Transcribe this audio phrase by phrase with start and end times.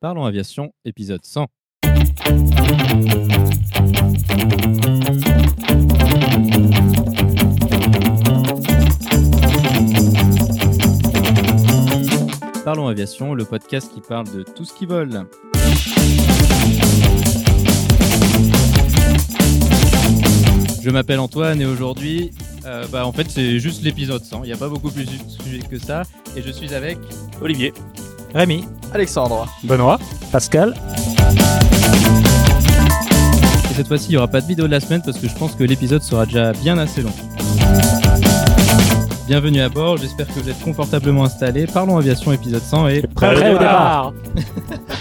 [0.00, 1.46] Parlons Aviation, épisode 100.
[12.64, 15.26] Parlons Aviation, le podcast qui parle de tout ce qui vole.
[20.82, 22.30] Je m'appelle Antoine et aujourd'hui,
[22.64, 24.44] euh, bah, en fait, c'est juste l'épisode 100.
[24.44, 26.04] Il n'y a pas beaucoup plus de sujets que ça.
[26.34, 26.96] Et je suis avec
[27.42, 27.74] Olivier.
[28.34, 28.64] Rémi.
[28.92, 29.46] Alexandre.
[29.64, 29.98] Benoît.
[30.30, 30.74] Pascal.
[33.70, 35.34] Et cette fois-ci, il n'y aura pas de vidéo de la semaine parce que je
[35.34, 37.12] pense que l'épisode sera déjà bien assez long.
[39.26, 41.66] Bienvenue à bord, j'espère que vous êtes confortablement installés.
[41.66, 44.12] Parlons aviation épisode 100 et Prêt, au départ.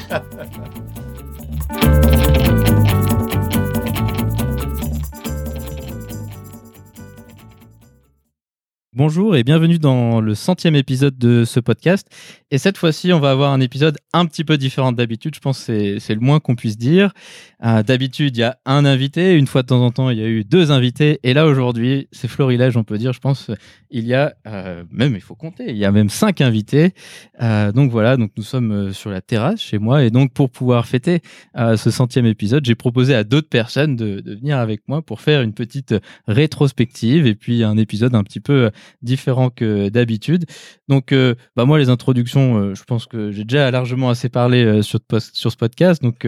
[8.95, 12.07] Bonjour et bienvenue dans le centième épisode de ce podcast.
[12.49, 15.35] Et cette fois-ci, on va avoir un épisode un petit peu différent d'habitude.
[15.35, 17.13] Je pense que c'est- le moins qu'on puisse dire.
[17.63, 19.35] Euh, d'habitude, il y a un invité.
[19.35, 21.19] Une fois de temps en temps, il y a eu deux invités.
[21.23, 23.13] Et là, aujourd'hui, c'est florilège, on peut dire.
[23.13, 23.51] Je pense
[23.91, 26.93] il y a euh, même, il faut compter, il y a même cinq invités.
[27.41, 30.03] Euh, donc voilà, donc nous sommes euh, sur la terrasse chez moi.
[30.03, 31.21] Et donc, pour pouvoir fêter
[31.55, 35.41] ce centième épisode, j'ai proposé à d'autres personnes de, de venir avec moi pour faire
[35.41, 35.95] une petite
[36.27, 40.45] rétrospective et puis un épisode un petit peu différent que d'habitude.
[40.87, 41.13] Donc,
[41.55, 44.99] bah moi, les introductions, je pense que j'ai déjà largement assez parlé sur,
[45.33, 46.01] sur ce podcast.
[46.01, 46.27] Donc,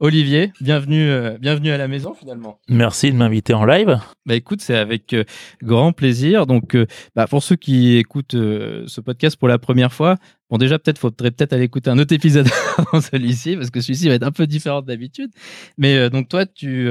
[0.00, 2.60] Olivier, bienvenue, euh, bienvenue à la maison finalement.
[2.68, 3.98] Merci de m'inviter en live.
[4.26, 5.24] Bah écoute, c'est avec euh,
[5.60, 6.46] grand plaisir.
[6.46, 10.14] Donc, euh, bah, pour ceux qui écoutent ce podcast pour la première fois,
[10.50, 12.46] bon déjà peut-être faudrait peut-être aller écouter un autre épisode
[12.78, 15.32] avant celui-ci parce que celui-ci va être un peu différent d'habitude.
[15.78, 16.88] Mais donc toi, tu,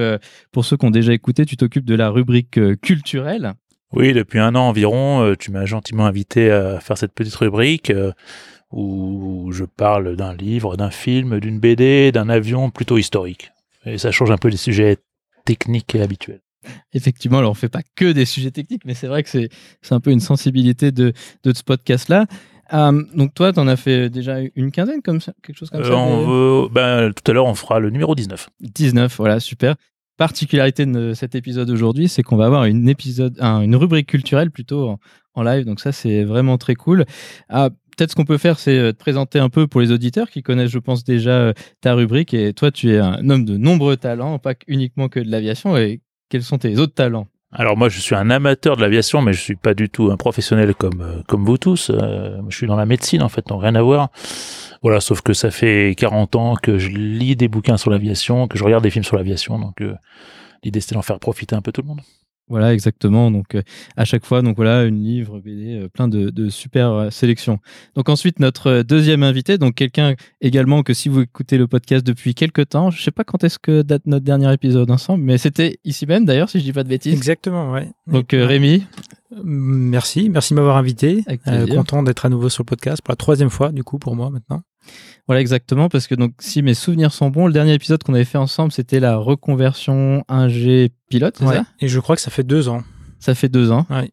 [0.51, 3.53] pour ceux qui ont déjà écouté, tu t'occupes de la rubrique culturelle.
[3.93, 7.89] Oui, depuis un an environ, tu m'as gentiment invité à faire cette petite rubrique
[8.71, 13.51] où je parle d'un livre, d'un film, d'une BD, d'un avion plutôt historique.
[13.85, 14.97] Et ça change un peu des sujets
[15.45, 16.41] techniques et habituels.
[16.93, 19.49] Effectivement, alors on fait pas que des sujets techniques, mais c'est vrai que c'est
[19.91, 21.13] un peu une sensibilité de,
[21.43, 22.25] de ce podcast-là.
[22.73, 25.81] Euh, donc toi, tu en as fait déjà une quinzaine, comme ça, quelque chose comme
[25.81, 28.49] Euh, ça on des- veut, ben, tout à l'heure, on fera le numéro 19.
[28.59, 29.75] 19, voilà, super.
[30.17, 34.51] Particularité de cet épisode aujourd'hui, c'est qu'on va avoir une, épisode, un- une rubrique culturelle
[34.51, 34.99] plutôt en,
[35.35, 37.05] en live, donc ça c'est vraiment très cool.
[37.97, 40.43] Peut-être ce qu'on peut faire, c'est euh, te présenter un peu pour les auditeurs qui
[40.43, 42.31] connaissent, je pense, déjà euh, ta rubrique.
[42.35, 45.75] Et toi, tu es un homme de nombreux talents, pas uniquement que de l'aviation.
[45.77, 47.25] Et quels sont tes autres talents?
[47.51, 50.17] Alors moi, je suis un amateur de l'aviation, mais je suis pas du tout un
[50.17, 51.91] professionnel comme euh, comme vous tous.
[51.91, 54.09] Je suis dans la médecine en fait, donc rien à voir.
[54.83, 58.59] Voilà, sauf que ça fait 40 ans que je lis des bouquins sur l'aviation, que
[58.59, 59.81] je regarde des films sur l'aviation, donc
[60.63, 62.01] l'idée c'était d'en faire profiter un peu tout le monde.
[62.49, 63.29] Voilà, exactement.
[63.29, 63.61] Donc, euh,
[63.97, 67.59] à chaque fois, donc voilà, une livre, BD, euh, plein de, de super euh, sélections.
[67.95, 72.35] Donc, ensuite, notre deuxième invité, donc quelqu'un également que si vous écoutez le podcast depuis
[72.35, 75.79] quelques temps, je sais pas quand est-ce que date notre dernier épisode ensemble, mais c'était
[75.83, 77.13] ici même d'ailleurs, si je dis pas de bêtises.
[77.13, 77.89] Exactement, ouais.
[78.07, 78.83] Donc, Rémi,
[79.43, 81.25] Merci, merci de m'avoir invité.
[81.73, 84.29] Content d'être à nouveau sur le podcast pour la troisième fois, du coup, pour moi
[84.29, 84.61] maintenant.
[85.27, 88.23] Voilà exactement, parce que donc si mes souvenirs sont bons, le dernier épisode qu'on avait
[88.25, 91.55] fait ensemble, c'était la reconversion 1G pilote, Ouais.
[91.55, 91.65] ça?
[91.81, 92.83] Et je crois que ça fait deux ans.
[93.19, 93.85] Ça fait deux ans.
[93.89, 94.11] Ouais.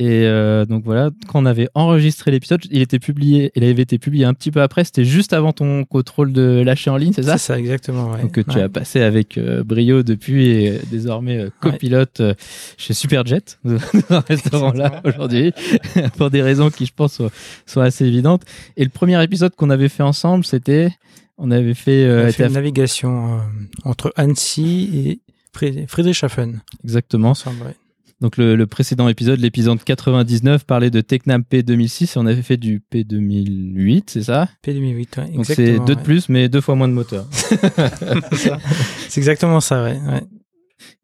[0.00, 3.98] Et euh, donc voilà, quand on avait enregistré l'épisode, il était publié, il avait été
[3.98, 7.24] publié un petit peu après, c'était juste avant ton contrôle de lâcher en ligne, c'est
[7.24, 7.36] ça?
[7.36, 8.12] C'est ça, exactement.
[8.12, 8.22] Ouais.
[8.22, 8.62] Donc que tu Ouais.
[8.62, 12.34] as passé avec euh, brio depuis et euh, désormais euh, copilote euh,
[12.76, 13.76] chez Superjet, dans
[14.10, 15.52] un restaurant-là aujourd'hui,
[16.16, 17.30] pour des raisons qui je pense sont,
[17.66, 18.42] sont assez évidentes.
[18.76, 20.90] Et le premier épisode qu'on avait fait ensemble, c'était,
[21.38, 23.38] on avait fait, On euh, a était fait à- une navigation euh,
[23.84, 25.20] entre Annecy et
[25.52, 27.30] Fried- Friedrichshafen exactement.
[27.30, 27.74] ensemble.
[28.20, 32.56] Donc le, le précédent épisode, l'épisode 99, parlait de Tecnam P2006 et on avait fait
[32.56, 34.48] du P2008, c'est ça?
[34.66, 36.02] P2008, ouais, Donc c'est deux de ouais.
[36.02, 37.26] plus, mais deux fois moins de moteur.
[39.08, 39.98] C'est exactement ça, ouais.
[40.00, 40.22] ouais.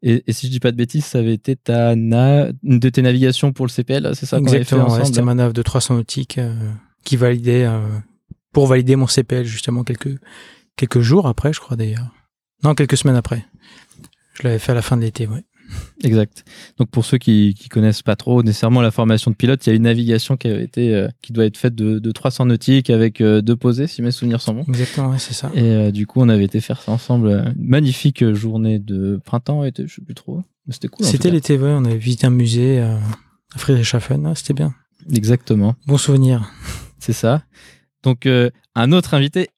[0.01, 2.89] Et, et si je dis pas de bêtises, ça avait été ta na- une de
[2.89, 6.53] tes navigations pour le CPL, c'est ça Exactement, c'était manœuvre de 300 nautiques euh,
[7.03, 7.79] qui validait euh,
[8.53, 10.17] pour valider mon CPL justement quelques
[10.77, 12.09] quelques jours après, je crois d'ailleurs.
[12.63, 13.45] Non, quelques semaines après.
[14.33, 15.43] Je l'avais fait à la fin de l'été, ouais.
[16.03, 16.43] Exact.
[16.77, 19.73] Donc pour ceux qui, qui connaissent pas trop nécessairement la formation de pilote, il y
[19.73, 22.89] a une navigation qui a été euh, qui doit être faite de, de 300 nautiques
[22.89, 24.65] avec euh, deux posées, si mes souvenirs sont bons.
[24.67, 25.51] Exactement, ouais, c'est ça.
[25.55, 27.53] Et euh, du coup, on avait été faire ça ensemble.
[27.57, 30.41] Une magnifique journée de printemps, je sais plus trop.
[30.69, 31.05] C'était cool.
[31.05, 32.99] C'était l'été, ouais, on avait visité un musée à
[33.57, 34.73] Friedrichshafen, c'était bien.
[35.13, 35.75] Exactement.
[35.87, 36.51] Bon souvenir.
[36.99, 37.43] C'est ça.
[38.03, 38.27] Donc,
[38.75, 39.49] un autre invité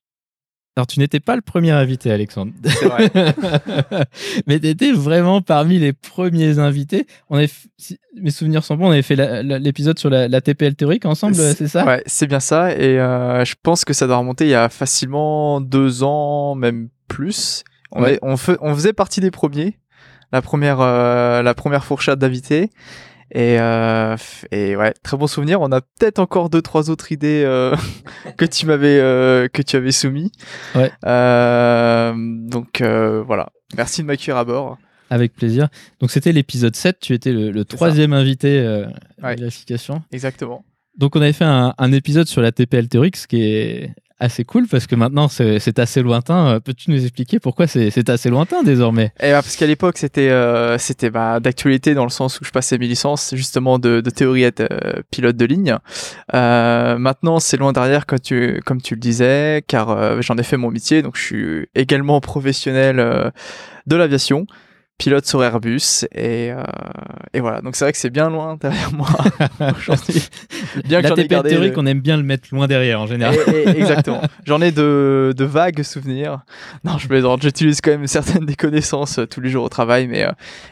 [0.78, 2.52] Alors, tu n'étais pas le premier invité, Alexandre.
[2.64, 3.10] C'est vrai.
[4.46, 7.08] mais tu étais vraiment parmi les premiers invités.
[7.32, 10.76] On avait, si mes souvenirs sont bons, on avait fait l'épisode sur la, la TPL
[10.76, 11.84] théorique ensemble, C'est- c'est ça?
[11.84, 12.74] Ouais, c'est bien ça.
[12.74, 16.90] Et euh, je pense que ça doit remonter il y a facilement deux ans, même
[17.08, 17.64] plus.
[17.92, 18.10] On, Ouais.
[18.10, 19.80] avait- on, fe- on faisait partie des premiers,
[20.32, 22.70] la première, euh, la première fourchette d'invités.
[23.32, 24.16] Et, euh,
[24.52, 25.60] et ouais, très bon souvenir.
[25.62, 27.76] On a peut-être encore deux, trois autres idées euh,
[28.38, 30.32] que tu m'avais, euh, que tu avais soumis.
[30.76, 30.92] Ouais.
[31.06, 33.50] Euh, donc euh, voilà.
[33.76, 34.78] Merci de m'accueillir à bord.
[35.10, 35.68] Avec plaisir.
[36.02, 37.00] Donc, c'était l'épisode 7.
[37.00, 37.76] Tu étais le, le ça.
[37.78, 38.60] troisième invité
[39.24, 39.36] Ouais.
[39.36, 40.04] de vérification.
[40.12, 40.66] Exactement.
[40.98, 44.44] Donc, on avait fait un, un épisode sur la TPL théorique, ce qui est assez
[44.44, 46.48] cool parce que maintenant, c'est assez lointain.
[46.48, 49.12] Euh, Peux-tu nous expliquer pourquoi c'est assez lointain désormais?
[49.20, 52.52] Et bah, parce qu'à l'époque, c'était euh, c'était bah, d'actualité dans le sens où je
[52.52, 55.78] passais mes licences justement de, de théorie à euh, pilote de ligne.
[56.34, 60.44] Euh, maintenant, c'est loin derrière comme tu comme tu le disais, car euh, j'en ai
[60.44, 63.30] fait mon métier, donc je suis également professionnel euh,
[63.86, 64.48] de l'aviation,
[64.98, 66.64] pilote sur Airbus et euh,
[67.34, 67.62] et voilà.
[67.62, 69.08] Donc c'est vrai que c'est bien loin derrière moi
[69.78, 70.28] aujourd'hui.
[70.86, 73.02] Bien que La ai TPL gardé théorique, le- on aime bien le mettre loin derrière
[73.02, 73.36] en général.
[73.48, 74.22] et- et- exactement.
[74.46, 76.40] J'en ai de, de vagues souvenirs.
[76.84, 77.42] Non, je plaisante.
[77.42, 80.32] J'utilise quand même certaines des connaissances euh, tous les jours au travail, mais, euh,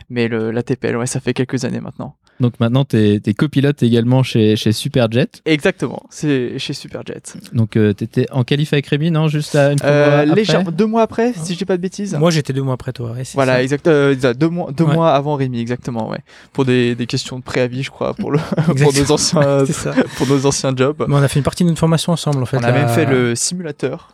[0.09, 2.15] mais le, la TPL, ouais, ça fait quelques années maintenant.
[2.39, 5.27] Donc maintenant, tu es, copilote également chez, chez Superjet.
[5.45, 6.03] Exactement.
[6.09, 7.21] C'est chez Superjet.
[7.53, 9.27] Donc tu étais en qualif avec Rémi, non?
[9.29, 10.35] Juste à une fois Euh, après?
[10.35, 12.13] légèrement- deux mois après, si je dis pas de bêtises.
[12.19, 13.11] Moi, j'étais deux mois après toi.
[13.11, 13.63] ouais, voilà, ça.
[13.63, 14.93] exact, euh, deux mois, deux Ouais.
[14.93, 16.19] mois avant Rémi, exactement, ouais.
[16.51, 19.03] Pour des, des questions de préavis, je crois, pour le, pour Exactement.
[19.07, 19.63] nos anciens,
[20.17, 21.05] pour nos anciens jobs.
[21.07, 22.57] Mais on a fait une partie de notre formation ensemble, en fait.
[22.57, 24.09] On a même fait le simulateur,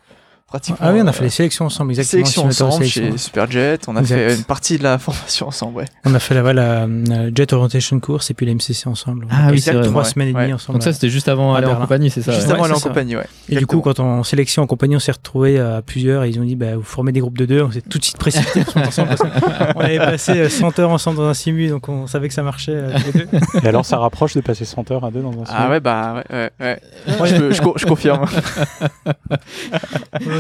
[0.51, 0.77] pratiquement.
[0.88, 2.25] Ah oui, on a euh, fait les sélections ensemble, exactement.
[2.25, 3.12] sélection simulateur de ensemble sélection.
[3.13, 3.77] chez Superjet.
[3.88, 4.15] On a Exact.
[4.15, 5.86] fait une partie de la formation ensemble, ouais.
[6.06, 9.25] On a fait la, la, la Jet Orientation Course et puis la MCC ensemble.
[9.31, 10.07] Ah oui, c'est vrai, Trois ouais.
[10.09, 10.53] semaines et demie Ouais.
[10.53, 10.77] ensemble.
[10.80, 12.53] Donc ça, c'était juste avant aller en compagnie, c'est ça Juste ouais.
[12.53, 13.25] avant aller en compagnie, ouais.
[13.50, 16.30] Et du coup, quand on en sélection en compagnie, on s'est retrouvé à plusieurs et
[16.30, 17.62] ils ont dit bah, vous formez des groupes de deux.
[17.63, 19.21] On s'est tout de suite précipité pour se mettre ensemble parce
[19.74, 22.44] qu'on avait passé euh, 100 heures ensemble dans un simu, donc on savait que ça
[22.44, 22.74] marchait.
[22.75, 23.27] euh, tous les deux.
[23.63, 25.80] Et alors, ça rapproche de passer 100 heures à deux dans un Ah film ouais,
[25.80, 26.80] bah ouais, ouais,
[27.19, 27.27] ouais.
[27.30, 28.25] je, peux- je co- je confirme.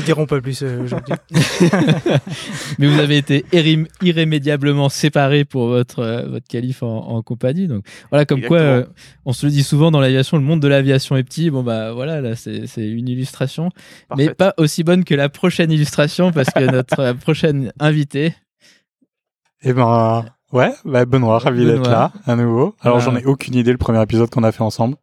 [0.01, 1.13] Nous ne dirons pas plus euh, aujourd'hui.
[2.79, 7.67] Mais vous avez été irrém- irrémédiablement séparés pour votre, euh, votre qualif en, en compagnie.
[7.67, 8.89] Donc voilà, comme quoi, Exactement.
[8.89, 8.93] euh,
[9.25, 11.49] on se le dit souvent dans l'aviation, le monde de l'aviation est petit.
[11.51, 13.69] Bon bah voilà, là c'est une illustration,
[14.17, 18.33] mais pas aussi bonne que la prochaine illustration parce que notre prochaine invité,
[19.63, 22.75] Et ben, ouais, bah Benoît, ravi d'être là, à nouveau.
[22.81, 24.95] Alors, j'en ai aucune idée le premier épisode qu'on a fait ensemble.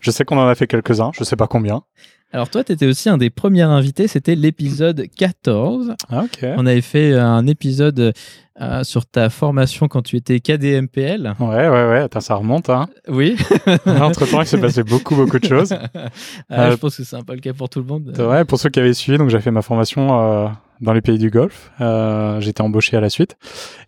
[0.00, 1.82] Je sais qu'on en a fait quelques-uns, je sais pas combien.
[2.32, 5.94] Alors toi tu étais aussi un des premiers invités, c'était l'épisode 14.
[6.10, 6.46] Ah, ok.
[6.56, 8.12] On avait fait euh, un épisode
[8.60, 11.34] euh, sur ta formation quand tu étais KDMPL.
[11.40, 12.86] Ouais, ouais, ouais, attends, ça remonte, hein.
[13.08, 13.36] Oui.
[13.86, 15.74] Entre temps, il s'est passé beaucoup, beaucoup de choses.
[16.50, 18.12] Ah, Euh, je pense que c'est un peu le cas pour tout le monde.
[18.18, 20.48] Ouais, pour ceux qui avaient suivi, donc j'ai fait ma formation euh,
[20.82, 21.70] dans les pays du Golfe.
[21.80, 23.36] Euh, j'ai embauché à la suite.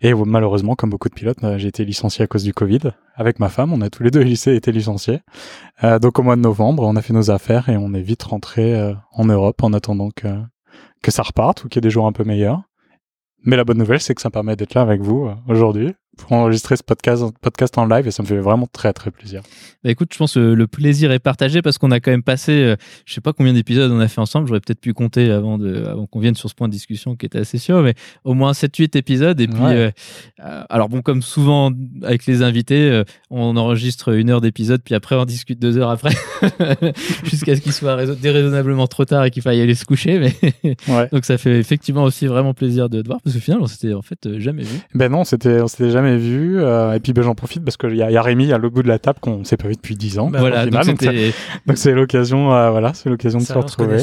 [0.01, 2.91] Et malheureusement, comme beaucoup de pilotes, euh, j'ai été licencié à cause du Covid.
[3.15, 5.19] Avec ma femme, on a tous les deux été licenciés.
[5.83, 8.23] Euh, donc au mois de novembre, on a fait nos affaires et on est vite
[8.23, 10.27] rentré euh, en Europe en attendant que,
[11.03, 12.63] que ça reparte ou qu'il y ait des jours un peu meilleurs.
[13.43, 15.93] Mais la bonne nouvelle, c'est que ça me permet d'être là avec vous euh, aujourd'hui
[16.17, 19.41] pour enregistrer ce podcast, podcast en live et ça me fait vraiment très très plaisir.
[19.83, 22.51] Bah écoute, je pense que le plaisir est partagé parce qu'on a quand même passé,
[22.53, 22.75] euh,
[23.05, 25.85] je sais pas combien d'épisodes on a fait ensemble, j'aurais peut-être pu compter avant, de,
[25.85, 28.53] avant qu'on vienne sur ce point de discussion qui était assez sûr, mais au moins
[28.53, 29.39] 7-8 épisodes.
[29.39, 29.75] Et puis, Ouais.
[29.75, 29.91] euh,
[30.43, 31.71] euh, alors bon, comme souvent
[32.03, 36.11] avec les invités, on enregistre une heure d'épisode, puis après on discute deux heures après,
[37.23, 40.19] jusqu'à ce qu'il soit raison- déraisonnablement trop tard et qu'il faille aller se coucher.
[40.19, 41.09] Mais Ouais.
[41.11, 43.93] Donc ça fait effectivement aussi vraiment plaisir de te voir parce que finalement, on s'était
[43.93, 44.77] en fait jamais vu.
[44.93, 46.59] Ben non, c'était, on s'était jamais vu.
[46.59, 48.75] euh, et puis ben, j'en profite parce qu'il y, a- y a Rémi à l'autre
[48.75, 50.29] bout de la table qu'on s'est pas vu depuis 10 ans.
[50.29, 51.31] Bah, voilà, donc final,
[51.75, 53.99] c'est l'occasion, euh, voilà, c'est l'occasion de Ça, se retrouver.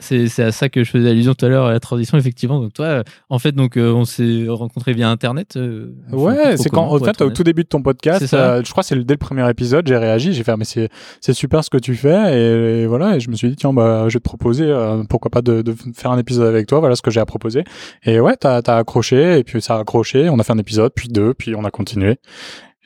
[0.00, 2.60] C'est c'est à ça que je faisais allusion tout à l'heure à la transition effectivement.
[2.60, 5.56] Donc toi, en fait, donc euh, on s'est rencontrés via internet.
[5.56, 8.82] euh, Ouais, c'est quand, en fait, au tout début de ton podcast, euh, je crois
[8.82, 10.88] que c'est dès le premier épisode, j'ai réagi, j'ai fait, mais c'est,
[11.20, 13.72] c'est super ce que tu fais, et, et voilà, et je me suis dit, tiens,
[13.72, 16.80] bah, je vais te proposer, euh, pourquoi pas de, de faire un épisode avec toi,
[16.80, 17.64] voilà ce que j'ai à proposer.
[18.04, 20.92] Et ouais, t'as, t'as accroché, et puis ça a accroché, on a fait un épisode,
[20.94, 22.18] puis deux, puis on a continué.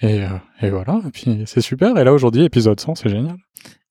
[0.03, 0.29] Et, euh,
[0.63, 3.37] et voilà, et puis c'est super, et là aujourd'hui, épisode 100, c'est génial.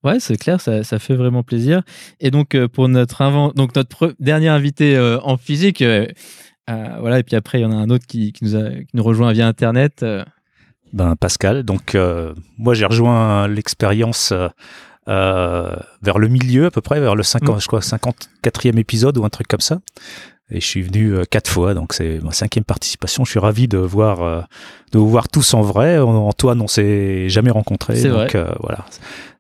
[0.04, 1.82] Ouais, c'est clair, ça, ça fait vraiment plaisir.
[2.20, 6.08] Et donc euh, pour notre invent, donc notre pre- dernier invité euh, en physique, euh,
[6.70, 7.20] euh, voilà.
[7.20, 9.04] Et puis après, il y en a un autre qui, qui nous a qui nous
[9.04, 10.02] rejoint via internet.
[10.04, 10.24] euh,
[10.94, 11.64] Ben Pascal.
[11.64, 14.48] Donc euh, moi j'ai rejoint l'expérience euh,
[15.10, 19.26] euh, vers le milieu à peu près, vers le 50, je crois 54e épisode ou
[19.26, 19.80] un truc comme ça.
[20.52, 23.24] Et je suis venu euh, quatre fois, donc c'est ma cinquième participation.
[23.24, 24.42] Je suis ravi de voir euh,
[24.92, 26.00] de vous voir tous en vrai.
[26.00, 28.86] Antoine, on s'est jamais rencontrés, C'est donc euh, voilà,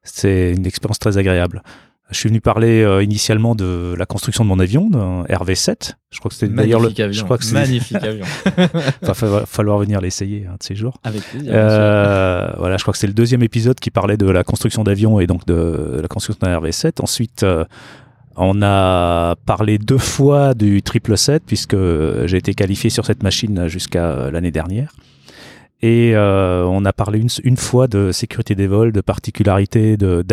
[0.03, 1.63] c'est une expérience très agréable.
[2.11, 5.93] Je suis venu parler euh, initialement de la construction de mon avion, d'un RV7.
[6.09, 6.85] Je crois que c'était d'ailleurs le.
[6.87, 7.19] Magnifique avion.
[7.19, 7.53] Je crois que.
[7.53, 8.25] Magnifique avion.
[9.07, 10.97] Enfin, va falloir venir l'essayer un de ces jours.
[11.03, 11.51] Avec plaisir.
[11.53, 15.19] Euh, voilà, je crois que c'est le deuxième épisode qui parlait de la construction d'avions
[15.19, 16.93] et donc de la construction d'un RV7.
[17.03, 17.63] Ensuite, euh,
[18.35, 21.75] on a parlé deux fois du 777 puisque
[22.25, 24.93] j'ai été qualifié sur cette machine jusqu'à l'année dernière.
[25.81, 30.25] Et euh, on a parlé une, fois de sécurité des vols, de particularités, de,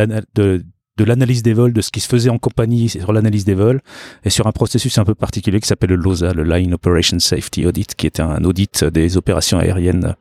[0.98, 3.80] l'analyse des vols, de ce qui se faisait en compagnie sur l'analyse des vols,
[4.24, 7.64] et sur un processus un peu particulier qui s'appelle le LOSA, le Line Operation Safety
[7.64, 10.16] Audit, qui est un audit des opérations aériennes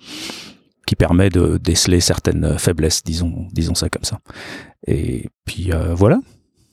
[0.86, 4.20] qui permet de déceler certaines faiblesses, disons, disons ça comme ça.
[4.86, 6.20] Et puis euh, voilà.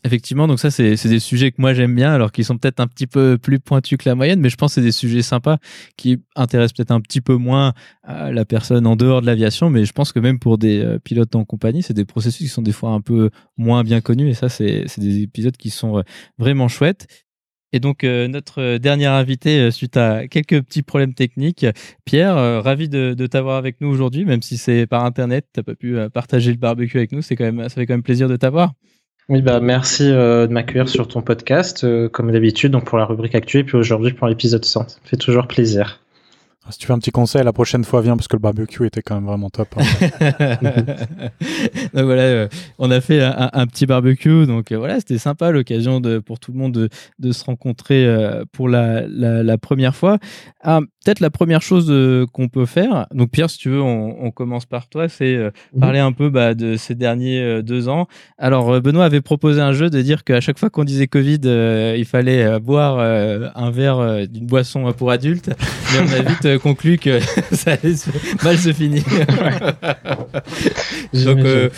[0.05, 2.89] Effectivement, donc ça, c'est des sujets que moi j'aime bien, alors qu'ils sont peut-être un
[2.89, 5.59] petit peu plus pointus que la moyenne, mais je pense que c'est des sujets sympas
[5.97, 7.73] qui intéressent peut-être un petit peu moins
[8.09, 10.99] euh, la personne en dehors de l'aviation, mais je pense que même pour des euh,
[10.99, 14.29] pilotes en compagnie, c'est des processus qui sont des fois un peu moins bien connus,
[14.29, 16.03] et ça, c'est des épisodes qui sont euh,
[16.37, 17.07] vraiment chouettes.
[17.73, 21.65] Et donc, notre dernier invité, suite à quelques petits problèmes techniques,
[22.05, 25.97] Pierre, ravi de, t'avoir avec nous aujourd'hui, même si c'est par Internet, t'as pas pu
[26.13, 28.75] partager le barbecue avec nous, c'est quand même, ça fait quand même plaisir de t'avoir.
[29.33, 33.07] Oui, bah merci euh, de m'accueillir sur ton podcast, euh, comme d'habitude, donc pour la
[33.07, 34.89] rubrique actuelle, puis aujourd'hui pour l'épisode 100.
[34.91, 36.02] Ça me fait toujours plaisir.
[36.71, 39.03] Si tu veux un petit conseil, la prochaine fois, viens parce que le barbecue était
[39.03, 39.69] quand même vraiment top.
[39.77, 39.83] hein.
[41.95, 45.51] donc voilà, euh, on a fait un, un petit barbecue, donc euh, voilà, c'était sympa
[45.51, 46.89] l'occasion pour tout le monde de,
[47.19, 50.19] de se rencontrer euh, pour la, la, la première fois.
[50.63, 51.93] Ah, Peut-être la première chose
[52.33, 55.51] qu'on peut faire, donc Pierre, si tu veux, on, on commence par toi, c'est euh,
[55.75, 55.81] Mhm.
[55.81, 58.07] parler un peu bah, de ces derniers euh, deux ans.
[58.39, 61.97] Alors, Benoît avait proposé un jeu de dire qu'à chaque fois qu'on disait Covid, euh,
[61.99, 65.51] il fallait euh, boire euh, un verre euh, d'une boisson euh, pour adultes,
[65.93, 67.21] mais on a vite euh, conclu que
[67.53, 68.11] ça allait se-
[68.45, 69.03] mal se finir.
[71.13, 71.69] Donc, euh,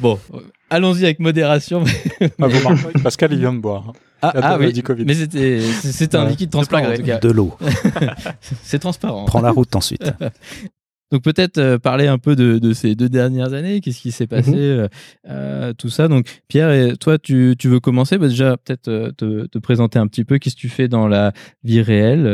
[0.00, 0.18] bon,
[0.70, 1.84] allons-y avec modération.
[2.40, 3.92] Ah, vous Pascal, il vient de boire.
[4.22, 5.04] Ah, ah dit oui, Covid.
[5.04, 6.30] mais c'était c'est- un Ouais.
[6.30, 7.18] liquide transparent en tout cas.
[7.18, 7.54] De l'eau.
[8.62, 9.24] C'est transparent.
[9.26, 10.10] Prends la route ensuite.
[11.12, 14.26] Donc peut-être euh, parler un peu de, de ces deux dernières années, qu'est-ce qui s'est
[14.26, 14.56] passé, Mhm.
[14.58, 14.88] euh,
[15.28, 16.08] euh, tout ça?
[16.08, 18.18] Donc Pierre, et toi, tu, tu veux commencer?
[18.18, 21.06] Bah, Déjà, peut-être euh, te, te présenter un petit peu, qu'est-ce que tu fais dans
[21.06, 21.32] la
[21.62, 22.26] vie réelle,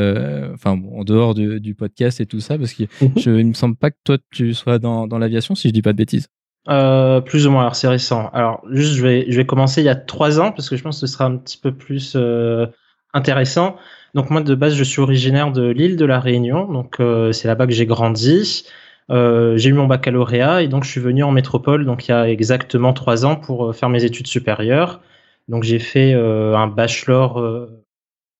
[0.54, 3.12] enfin bon, en dehors du, du podcast et tout ça, parce que Mhm.
[3.18, 5.82] je, il me semble pas que toi, tu sois dans, dans l'aviation, si je dis
[5.82, 6.28] pas de bêtises.
[6.66, 8.30] Plus ou moins, alors c'est récent.
[8.32, 10.82] Alors juste, je vais, je vais commencer il y a trois ans, parce que je
[10.82, 12.16] pense que ce sera un petit peu plus
[13.12, 13.76] intéressant.
[14.14, 17.46] Donc moi, de base, je suis originaire de l'île de la Réunion, donc euh, c'est
[17.46, 18.64] là-bas que j'ai grandi.
[19.10, 22.14] Euh, j'ai eu mon baccalauréat et donc je suis venu en métropole donc il y
[22.14, 25.00] a exactement trois ans pour euh, faire mes études supérieures.
[25.48, 27.68] Donc j'ai fait un bachelor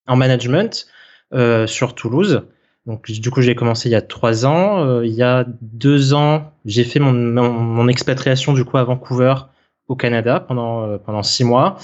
[0.07, 0.87] en management
[1.67, 2.43] sur Toulouse.
[2.87, 5.03] Donc du coup j'ai commencé il y a trois ans.
[5.03, 9.35] Il y a deux ans j'ai fait mon, mon, expatriation du coup à Vancouver
[9.89, 11.79] au Canada pendant pendant six mois.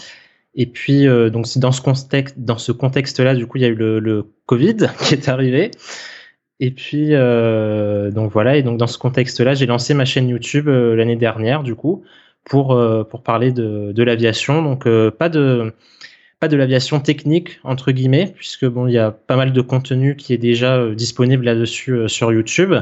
[0.57, 3.61] Et puis euh, donc c'est dans ce contexte dans ce contexte là du coup il
[3.61, 5.71] y a eu le, Covid qui est arrivé.
[6.59, 10.29] Et puis euh, donc voilà et donc dans ce contexte là j'ai lancé ma chaîne
[10.29, 12.03] YouTube euh, l'année dernière du coup
[12.45, 15.75] pour pour parler de de l'aviation donc pas de
[16.39, 20.15] pas de l'aviation technique entre guillemets puisque bon il y a pas mal de contenu
[20.15, 22.73] qui est déjà disponible là-dessus sur YouTube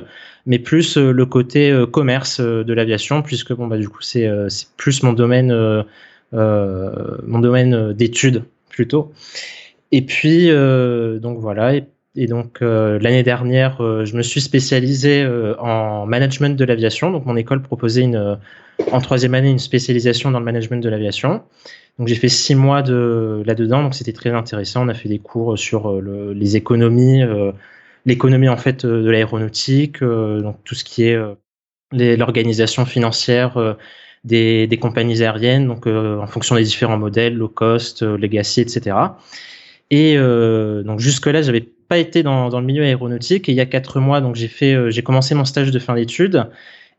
[0.44, 5.02] mais plus le côté commerce de l'aviation puisque bon bah du coup c'est c'est plus
[5.02, 5.50] mon domaine
[6.32, 9.12] mon domaine euh, d'études plutôt.
[9.92, 11.74] Et puis euh, donc voilà
[12.16, 17.10] et, donc euh, l'année dernière euh, je me suis spécialisé euh, en management de l'aviation.
[17.10, 18.36] Donc mon école proposait une euh,
[18.92, 21.42] en troisième année une spécialisation dans le management de l'aviation.
[21.98, 24.84] Donc j'ai fait six mois de là-dedans, donc c'était très intéressant.
[24.84, 27.52] On a fait des cours sur euh, le- les économies, euh,
[28.04, 31.34] l'économie en fait euh, de l'aéronautique, euh, donc tout ce qui est euh,
[31.92, 33.74] l'organisation financière euh,
[34.24, 38.60] des, des compagnies aériennes, donc euh, en fonction des différents modèles, low cost, euh, legacy,
[38.60, 38.96] etc.
[39.90, 43.48] Et euh, donc jusque là, j'avais pas été dans, dans le milieu aéronautique.
[43.48, 45.94] Et il y a quatre mois, donc j'ai fait, j'ai commencé mon stage de fin
[45.94, 46.46] d'études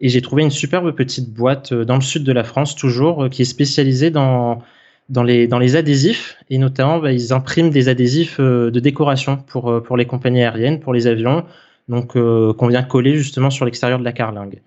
[0.02, 3.44] et j'ai trouvé une superbe petite boîte dans le sud de la France, toujours, qui
[3.44, 4.62] est spécialisée dans
[5.08, 9.84] dans les, dans les adhésifs, et notamment, bah, ils impriment des adhésifs de décoration pour,
[9.84, 11.46] pour les compagnies aériennes, pour les avions,
[11.88, 14.62] donc euh, qu'on vient coller justement sur l'extérieur de la carlingue.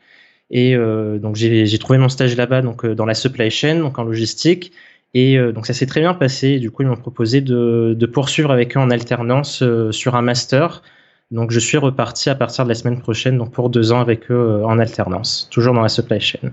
[0.50, 3.98] Et euh, donc j'ai trouvé mon stage là-bas, donc euh, dans la supply chain, donc
[3.98, 4.72] en logistique,
[5.14, 6.58] et euh, donc ça s'est très bien passé.
[6.58, 10.82] Du coup, ils m'ont proposé de, de poursuivre avec eux en alternance sur un master.
[11.30, 14.30] Donc je suis reparti à partir de la semaine prochaine, donc pour deux ans avec
[14.30, 16.52] eux en alternance, toujours dans la supply chain.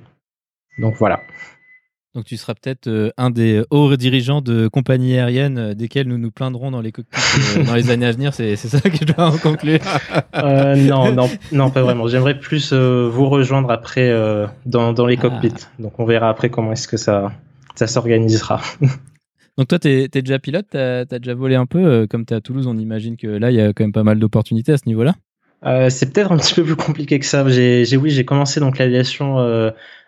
[0.79, 1.21] Donc voilà.
[2.15, 6.17] Donc tu seras peut-être euh, un des hauts dirigeants de compagnies aériennes euh, desquelles nous
[6.17, 7.19] nous plaindrons dans les cockpits
[7.57, 8.33] euh, dans les années à venir.
[8.33, 9.79] C'est ça que je dois en conclure.
[10.35, 12.07] Euh, non, non, non, pas vraiment.
[12.07, 15.21] J'aimerais plus euh, vous rejoindre après euh, dans, dans les Ah.
[15.23, 15.65] cockpits.
[15.77, 17.33] Donc on verra après comment est-ce que ça,
[17.75, 18.61] ça s'organisera.
[19.57, 21.79] Donc toi, tu es, déjà pilote, tu as, déjà volé un peu.
[21.79, 23.93] euh, comme tu es à Toulouse, on imagine que là, il y a quand même
[23.93, 25.15] pas mal d'opportunités à ce niveau-là.
[25.65, 27.47] Euh, c'est peut-être un petit peu plus compliqué que ça.
[27.49, 29.39] J'ai, j'ai- oui, j'ai commencé donc l'aviation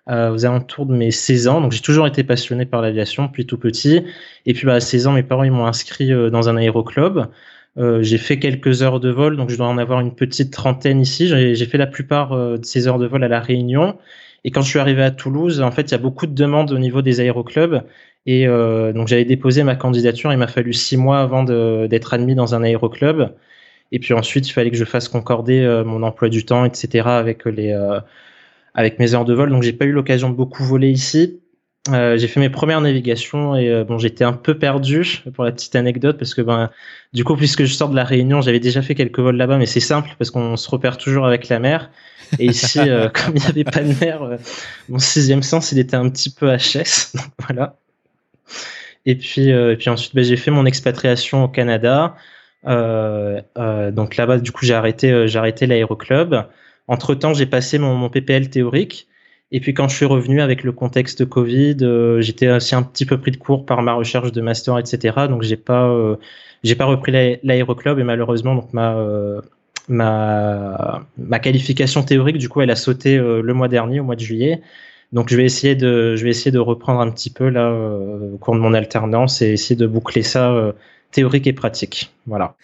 [0.09, 1.61] euh, aux alentours de mes 16 ans.
[1.61, 4.03] Donc j'ai toujours été passionné par l'aviation depuis tout petit.
[4.45, 7.27] Et puis bah, à 16 ans, mes parents ils m'ont inscrit euh, dans un aéroclub.
[7.77, 10.99] Euh, j'ai fait quelques heures de vol, donc je dois en avoir une petite trentaine
[10.99, 11.27] ici.
[11.27, 13.97] J'ai, fait la plupart euh, de ces heures de vol à la Réunion.
[14.43, 16.71] Et quand je suis arrivé à Toulouse, en fait, il y a beaucoup de demandes
[16.71, 17.83] au niveau des aéroclubs.
[18.25, 20.31] Et euh, donc j'avais déposé ma candidature.
[20.33, 23.29] Il m'a fallu six mois avant d'être admis dans un aéroclub.
[23.91, 27.07] Et puis ensuite, il fallait que je fasse concorder mon emploi du temps, etc.
[27.07, 27.73] avec les
[28.77, 29.49] avec mes heures de vol.
[29.49, 31.41] Donc j'ai pas eu l'occasion de beaucoup voler ici.
[31.89, 35.51] Euh, j'ai fait mes premières navigations et euh, bon, j'étais un peu perdu pour la
[35.51, 36.69] petite anecdote parce que ben
[37.13, 39.65] du coup, puisque je sors de la Réunion, j'avais déjà fait quelques vols là-bas, mais
[39.65, 41.89] c'est simple parce qu'on se repère toujours avec la mer.
[42.39, 44.37] Et ici, euh, comme il n'y avait pas de mer,
[44.89, 47.17] mon sixième sens, il était un petit peu HS.
[47.47, 47.77] Voilà.
[49.05, 52.15] Et puis, et puis ensuite, ben, j'ai fait mon expatriation au Canada.
[52.65, 56.35] Donc là-bas, du coup, j'ai arrêté, j'ai arrêté l'aéroclub.
[56.87, 59.07] Entre temps, j'ai passé mon, mon PPL théorique.
[59.51, 63.05] Et puis quand je suis revenu avec le contexte Covid, euh, j'étais aussi un petit
[63.05, 65.27] peu pris de court par ma recherche de master, etc.
[65.29, 66.17] Donc j'ai pas, euh,
[66.63, 69.41] j'ai pas repris l'aé- l'aéroclub et malheureusement donc ma euh,
[69.87, 74.15] ma ma qualification théorique du coup elle a sauté euh, le mois dernier au mois
[74.15, 74.61] de juillet.
[75.13, 78.33] Donc je vais essayer de je vais essayer de reprendre un petit peu là euh,
[78.33, 80.73] au cours de mon alternance et essayer de boucler ça euh,
[81.11, 82.11] théorique et pratique.
[82.25, 82.55] Voilà.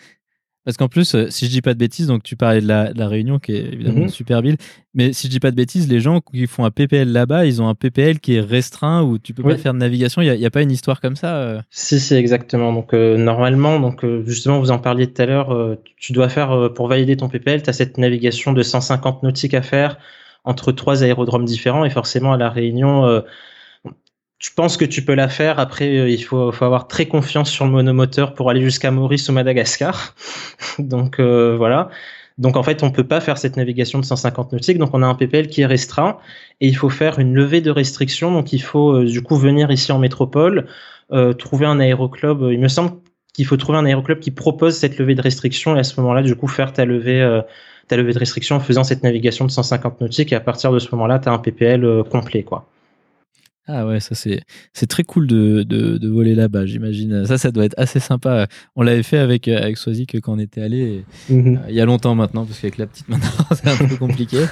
[0.65, 2.93] Parce qu'en plus, euh, si je dis pas de bêtises, donc tu parlais de la,
[2.93, 4.03] de la Réunion qui est évidemment Mhm.
[4.03, 4.55] une super ville,
[4.93, 7.61] mais si je dis pas de bêtises, les gens qui font un PPL là-bas, ils
[7.61, 9.53] ont un PPL qui est restreint où tu peux Oui.
[9.53, 10.21] pas faire de navigation.
[10.21, 12.71] Il n'y a, pas une histoire comme ça euh Si, si, exactement.
[12.71, 16.87] Donc, euh, normalement, donc, justement, vous en parliez tout à l'heure, tu dois faire, pour
[16.87, 19.97] valider ton PPL, tu as cette navigation de 150 nautiques à faire
[20.45, 21.83] entre trois aérodromes différents.
[21.85, 23.21] Et forcément, à La Réunion,
[24.43, 25.57] je pense que tu peux la faire.
[25.57, 29.31] Après, euh, il faut, avoir très confiance sur le monomoteur pour aller jusqu'à Maurice ou
[29.31, 30.15] Madagascar.
[30.79, 31.89] donc, euh, voilà.
[32.37, 34.77] Donc, en fait, on peut pas faire cette navigation de 150 nautiques.
[34.77, 36.17] Donc, on a un PPL qui est restreint
[36.59, 38.33] et il faut faire une levée de restrictions.
[38.33, 40.67] Donc, il faut, euh, du coup, venir ici en métropole,
[41.37, 42.49] trouver un aéroclub.
[42.51, 42.93] Il me semble
[43.33, 46.23] qu'il faut trouver un aéroclub qui propose cette levée de restriction et à ce moment-là,
[46.23, 47.41] du coup, faire ta levée,
[47.87, 50.79] ta levée de restriction en faisant cette navigation de 150 nautiques et à partir de
[50.79, 52.67] ce moment-là, tu as un PPL complet, quoi.
[53.65, 54.41] Ah ouais, ça c'est
[54.73, 57.25] c'est très cool de, de, de voler là-bas, j'imagine.
[57.25, 58.47] Ça, ça doit être assez sympa.
[58.75, 59.77] On l'avait fait avec euh, avec
[60.21, 61.03] quand on était allé.
[61.29, 63.95] et, euh, il y a longtemps maintenant, parce qu'avec la petite maintenant, c'est un peu
[63.95, 64.45] compliqué.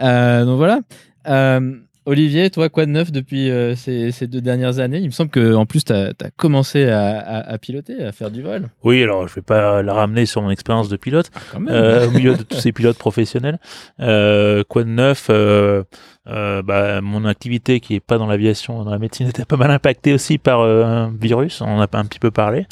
[0.00, 0.80] Euh, donc voilà.
[1.28, 1.76] Euh,
[2.10, 4.98] Olivier, toi, quoi de neuf depuis euh, ces, ces deux dernières années?
[4.98, 8.32] Il me semble que en plus, tu as, commencé à, à- à piloter, à faire
[8.32, 8.68] du vol.
[8.82, 11.68] Oui, alors je vais pas la ramener sur mon expérience de pilote, même.
[11.70, 13.60] euh, au milieu de tous ces pilotes professionnels.
[14.00, 15.28] Euh, quoi de neuf?
[15.30, 15.84] Euh,
[16.26, 20.12] bah, Mon activité qui est pas dans l'aviation, dans la médecine, était pas mal impactée
[20.12, 21.60] aussi par un virus.
[21.60, 22.66] On en a pas un petit peu parlé.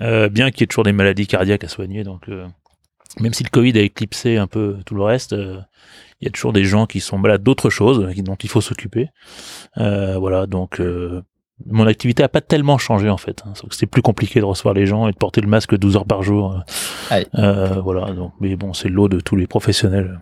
[0.00, 2.28] Bien qu'il y ait toujours des maladies cardiaques à soigner, donc
[3.20, 5.34] même si le Covid a éclipsé un peu tout le reste,
[6.20, 9.08] il y a toujours des gens qui sont malades d'autres choses dont il faut s'occuper.
[9.78, 11.22] Euh, voilà, donc euh,
[11.66, 13.42] mon activité a pas tellement changé en fait.
[13.46, 13.52] hein.
[13.70, 16.22] C'est plus compliqué de recevoir les gens et de porter le masque 12 heures par
[16.22, 16.62] jour.
[17.12, 17.22] euh.
[17.36, 20.20] Euh, voilà, donc mais bon, c'est le lot de tous les professionnels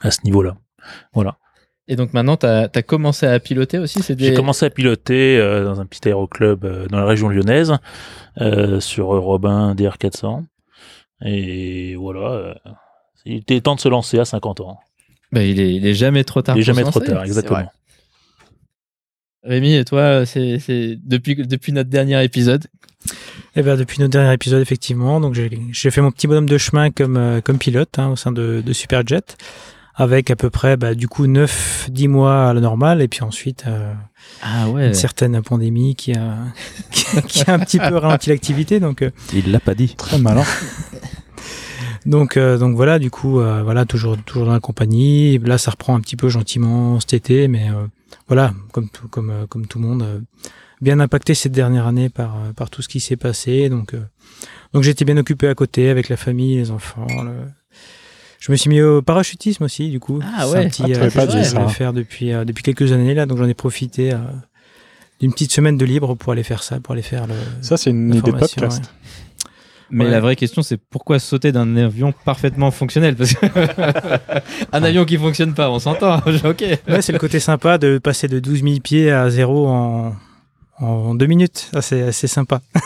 [0.00, 0.56] à ce niveau-là.
[1.12, 1.38] Voilà.
[1.88, 4.36] Et donc maintenant, tu as, commencé à piloter aussi c'est J'ai des...
[4.36, 7.76] commencé à piloter euh, dans un petit aéroclub euh, dans la région lyonnaise
[8.40, 10.44] euh, sur Robin DR400
[11.24, 12.56] et voilà.
[13.26, 14.78] Il était temps de se lancer à 50 ans.
[15.32, 16.56] Bah, il, est, il est jamais trop tard.
[16.56, 17.70] Il est jamais trop tard, exactement.
[19.44, 20.58] Rémi, et toi, c'est
[21.02, 22.66] depuis, depuis notre dernier épisode?
[23.56, 26.90] Eh ben, depuis notre dernier épisode, effectivement, donc j'ai fait mon petit bonhomme de chemin
[26.90, 29.20] comme, euh, comme pilote hein, au sein de, de Superjet,
[29.96, 33.64] avec à peu près bah, du coup 9-10 mois à la normale, et puis ensuite
[33.66, 33.92] euh,
[34.42, 34.86] Ah ouais.
[34.86, 36.36] une certaine pandémie qui a,
[36.92, 38.78] qui a, qui a un petit peu ralenti l'activité.
[38.78, 39.94] Donc, euh, Il l'a pas dit.
[39.96, 40.44] Très malin.
[42.06, 45.38] Donc, euh, donc voilà, du coup, euh, voilà, toujours, toujours dans la compagnie.
[45.38, 47.86] Là, ça reprend un petit peu gentiment cet été, mais euh,
[48.28, 50.18] voilà, comme tout, comme, euh, comme tout le monde, euh,
[50.80, 53.68] bien impacté cette dernière année par, euh, par tout ce qui s'est passé.
[53.68, 54.00] Donc, euh,
[54.72, 57.06] donc j'étais bien occupé à côté avec la famille, les enfants.
[57.22, 57.30] le-
[58.40, 60.18] Je me suis mis au parachutisme aussi, du coup.
[60.36, 60.64] Ah ouais.
[60.64, 63.38] un petit, Ah, euh, pas que je faire depuis, euh, depuis quelques années là, donc
[63.38, 64.16] j'en ai profité euh,
[65.20, 67.34] d'une petite semaine de libre pour aller faire ça, pour aller faire le.
[67.60, 68.82] Ça, c'est une idée de formation, podcast.
[68.82, 68.88] ouais.
[69.94, 70.10] Mais Ouais.
[70.10, 73.14] la vraie question, c'est pourquoi sauter d'un avion parfaitement fonctionnel?
[73.14, 73.44] Parce que
[74.72, 76.16] un avion qui fonctionne pas, on s'entend.
[76.44, 76.64] ok.
[76.88, 80.14] Ouais, c'est le côté sympa de passer de 12 000 pieds à zéro en,
[80.78, 81.68] en deux minutes.
[81.72, 82.60] Ça, c'est assez sympa.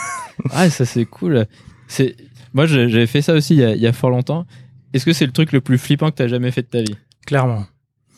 [0.51, 1.47] Ah, ça c'est cool.
[1.89, 2.15] C'est
[2.53, 4.45] moi, j'ai- j'avais fait ça aussi il y, a, il y a fort longtemps.
[4.93, 6.95] Est-ce que c'est le truc le plus flippant que t'as jamais fait de ta vie?
[7.27, 7.65] Clairement.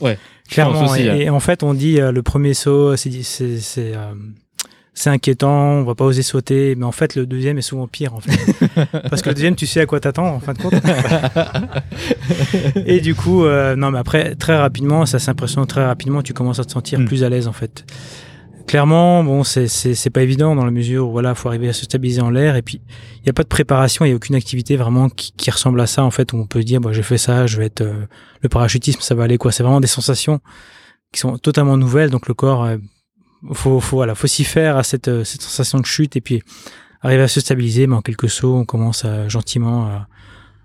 [0.01, 0.18] Ouais.
[0.51, 0.85] Clairement.
[0.87, 1.14] aussi, et, hein.
[1.14, 3.12] et en fait, on dit euh, le premier saut, c'est
[3.79, 4.14] euh,
[4.94, 8.14] c'est inquiétant, on va pas oser sauter, mais en fait le deuxième est souvent pire
[8.14, 8.37] en fait.
[9.09, 10.74] Parce que le deuxième, tu sais à quoi t'attends en fin de compte.
[12.87, 16.59] et du coup, euh, non mais après très rapidement, ça s'impressionne très rapidement, tu commences
[16.59, 17.05] à te sentir Mm.
[17.05, 17.85] plus à l'aise en fait.
[18.66, 21.72] Clairement, bon, c'est c'est c'est pas évident dans la mesure où voilà, faut arriver à
[21.72, 22.81] se stabiliser en l'air et puis
[23.22, 25.81] il y a pas de préparation, il y a aucune activité vraiment qui, qui ressemble
[25.81, 27.81] à ça en fait où on peut dire bon, j'ai fait ça, je vais être
[27.81, 28.05] euh,
[28.42, 29.53] le parachutisme, ça va aller quoi.
[29.53, 30.40] C'est vraiment des sensations
[31.12, 32.77] qui sont totalement nouvelles, donc le corps euh,
[33.53, 36.42] faut faut voilà, faut s'y faire à cette euh, cette sensation de chute et puis
[37.03, 40.09] arriver à se stabiliser, mais en quelques sauts, on commence à, gentiment à,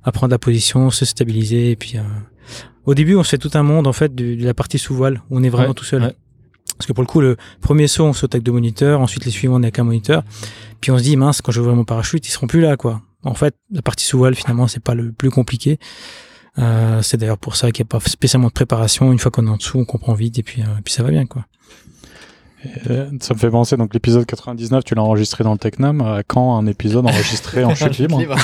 [0.04, 2.02] à prendre la position, se stabiliser et puis euh,
[2.86, 4.94] au début, on se fait tout un monde en fait de, de la partie sous
[4.96, 6.02] voile où on est vraiment Ouais, tout seul.
[6.04, 6.16] ouais.
[6.78, 9.32] Parce que pour le coup, le premier saut, on saute avec deux moniteurs, ensuite les
[9.32, 10.24] suivants, on est avec un moniteur.
[10.82, 13.02] Puis on se dit, mince, quand je ouvrir mon parachute, ils seront plus là, quoi.
[13.24, 15.78] En fait, la partie sous voile, finalement, c'est pas le plus compliqué.
[16.58, 19.12] Euh, c'est d'ailleurs pour ça qu'il n'y a pas spécialement de préparation.
[19.12, 21.04] Une fois qu'on est en dessous, on comprend vite et puis, euh, et puis ça
[21.04, 21.46] va bien, quoi.
[22.89, 26.02] Euh, Ça me fait penser, donc l'épisode 99, tu l'as enregistré dans le Technam.
[26.02, 28.36] À quand un épisode enregistré en chute libre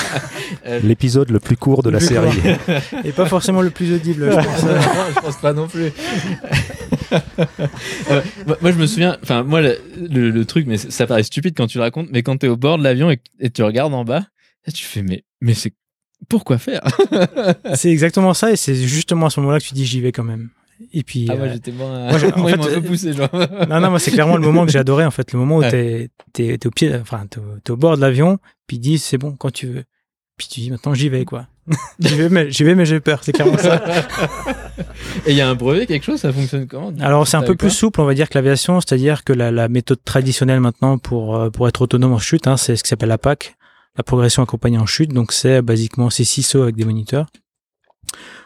[0.66, 2.38] Euh, L'épisode le plus court de la Le série.
[3.04, 4.62] Et pas forcément le plus audible, je pense.
[4.64, 4.80] non,
[5.14, 5.90] je pense pas non plus.
[7.12, 9.78] Euh, moi, moi, je me souviens, enfin, moi, le,
[10.10, 12.56] le- le truc, mais ça paraît stupide quand tu le racontes, mais quand t'es au
[12.56, 14.20] bord de l'avion et, tu regardes en bas,
[14.66, 15.72] là, tu fais, mais, mais c'est
[16.28, 16.82] pourquoi faire?
[17.74, 20.24] C'est exactement ça et c'est justement à ce moment-là que tu dis, j'y vais quand
[20.24, 20.50] même.
[20.92, 23.12] Et puis, Ah, moi, euh, j'étais moins, moi, en moi, fait, un peu euh, poussé,
[23.12, 23.28] genre.
[23.68, 25.32] Non, non, moi, c'est clairement le moment que j'ai adoré, en fait.
[25.32, 25.70] Le moment où Ouais.
[25.70, 29.18] t'es, t'es, t'es au pied, enfin, t'es, au- bord de l'avion, puis ils disent, c'est
[29.18, 29.84] bon, quand tu veux.
[30.36, 31.46] Puis tu dis, maintenant, j'y vais, quoi.
[32.00, 33.20] j'y vais, mais, j'y vais, mais j'ai peur.
[33.22, 33.82] C'est clairement ça.
[35.26, 37.54] Et il y a un brevet, quelque chose, ça fonctionne comment Alors, c'est un peu
[37.54, 38.80] plus souple, on va dire, que l'aviation.
[38.80, 42.56] C'est-à-dire que la, la méthode traditionnelle maintenant pour, euh, pour être autonome en chute, hein,
[42.56, 43.54] c'est ce qui s'appelle la PAC,
[43.96, 45.12] la progression accompagnée en chute.
[45.12, 47.26] Donc, c'est basiquement, c'est six sauts avec des moniteurs.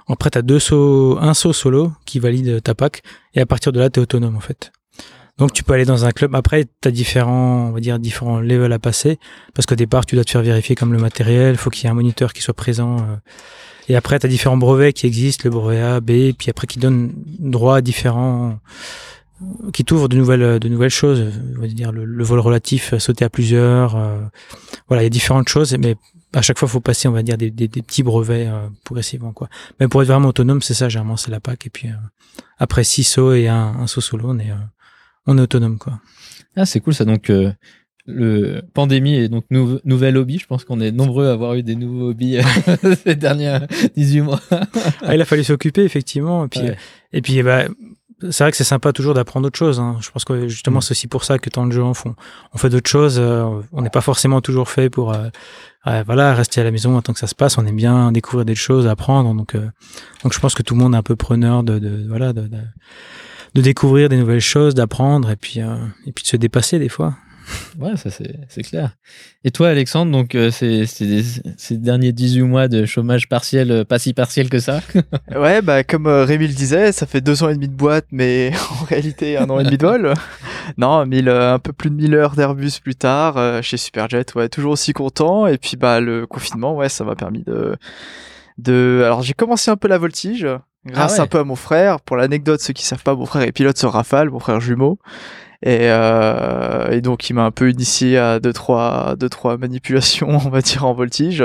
[0.08, 3.02] Après, t'as deux sauts, un saut solo qui valide ta PAC.
[3.34, 4.72] Et à partir de là, t'es autonome, en fait.
[5.38, 6.34] Donc, tu peux aller dans un club.
[6.36, 9.18] Après, t'as différents, on va dire, différents levels à passer.
[9.54, 11.56] Parce qu'au départ, tu dois te faire vérifier comme le matériel.
[11.56, 12.98] Faut qu'il y ait un moniteur qui soit présent.
[12.98, 13.16] euh.
[13.88, 17.12] Et après, t'as différents brevets qui existent, le brevet A, B, puis après qui donnent
[17.38, 18.58] droit à différents,
[19.74, 21.24] qui t'ouvrent de nouvelles, de nouvelles choses.
[21.56, 23.96] On va dire le, le vol relatif, euh, sauter à plusieurs.
[23.96, 24.20] euh,
[24.88, 25.96] voilà, il y a différentes choses, mais
[26.34, 29.32] à chaque fois, faut passer, on va dire, des, des, des petits brevets euh, progressivement,
[29.32, 29.48] quoi.
[29.80, 31.66] Mais pour être vraiment autonome, c'est ça, généralement, c'est la PAC.
[31.66, 31.92] Et puis, euh,
[32.58, 34.54] après six sauts et un, un saut solo, on est, euh,
[35.26, 36.00] on est autonome, quoi.
[36.56, 37.04] Ah, c'est cool ça.
[37.04, 37.52] Donc, euh,
[38.06, 40.38] le pandémie et donc nou- nouvel hobby.
[40.38, 43.58] Je pense qu'on est nombreux à avoir eu des nouveaux hobbies euh, ces derniers
[43.96, 44.40] 18 mois.
[45.02, 46.44] Ah, il a fallu s'occuper, effectivement.
[46.44, 46.76] Et puis, Ouais.
[47.14, 47.64] et puis bah,
[48.30, 49.80] c'est vrai que c'est sympa toujours d'apprendre autre chose.
[49.80, 49.96] Hein.
[50.00, 50.82] Je pense que justement, Mm.
[50.82, 52.14] c'est aussi pour ça que tant de gens font.
[52.52, 53.16] On fait d'autres choses.
[53.18, 55.28] euh, on n'est pas forcément toujours fait pour euh,
[55.86, 57.58] euh, voilà, rester à la maison tant que ça se passe.
[57.58, 59.34] On aime bien découvrir des choses, apprendre.
[59.34, 59.68] Donc, euh,
[60.22, 62.42] donc je pense que tout le monde est un peu preneur de, de voilà de,
[62.42, 62.58] de,
[63.54, 66.88] de découvrir des nouvelles choses, d'apprendre et puis euh, et puis de se dépasser des
[66.88, 67.14] fois.
[67.78, 68.96] Ouais, ça c'est clair.
[69.42, 73.98] Et toi, Alexandre, donc euh, c'est ces derniers 18 mois de chômage partiel, euh, pas
[73.98, 74.80] si partiel que ça?
[75.34, 78.06] Ouais, bah comme euh, Rémi le disait, ça fait deux ans et demi de boîte,
[78.12, 80.14] mais en réalité un an et demi de vol.
[80.78, 84.24] Non, 1000, euh, un peu plus de 1000 heures d'Airbus plus tard euh, chez Superjet,
[84.34, 85.46] ouais, toujours aussi content.
[85.46, 87.76] Et puis bah le confinement, ouais, ça m'a permis de
[88.56, 89.02] de.
[89.04, 90.46] Alors j'ai commencé un peu la voltige
[90.86, 91.20] grâce Ah ouais.
[91.22, 92.00] un peu à mon frère.
[92.00, 94.98] Pour l'anecdote, ceux qui savent pas, mon frère est pilote sur Rafale, mon frère jumeau.
[95.62, 100.28] Et, euh, et donc il m'a un peu initié à deux trois deux trois manipulations,
[100.44, 101.42] on va dire en voltige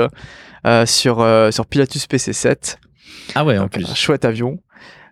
[0.66, 2.76] euh, sur euh, sur Pilatus PC7.
[3.34, 3.90] Ah ouais, en Donc, plus.
[3.90, 4.58] un chouette avion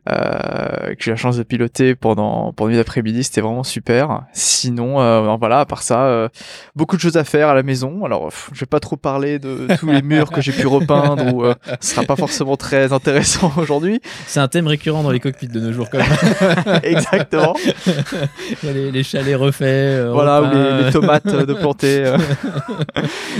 [0.08, 4.22] euh, que j'ai eu la chance de piloter pendant pendant une après-midi, c'était vraiment super.
[4.32, 6.28] Sinon, euh, voilà, à part ça, euh,
[6.76, 8.04] beaucoup de choses à faire à la maison.
[8.04, 11.34] Alors, pff, je vais pas trop parler de tous les murs que j'ai pu repeindre
[11.34, 11.44] ou
[11.80, 14.00] ce sera pas forcément très intéressant aujourd'hui.
[14.26, 16.80] C'est un thème récurrent dans les cockpits de nos jours, quand même.
[16.82, 17.54] Exactement.
[18.62, 20.10] Il y a les, les chalets refaits.
[20.10, 22.14] voilà, ou les, les tomates de planter.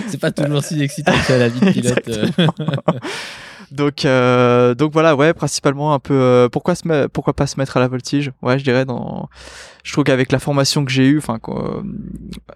[0.09, 2.11] c'est pas toujours si excitant que la vie de pilote.
[3.71, 6.15] Donc, euh, donc voilà, ouais, principalement un peu.
[6.15, 8.33] euh, pourquoi se pourquoi pas se mettre à la voltige?
[8.43, 9.29] Ouais, je dirais dans.
[9.85, 11.39] Je trouve qu'avec la formation que j'ai eue, enfin,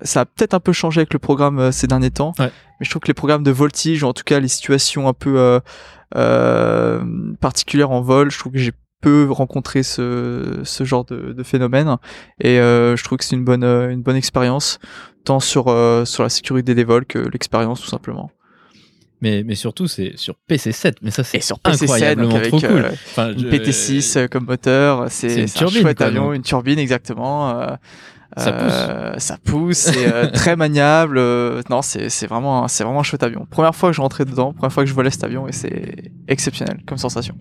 [0.02, 2.32] ça a peut-être un peu changé avec le programme euh, ces derniers temps.
[2.38, 2.50] Ouais.
[2.80, 5.12] Mais je trouve que les programmes de voltige, ou en tout cas les situations un
[5.12, 5.60] peu euh,
[6.16, 7.04] euh,
[7.40, 11.96] particulières en vol, je trouve que j'ai peu rencontré ce, ce genre de, de phénomène.
[12.40, 14.78] Et euh, je trouve que c'est une bonne, une bonne expérience,
[15.24, 18.30] tant sur, euh, sur la sécurité des vols que l'expérience tout simplement.
[19.22, 20.96] Mais, mais surtout, c'est sur PC7.
[21.00, 22.84] Mais ça, c'est Et sur PC7, incroyablement donc avec, trop cool.
[22.84, 26.78] euh, Enfin, une je- PT6 euh, comme moteur, c'est un turbine, chouette avion, une turbine
[26.78, 27.50] exactement.
[27.60, 27.68] euh,
[28.36, 31.18] Ça euh, ça pousse, c'est euh, très maniable.
[31.18, 33.46] euh, non, c'est c'est vraiment, c'est vraiment un chouette avion.
[33.48, 36.10] Première fois que je rentrais dedans, première fois que je volais cet avion et c'est
[36.28, 37.36] exceptionnel comme sensation.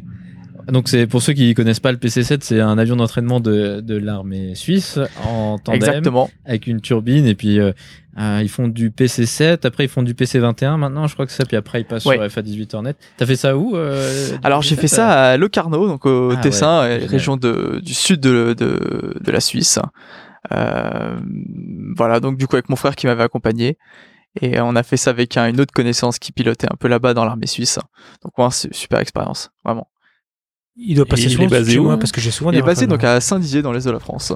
[0.68, 3.98] Donc c'est pour ceux qui connaissent pas le PC-7, c'est un avion d'entraînement de, de
[3.98, 6.30] l'armée suisse en tandem Exactement.
[6.46, 7.72] avec une turbine et puis euh,
[8.20, 11.40] euh, ils font du PC-7, après ils font du PC-21 maintenant, je crois que c'est
[11.44, 12.18] ça, puis après ils passent Ouais.
[12.30, 12.96] sur FA18 Hornet.
[13.18, 16.38] T'as fait ça où euh, Alors j'ai PC7, fait ça à Locarno, donc au Ah
[16.38, 19.80] Tessin, ouais, euh, région de, du sud de, de, de la Suisse.
[20.52, 21.20] Euh,
[21.96, 23.78] voilà, donc du coup avec mon frère qui m'avait accompagné.
[24.42, 27.14] Et on a fait ça avec un- une autre connaissance qui pilotait un peu là-bas
[27.14, 27.80] dans l'armée suisse.
[28.24, 29.90] Donc ouais, c'est une super expérience, vraiment.
[30.78, 32.58] Il doit passer il souvent est basé chez où moi parce que j'ai souvent Il
[32.58, 33.16] est basé donc hein.
[33.16, 34.34] à Saint-Dizier dans l'est de la France.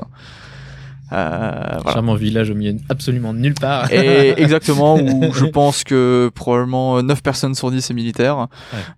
[1.12, 1.52] Euh,
[1.84, 1.94] voilà.
[1.94, 3.92] Charmant village au milieu de absolument nulle part.
[3.92, 8.38] Et exactement où je pense que probablement 9 personnes sur 10 c'est militaire.
[8.38, 8.46] Ouais.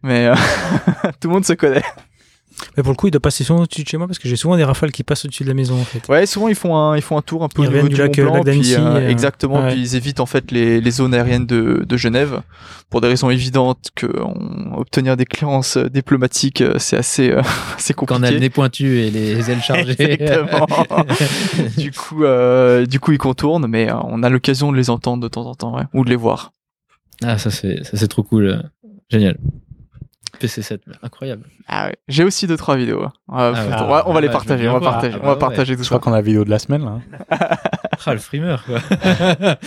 [0.04, 0.36] Mais euh,
[1.20, 1.84] tout le monde se connaît.
[2.76, 4.36] Mais pour le coup, il doit passer souvent au-dessus de chez moi parce que j'ai
[4.36, 6.08] souvent des rafales qui passent au-dessus de la maison en fait.
[6.10, 7.96] Ouais, souvent ils font un, ils font un tour un peu Ils au niveau du
[7.96, 9.72] du lac- Mont Blanc, lac d'Annecy, puis, euh, euh, exactement, ouais.
[9.74, 12.42] puis ils évitent en fait les, les zones aériennes de, de Genève
[12.90, 17.42] pour des raisons évidentes que on- obtenir des cléarances euh, diplomatiques euh, c'est assez, euh,
[17.78, 18.40] assez Quand on a le compliqué.
[18.40, 19.96] nez pointu et les ailes chargées.
[20.00, 20.68] Exactement.
[21.78, 25.22] du coup, euh, du coup ils contournent, mais euh, on a l'occasion de les entendre
[25.22, 26.54] de temps en temps, ouais, ou de les voir.
[27.24, 29.38] ah ça c'est ça c'est trop cool, euh, génial.
[30.40, 31.44] PC7, mais incroyable.
[31.68, 31.96] Ah ouais.
[32.08, 33.04] J'ai aussi deux trois vidéos.
[33.04, 33.14] hein.
[33.32, 33.76] Euh, Ah ouais.
[33.84, 35.40] on va, on va Ah les ouais, partager, on va partager, Ah on va bah
[35.40, 37.00] partager tout Je crois qu'on a la vidéo de la semaine là.
[38.06, 38.80] Ah le frimeur quoi.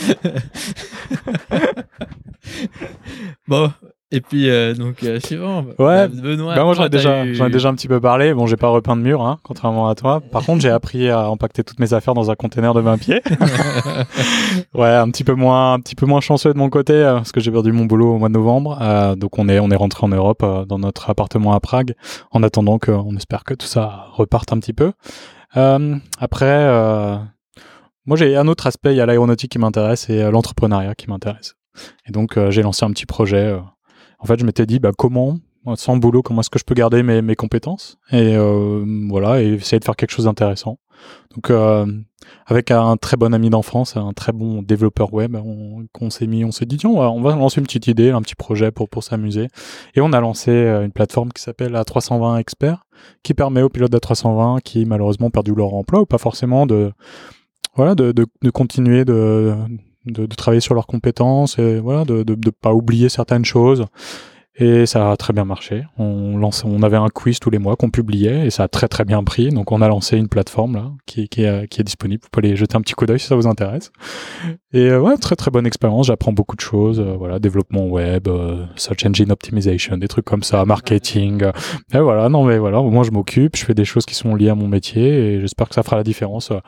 [3.48, 3.72] bon
[4.12, 5.64] et puis euh, donc euh, suivant.
[5.78, 6.08] Ouais.
[6.08, 6.54] Benoît.
[6.56, 8.34] Bah moi j'en ai déjà, eu- j'en ai déjà un petit peu parlé.
[8.34, 10.20] Bon, j'ai pas repeint de mur, hein, contrairement à toi.
[10.32, 13.22] Par contre, j'ai appris à empaqueter toutes mes affaires dans un container de 20 pieds.
[14.74, 17.32] ouais, un petit peu moins, un petit peu moins chanceux de mon côté euh, parce
[17.32, 18.78] que j'ai perdu mon boulot au mois de novembre.
[18.80, 21.94] Euh, donc on est, on est rentré en Europe euh, dans notre appartement à Prague.
[22.32, 24.92] En attendant que, on espère que tout ça reparte un petit peu.
[25.56, 27.16] Euh, après, euh,
[28.06, 28.92] moi j'ai un autre aspect.
[28.92, 31.54] Il y a l'aéronautique qui m'intéresse et l'entrepreneuriat qui m'intéresse.
[32.08, 33.56] Et donc j'ai lancé un petit projet.
[34.20, 35.38] En fait, je m'étais dit, bah, comment,
[35.74, 39.54] sans boulot, comment est-ce que je peux garder mes, mes compétences et euh, voilà, et
[39.54, 40.78] essayer de faire quelque chose d'intéressant.
[41.34, 41.86] Donc, euh,
[42.46, 46.50] avec un très bon ami d'enfance, un très bon développeur web, on, s'est mis, on
[46.50, 49.48] s'est dit, tiens, on va, lancer une petite idée, un petit projet pour pour s'amuser.
[49.94, 52.84] Et on a lancé euh, une plateforme qui s'appelle A320 Expert,
[53.22, 56.92] qui permet aux pilotes d'A320 qui malheureusement ont perdu leur emploi ou pas forcément de
[57.76, 59.54] voilà de, de, de continuer de,
[60.06, 63.84] de travailler sur leurs compétences et voilà de de, de pas oublier certaines choses
[64.56, 65.84] et ça a très bien marché.
[65.96, 68.88] On lance, on avait un quiz tous les mois qu'on publiait et ça a très
[68.88, 69.48] très bien pris.
[69.48, 72.22] Donc on a lancé une plateforme là qui, qui, est, qui est disponible.
[72.24, 73.90] Vous pouvez aller jeter un petit coup d'œil si ça vous intéresse.
[74.72, 76.08] Et euh, ouais, très très bonne expérience.
[76.08, 77.00] J'apprends beaucoup de choses.
[77.00, 81.42] euh, voilà, développement web, euh, search engine optimization, des trucs comme ça, marketing.
[81.44, 81.52] euh,
[81.94, 84.50] et voilà, non mais voilà, moins je m'occupe, je fais des choses qui sont liées
[84.50, 86.58] à mon métier et j'espère que ça fera la différence euh,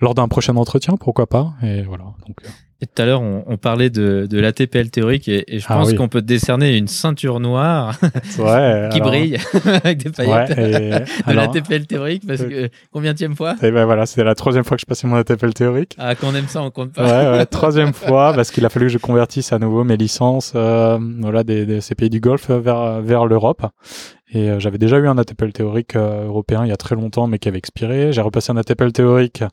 [0.00, 1.54] lors d'un prochain entretien, pourquoi pas.
[1.64, 2.04] Et voilà.
[2.28, 2.48] Donc euh,
[2.82, 5.74] Et tout à l'heure, on, on parlait de, de l'ATPL théorique et, et je Ah
[5.74, 5.96] pense oui.
[5.96, 7.98] qu'on peut décerner une ceinture noire
[8.38, 8.88] ouais.
[8.90, 9.36] qui alors- brille
[9.84, 11.04] avec des paillettes Ouais.
[11.26, 14.64] Et, de l'ATPL théorique parce que combien de fois et ben voilà, c'était la troisième
[14.64, 15.94] fois que je passais mon ATPL théorique.
[15.98, 17.04] Ah, quand on aime ça, on compte pas.
[17.32, 20.52] Ouais, ouais, troisième fois, parce qu'il a fallu que je convertisse à nouveau mes licences
[20.56, 23.66] euh, voilà, des, des, ces pays du Golfe euh, vers, vers l'Europe.
[24.32, 27.26] Et euh, j'avais déjà eu un ATPL théorique euh, européen il y a très longtemps,
[27.26, 28.12] mais qui avait expiré.
[28.12, 29.48] J'ai repassé un ATPL théorique euh,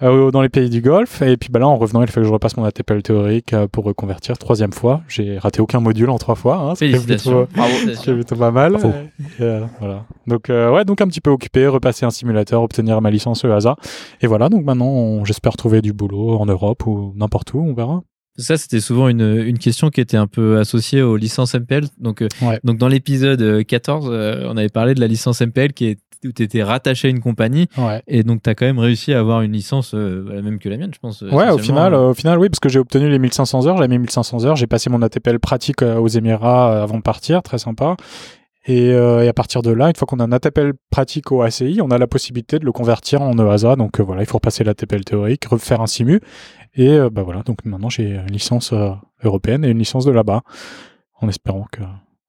[0.00, 1.22] dans les pays du Golfe.
[1.22, 3.68] Et puis bah, là, en revenant, il fallait que je repasse mon ATPL théorique euh,
[3.68, 5.02] pour reconvertir troisième fois.
[5.08, 6.56] J'ai raté aucun module en trois fois.
[6.56, 7.46] Hein, Félicitations.
[7.46, 8.72] plutôt- plutôt pas mal.
[8.72, 8.88] Bravo.
[9.38, 10.04] Et, euh, voilà.
[10.26, 13.76] Donc euh, ouais, donc un petit peu occupé, repasser un simulateur, obtenir ma licence EASA.
[14.20, 18.02] Et voilà, donc maintenant j'espère trouver du boulot en Europe ou n'importe où, on verra.
[18.38, 21.84] Ça, c'était souvent une, une question qui était un peu associée aux licences MPL.
[22.00, 22.58] Donc, euh, Ouais.
[22.64, 25.98] donc dans l'épisode euh, 14, euh, on avait parlé de la licence MPL qui est
[26.24, 28.02] où tu étais rattaché à une compagnie Ouais.
[28.06, 30.68] et donc tu as quand même réussi à avoir une licence euh, la même que
[30.68, 31.22] la mienne, je pense.
[31.22, 33.88] Ouais, au final, euh, au final, oui, parce que j'ai obtenu les 1500 heures, j'ai
[33.88, 37.42] mis 1500 heures, j'ai passé mon ATPL pratique euh, aux Émirats euh, avant de partir,
[37.42, 37.96] très sympa.
[38.64, 41.42] Et, euh, et à partir de là, une fois qu'on a un ATPL pratique au
[41.42, 43.74] ACI, on a la possibilité de le convertir en EASA.
[43.74, 46.20] Donc euh, voilà, il faut repasser l'ATPL théorique, refaire un simu.
[46.76, 48.90] Et euh, bah voilà, donc maintenant j'ai une licence euh,
[49.24, 50.42] européenne et une licence de là-bas,
[51.20, 51.80] en espérant que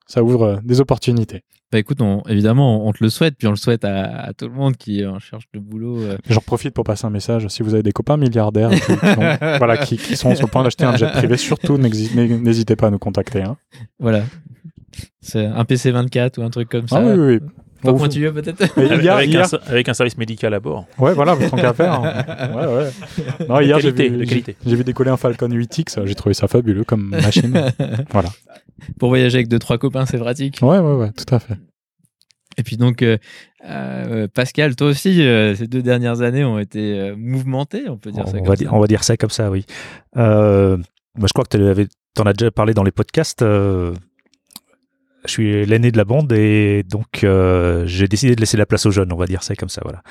[0.05, 1.41] ça ouvre euh, des opportunités.
[1.71, 4.47] Bah écoute, on- évidemment, on te le souhaite, puis on le souhaite à, à tout
[4.47, 5.97] le monde qui en cherche de boulot.
[6.01, 6.17] euh.
[6.29, 7.47] J'en profite pour passer un message.
[7.47, 10.51] Si vous avez des copains milliardaires qui, qui ont- voilà, qui, qui sont sur le
[10.51, 13.41] point d'acheter un jet privé, surtout n'hésitez pas à nous contacter.
[13.41, 13.57] Hein.
[13.99, 14.23] Voilà.
[15.21, 16.97] C'est un PC24 ou un truc comme ça.
[16.97, 17.49] Ah oui, oui, oui.
[17.81, 18.61] Pas pointilleux peut-être?
[18.77, 20.85] Avec, avec un, ser- avec un service médical à bord.
[20.99, 21.93] ouais, voilà, tant qu'à faire.
[21.95, 22.23] hein.
[22.55, 23.45] Ouais, ouais.
[23.49, 24.25] Non, hier, vu,
[24.65, 26.05] j'ai vu décoller un Falcon 8X.
[26.05, 27.71] J'ai trouvé ça fabuleux comme machine.
[28.11, 28.29] voilà.
[28.99, 30.59] Pour voyager avec deux, trois copains, c'est pratique.
[30.61, 31.55] Ouais, ouais, ouais, tout à fait.
[32.57, 33.17] Et puis donc, euh,
[33.65, 38.27] euh, Pascal, toi aussi, euh, ces deux dernières années ont été mouvementées, on peut dire
[38.27, 38.63] ça on, comme va ça.
[38.63, 39.65] dire, on va dire ça comme ça, oui.
[40.15, 43.43] Moi, je crois que tu en as déjà parlé dans les podcasts.
[45.23, 48.65] Euh, je suis l'aîné de la bande et donc euh, j'ai décidé de laisser la
[48.65, 49.81] place aux jeunes, on va dire ça comme ça.
[49.83, 50.01] Voilà.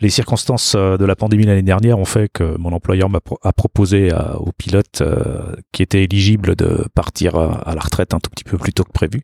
[0.00, 4.10] Les circonstances euh, de la pandémie l'année dernière ont fait que mon employeur m'a proposé
[4.12, 8.44] à- aux pilotes euh, qui étaient éligibles de partir à, la retraite un tout petit
[8.44, 9.22] peu plus tôt que prévu.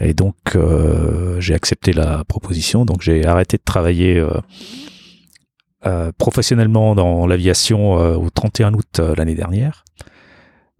[0.00, 2.84] Et donc euh, j'ai accepté la proposition.
[2.84, 4.30] Donc j'ai arrêté de travailler euh,
[5.86, 9.84] euh, professionnellement dans l'aviation euh, au 31 août euh, l'année dernière.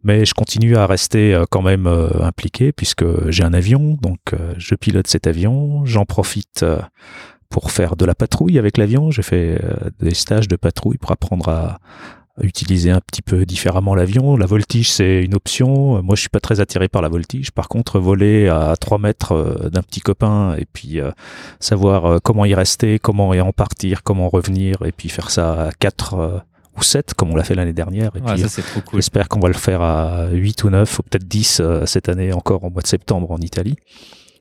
[0.02, 4.18] Mais je continue à rester euh, quand même euh, impliqué puisque j'ai un avion, donc
[4.32, 6.64] euh, je pilote cet avion, j'en profite
[7.50, 9.10] pour faire de la patrouille avec l'avion.
[9.10, 9.60] J'ai fait
[9.98, 11.78] des stages de patrouille pour apprendre à,
[12.42, 14.36] utiliser un petit peu différemment l'avion.
[14.36, 16.00] La voltige, c'est une option.
[16.02, 17.50] Moi, je suis pas très attiré par la voltige.
[17.50, 21.00] Par contre, voler à 3 mètres d'un petit copain et puis
[21.58, 25.72] savoir comment y rester, comment y en partir, comment revenir et puis faire ça à
[25.72, 26.38] 4 euh,
[26.76, 28.10] ou 7 comme on l'a fait l'année dernière.
[28.16, 28.42] Et Ouais, puis,
[28.82, 28.98] cool.
[29.00, 32.32] J'espère qu'on va le faire à 8 ou 9 ou peut-être 10 euh, cette année
[32.32, 33.76] encore au mois de septembre en Italie.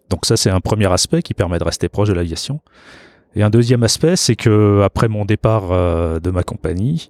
[0.10, 2.62] Donc ça c'est un premier aspect qui permet de rester proche de l'aviation.
[3.36, 7.10] Et un deuxième aspect c'est que après mon départ euh, de ma compagnie,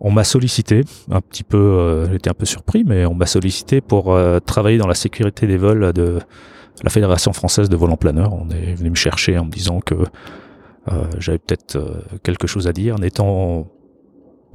[0.00, 3.80] on m'a sollicité un petit peu, euh, j'étais un peu surpris, mais on m'a sollicité
[3.80, 6.18] pour euh, travailler dans la sécurité des vols de
[6.84, 8.34] la Fédération française de vol en planeur.
[8.34, 9.94] On est venu me chercher en me disant que
[10.92, 13.66] euh, j'avais peut-être euh, quelque chose à dire, n'étant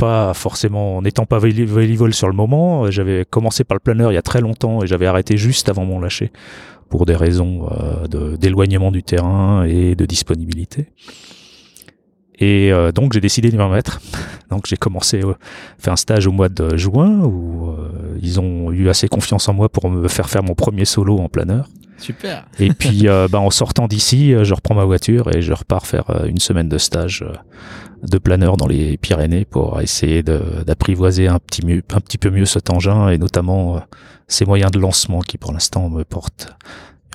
[0.02, 4.12] pas forcément, n'étant pas volley- volleyball sur le moment, euh, j'avais commencé par le planeur
[4.12, 6.32] il y a très longtemps et j'avais arrêté juste avant mon lâcher
[6.90, 10.88] pour des raisons euh, de- d'éloignement du terrain et de disponibilité.
[12.40, 14.02] Et euh, donc j'ai décidé de m'y remettre.
[14.50, 15.34] Donc j'ai commencé, euh,
[15.78, 17.70] fait un stage au mois de juin où
[18.22, 21.30] ils ont eu assez confiance en moi pour me faire faire mon premier solo en
[21.30, 21.68] planeur.
[21.98, 22.46] Super.
[22.60, 26.40] Et puis, bah, en sortant d'ici, je reprends ma voiture et je repars faire une
[26.40, 27.24] semaine de stage
[28.04, 32.30] de planeur dans les Pyrénées pour essayer de- d'apprivoiser un petit, mieux, un petit peu
[32.30, 33.80] mieux cet engin et notamment euh,
[34.28, 36.56] ses moyens de lancement qui, pour l'instant, me portent.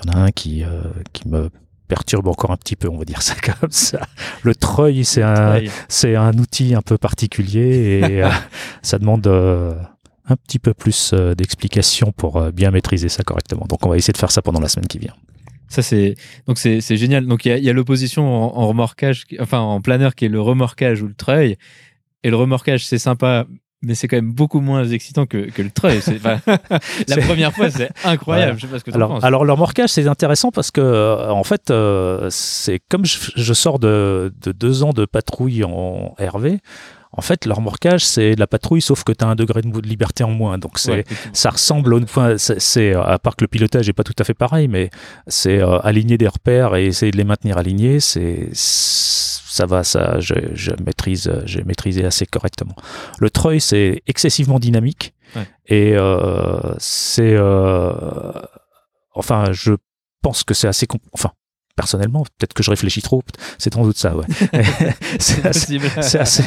[0.05, 0.81] Il y en a un qui, euh,
[1.13, 1.49] qui me
[1.87, 3.99] perturbe encore un petit peu, on va dire ça comme ça.
[4.43, 8.29] Le treuil, c'est un, c'est un outil un peu particulier et euh,
[8.81, 9.73] ça demande euh,
[10.29, 13.65] un petit peu plus euh, d'explications pour euh, bien maîtriser ça correctement.
[13.67, 15.13] Donc on va essayer de faire ça pendant la semaine qui vient.
[15.69, 16.15] Ça c'est
[16.47, 17.25] donc c'est c'est génial.
[17.25, 20.41] Donc il y a, a l'opposition en, en remorquage, enfin en planeur qui est le
[20.41, 21.57] remorquage ou le treuil.
[22.23, 23.45] Et le remorquage c'est sympa,
[23.83, 25.99] mais c'est quand même beaucoup moins excitant que, que le treuil.
[25.99, 26.39] Enfin,
[27.07, 28.53] la première fois c'est incroyable.
[28.53, 28.55] Voilà.
[28.57, 29.23] Je sais pas ce que tu Alors, penses.
[29.23, 33.53] alors le remorquage, c'est intéressant parce que, euh, en fait, euh, c'est comme je, je
[33.53, 36.57] sors de, de deux ans de patrouille en RV.
[37.13, 39.79] En fait, le remorquage, c'est de la patrouille, sauf que tu as un degré de
[39.87, 40.57] liberté en moins.
[40.57, 41.05] Donc, c'est Ouais.
[41.33, 42.37] ça ressemble au point.
[42.37, 44.89] C'est, c'est, à part que le pilotage est pas tout à fait pareil, mais
[45.27, 47.99] c'est euh, aligner des repères et essayer de les maintenir alignés.
[47.99, 52.75] C'est ça va, ça, je, je maîtrise, j'ai maîtrisé assez correctement.
[53.19, 55.47] Le treuil, c'est excessivement dynamique Ouais.
[55.65, 57.91] et euh, c'est, euh,
[59.13, 59.73] enfin, je
[60.21, 61.31] pense que c'est assez, enfin.
[61.77, 63.21] Personnellement, peut-être que je réfléchis trop,
[63.57, 64.25] c'est sans doute ça, ouais.
[66.01, 66.43] c'est assez,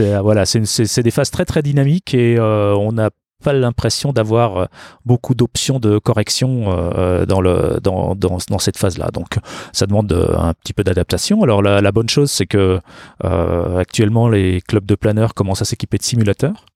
[0.00, 3.10] euh, voilà, c'est des phases très très dynamiques et euh, on n'a
[3.42, 4.64] pas l'impression d'avoir euh,
[5.04, 9.08] beaucoup d'options de correction euh, dans le dans, dans, dans cette phase-là.
[9.12, 9.38] Donc
[9.72, 11.42] ça demande un petit peu d'adaptation.
[11.42, 12.80] Alors la, la bonne chose, c'est que
[13.24, 16.66] euh, actuellement les clubs de planeurs commencent à s'équiper de simulateurs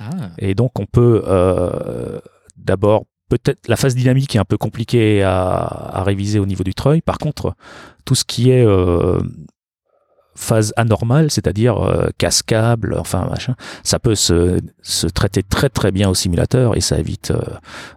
[0.00, 0.10] Ah.
[0.38, 2.20] et donc on peut euh,
[2.56, 6.74] d'abord peut-être la phase dynamique est un peu compliquée à, à réviser au niveau du
[6.74, 7.00] treuil.
[7.00, 7.54] Par contre,
[8.04, 9.20] tout ce qui est euh,
[10.34, 16.08] phase anormale, c'est-à-dire euh, cascable, enfin machin, ça peut se, se traiter très très bien
[16.08, 17.40] au simulateur et ça évite euh,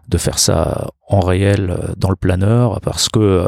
[0.10, 3.48] de faire ça en réel euh, dans le planeur parce que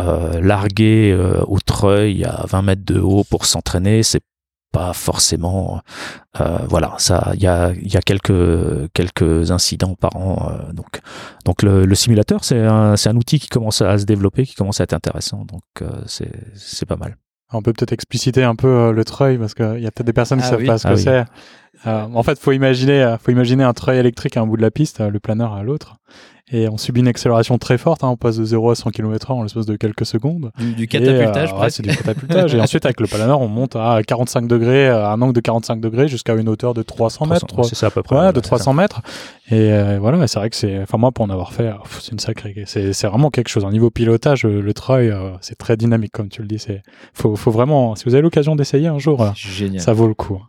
[0.00, 4.20] euh, larguer euh, au treuil à 20 mètres de haut pour s'entraîner, c'est
[4.72, 5.80] pas forcément
[6.40, 10.72] euh, voilà ça il y a il y a quelques quelques incidents par an euh,
[10.72, 11.00] donc
[11.44, 14.54] donc le, le simulateur c'est un c'est un outil qui commence à se développer qui
[14.54, 17.16] commence à être intéressant donc euh, c'est c'est pas mal
[17.52, 20.12] On peut peut-être expliciter un peu euh, le treuil parce qu'il y a peut-être des
[20.12, 20.66] personnes qui Ah savent oui.
[20.66, 21.02] pas ce Ah que oui.
[21.02, 21.24] c'est.
[21.86, 24.70] Euh, en fait, faut imaginer, faut imaginer un treuil électrique à un bout de la
[24.70, 25.96] piste, le planeur à l'autre,
[26.50, 28.04] et on subit une accélération très forte.
[28.04, 30.50] hein, on passe de 0 à 100 km/h en l'espace de quelques secondes.
[30.58, 32.54] Du, du Et, catapultage euh, ouais, c'est du catapultage.
[32.54, 35.80] et ensuite, avec le planeur, on monte à 45 degrés, à un angle de 45
[35.80, 37.46] degrés, jusqu'à une hauteur de 300 mètres.
[37.46, 38.56] 300, c'est ça à peu près Ouais, de c'est ça.
[38.56, 39.02] 300 mètres.
[39.50, 42.12] Et euh, voilà, c'est vrai que c'est, enfin moi pour en avoir fait, euh, c'est
[42.12, 43.64] une sacrée, c'est, vraiment quelque chose.
[43.64, 46.58] Au niveau pilotage, euh, le treuil, euh, c'est très dynamique comme tu le dis.
[46.58, 46.82] C'est,
[47.14, 49.30] faut, faut vraiment, si vous avez l'occasion d'essayer un jour, euh,
[49.78, 50.40] ça vaut le coup.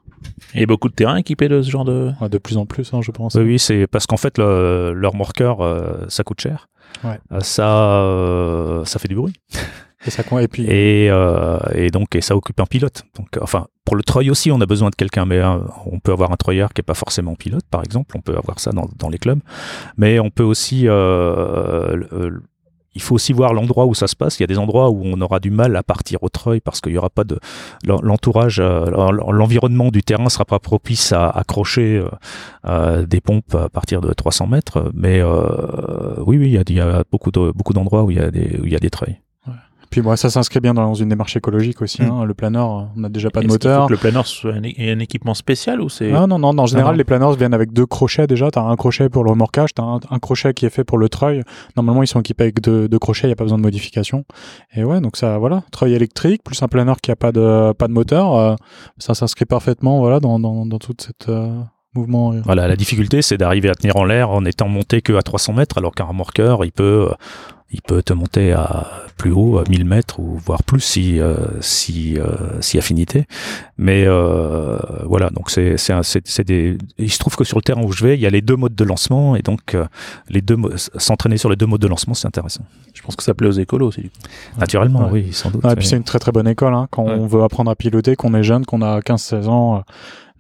[0.53, 2.11] Il y a beaucoup de terrains équipés de ce genre de.
[2.21, 3.35] Ouais, de plus en plus, hein, je pense.
[3.35, 6.67] Oui, oui, c'est parce qu'en fait, le, le remorqueur, euh, ça coûte cher.
[7.03, 7.19] Ouais.
[7.31, 9.33] Euh, ça, euh, ça fait du bruit.
[10.05, 11.07] Et ça, et puis, Et,
[11.75, 13.03] et donc, et ça occupe un pilote.
[13.17, 15.41] Donc, enfin, pour le treuil aussi, on a besoin de quelqu'un, mais
[15.87, 18.15] on peut avoir un treuilleur qui est pas forcément pilote, par exemple.
[18.17, 19.41] On peut avoir ça dans, dans les clubs,
[19.97, 22.41] mais on peut aussi, le-
[22.99, 24.39] il faut aussi voir l'endroit où ça se passe.
[24.39, 26.81] Il y a des endroits où on aura du mal à partir au treuil parce
[26.81, 27.39] qu'il y aura pas de
[27.85, 32.03] l'entourage, l'environnement du terrain sera pas propice à accrocher
[33.07, 34.91] des pompes à partir de 300 mètres.
[34.93, 38.89] Mais oui, oui, il y a, beaucoup de beaucoup d'endroits où il y a des
[38.89, 39.19] treuils.
[39.89, 42.01] Puis bon, ça s'inscrit bien dans une démarche écologique aussi.
[42.01, 42.11] Mm.
[42.11, 42.25] Hein.
[42.25, 43.87] Le planeur, on n'a déjà pas de faut moteur.
[43.87, 46.97] que le planeur soit un, équipement spécial ou c'est Ah non, non, en général, non.
[46.97, 48.51] les planeurs viennent avec deux crochets déjà.
[48.51, 50.83] Tu as un crochet pour le remorquage, tu as un, un crochet qui est fait
[50.83, 51.43] pour le treuil.
[51.75, 54.25] Normalement, ils sont équipés avec deux, deux crochets, il n'y a pas besoin de modification.
[54.75, 57.87] Et ouais, donc ça, voilà, treuil électrique, plus un planeur qui a pas de, pas
[57.87, 58.55] de moteur, euh,
[58.97, 61.49] ça s'inscrit parfaitement voilà, dans, dans, dans toute cette euh,
[61.95, 62.31] mouvement.
[62.45, 65.53] Voilà, la difficulté, c'est d'arriver à tenir en l'air en étant monté que à 300
[65.53, 67.13] mètres, alors qu'un remorqueur, il peut, euh,
[67.71, 71.35] il peut te monter à plus haut, à 1000 mètres ou voire plus si, euh,
[71.61, 73.25] si, euh, si affinité.
[73.77, 76.77] Mais euh, voilà, donc c'est, c'est, c'est, des.
[76.97, 78.55] Il se trouve que sur le terrain où je vais, il y a les deux
[78.55, 79.85] modes de lancement et donc euh,
[80.29, 80.57] les deux
[80.97, 82.63] s'entraîner sur les deux modes de lancement, c'est intéressant.
[82.93, 84.09] Je pense que ça plaît aux écolos aussi.
[84.57, 85.25] Naturellement, Ouais.
[85.25, 85.63] oui, sans doute.
[85.65, 85.85] Et puis oui.
[85.85, 86.73] c'est une très très bonne école.
[86.73, 86.87] Hein.
[86.91, 87.13] Quand Ouais.
[87.13, 89.79] on veut apprendre à piloter, qu'on est jeune, qu'on a 15-16 ans, euh,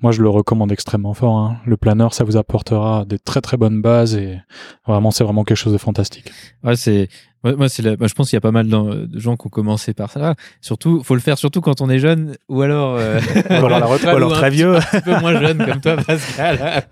[0.01, 1.37] moi je le recommande extrêmement fort.
[1.37, 1.57] Hein.
[1.65, 4.39] Le planeur, ça vous apportera des très très bonnes bases et
[4.87, 6.31] vraiment c'est vraiment quelque chose de fantastique.
[6.63, 7.09] Ouais, c'est
[7.43, 9.49] moi, moi, la- moi, je pense qu'il y a pas mal de gens qui ont
[9.49, 10.35] commencé par ça.
[10.61, 13.19] Surtout, faut le faire surtout quand on est jeune ou alors euh,
[13.49, 14.13] Ou alors la retraite.
[14.13, 14.75] Ou alors un très petit- vieux.
[14.75, 16.83] un petit peu moins jeune comme toi, Pascal.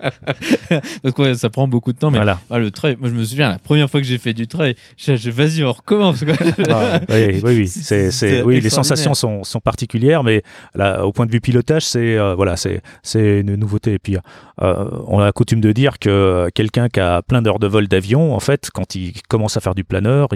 [0.70, 2.12] Parce que ouais, ça prend beaucoup de temps.
[2.12, 2.40] Mais Voilà.
[2.50, 4.76] ah, le trail, moi je me souviens la première fois que j'ai fait du trail,
[4.98, 6.24] j'ai- vas-y on recommence.
[6.24, 6.34] quoi.
[6.70, 7.68] Ah, oui, oui, oui.
[7.68, 10.44] C'est- oui, les sensations sont, sont particulières, mais
[10.76, 13.94] là, au point de vue pilotage, c'est euh, voilà, c'est, c'est une nouveauté.
[13.94, 14.18] Et puis,
[14.62, 18.34] euh, on a coutume de dire que quelqu'un qui a plein d'heures de vol d'avion,
[18.36, 20.28] en fait, quand il commence à faire du planeur,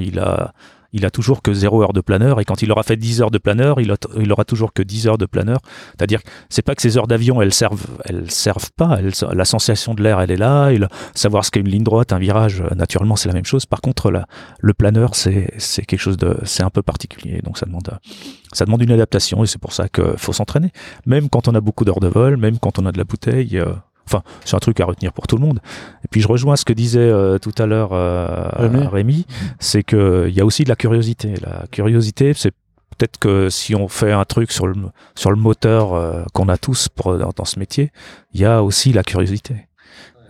[0.94, 3.32] il a toujours que 0 heure de planeur et quand il aura fait 10 heures
[3.32, 5.60] de planeur, il, aura toujours que 10 heures de planeur.
[5.98, 9.00] C'est-à-dire, c'est pas que ces heures d'avion, elles servent, elles servent pas.
[9.34, 10.72] La sensation de l'air, elle est là.
[11.16, 13.66] Savoir ce qu'est une ligne droite, un virage, euh, naturellement, c'est la même chose.
[13.66, 14.12] Par contre,
[14.60, 17.42] le planeur, c'est quelque chose de, c'est un peu particulier.
[17.44, 17.98] Donc ça demande, euh,
[18.52, 20.72] ça demande une adaptation et c'est pour ça qu'il faut s'entraîner.
[21.06, 23.62] Même quand on a beaucoup d'heures de vol, même quand on a de la bouteille.
[24.12, 25.60] Enfin, c'est un truc à retenir pour tout le monde.
[26.04, 28.88] Et puis je rejoins ce que disait euh, tout à l'heure euh, Rémi.
[28.88, 29.26] Rémi,
[29.60, 31.34] c'est que il y a aussi de la curiosité.
[31.42, 32.52] La curiosité, c'est
[32.98, 34.76] peut-être que si on fait un truc sur le
[35.16, 37.92] sur le moteur euh, qu'on a tous pour, dans, dans ce métier,
[38.34, 39.68] il y a aussi la curiosité.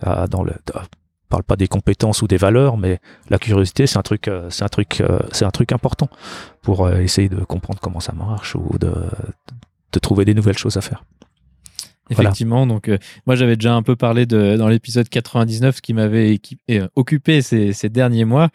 [0.02, 2.98] Ah, dans le, dans- on parle pas des compétences ou des valeurs, mais
[3.30, 6.08] la curiosité, c'est un truc, euh, c'est un truc, euh, c'est un truc important
[6.60, 8.92] pour essayer de comprendre comment ça marche ou de,
[9.92, 11.04] de trouver des nouvelles choses à faire.
[12.10, 12.30] Voilà.
[12.30, 15.94] Effectivement, donc euh, moi j'avais déjà un peu parlé de, dans l'épisode 99 ce qui
[15.94, 16.38] m'avait
[16.70, 18.48] euh, occupé ces, ces derniers mois.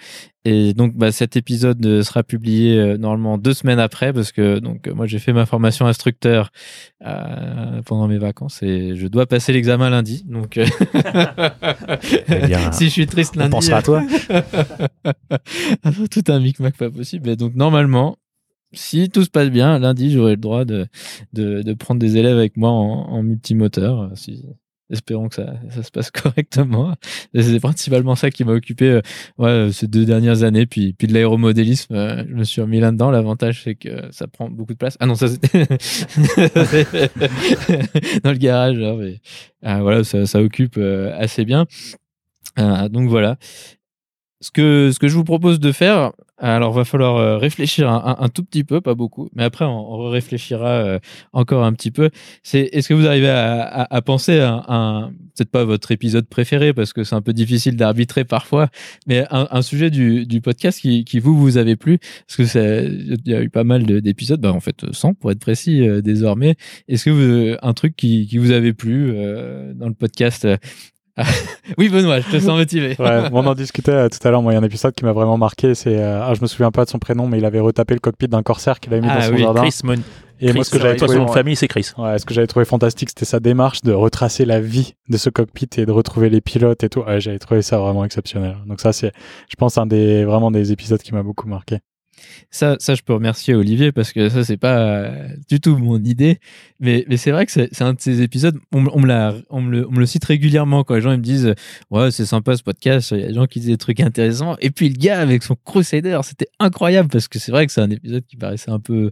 [0.43, 4.59] Et donc bah, cet épisode euh, sera publié euh, normalement deux semaines après parce que
[4.59, 6.51] donc moi j'ai fait ma formation instructeur
[7.05, 10.23] euh, pendant mes vacances et je dois passer l'examen lundi.
[10.27, 10.65] Donc euh,
[12.29, 14.03] Eh bien, si je suis triste on lundi, pensera à toi.
[16.11, 17.29] tout un micmac pas possible.
[17.29, 18.17] Et donc normalement,
[18.73, 20.87] si tout se passe bien, lundi j'aurai le droit de,
[21.33, 24.11] de, prendre des élèves avec moi en, multimoteur.
[24.15, 24.43] Si,
[24.89, 26.95] espérons que ça, ça se passe correctement.
[27.33, 29.01] C'est principalement ça qui m'a occupé euh,
[29.39, 30.65] euh, ces deux dernières années.
[30.65, 33.11] Puis, puis de l'aéromodélisme, euh, je me suis remis là-dedans.
[33.11, 34.97] L'avantage, c'est que ça prend beaucoup de place.
[34.99, 35.65] Ah non, ça c'était
[38.23, 38.77] dans le garage.
[39.63, 41.65] hein, voilà, ça, ça occupe assez bien.
[42.57, 43.37] Donc voilà.
[44.39, 48.29] Ce que, ce que je vous propose de faire, alors va falloir euh, réfléchir un,
[48.29, 50.99] tout petit peu, pas beaucoup, mais après on, réfléchira euh,
[51.33, 52.09] encore un petit peu.
[52.43, 56.93] C'est est-ce que vous arrivez à, penser à un, peut-être pas votre épisode préféré parce
[56.93, 58.69] que c'est un peu difficile d'arbitrer parfois,
[59.07, 61.97] mais un, sujet du, podcast qui, qui vous vous avez plu?
[62.27, 65.15] Parce que c'est- il y a eu pas mal de- d'épisodes, bah en fait 100
[65.15, 66.55] pour être précis euh, désormais.
[66.87, 69.13] Est-ce que vous, un truc qui, qui vous avait plu
[69.75, 70.47] dans le podcast
[71.77, 72.95] Oui Benoît, je te sens motivé.
[72.99, 74.41] Ouais, on en discutait euh, tout à l'heure.
[74.41, 75.73] Moi, il y a un épisode qui m'a vraiment marqué.
[75.75, 77.99] C'est, euh, ah, je me souviens pas de son prénom, mais il avait retapé le
[77.99, 79.61] cockpit d'un corsaire qu'il avait mis Ah dans son oui, jardin.
[79.61, 79.95] Chris Mon-
[80.39, 81.91] Et moi, ce que j'avais trouvé, son nom de famille, c'est Chris.
[81.97, 85.29] ouais, ce que j'avais trouvé fantastique, c'était sa démarche de retracer la vie de ce
[85.31, 87.01] cockpit et de retrouver les pilotes et tout.
[87.01, 88.55] Ouais, j'avais trouvé ça vraiment exceptionnel.
[88.67, 89.11] Donc ça, c'est,
[89.49, 91.79] je pense, un des vraiment des épisodes qui m'a beaucoup marqué.
[92.51, 95.97] Ça, ça, je peux remercier Olivier parce que ça, c'est pas euh, du tout mon
[96.03, 96.39] idée.
[96.79, 99.35] Mais, mais c'est vrai que c'est un de ces épisodes, on, me- on, me l'a-
[99.49, 101.53] on, me le, on me le cite régulièrement quand les gens ils me disent
[101.91, 104.55] Ouais, c'est sympa ce podcast, il y a des gens qui disent des trucs intéressants.
[104.61, 107.81] Et puis le gars avec son Crusader, c'était incroyable parce que c'est vrai que c'est
[107.81, 109.11] un épisode qui paraissait un peu.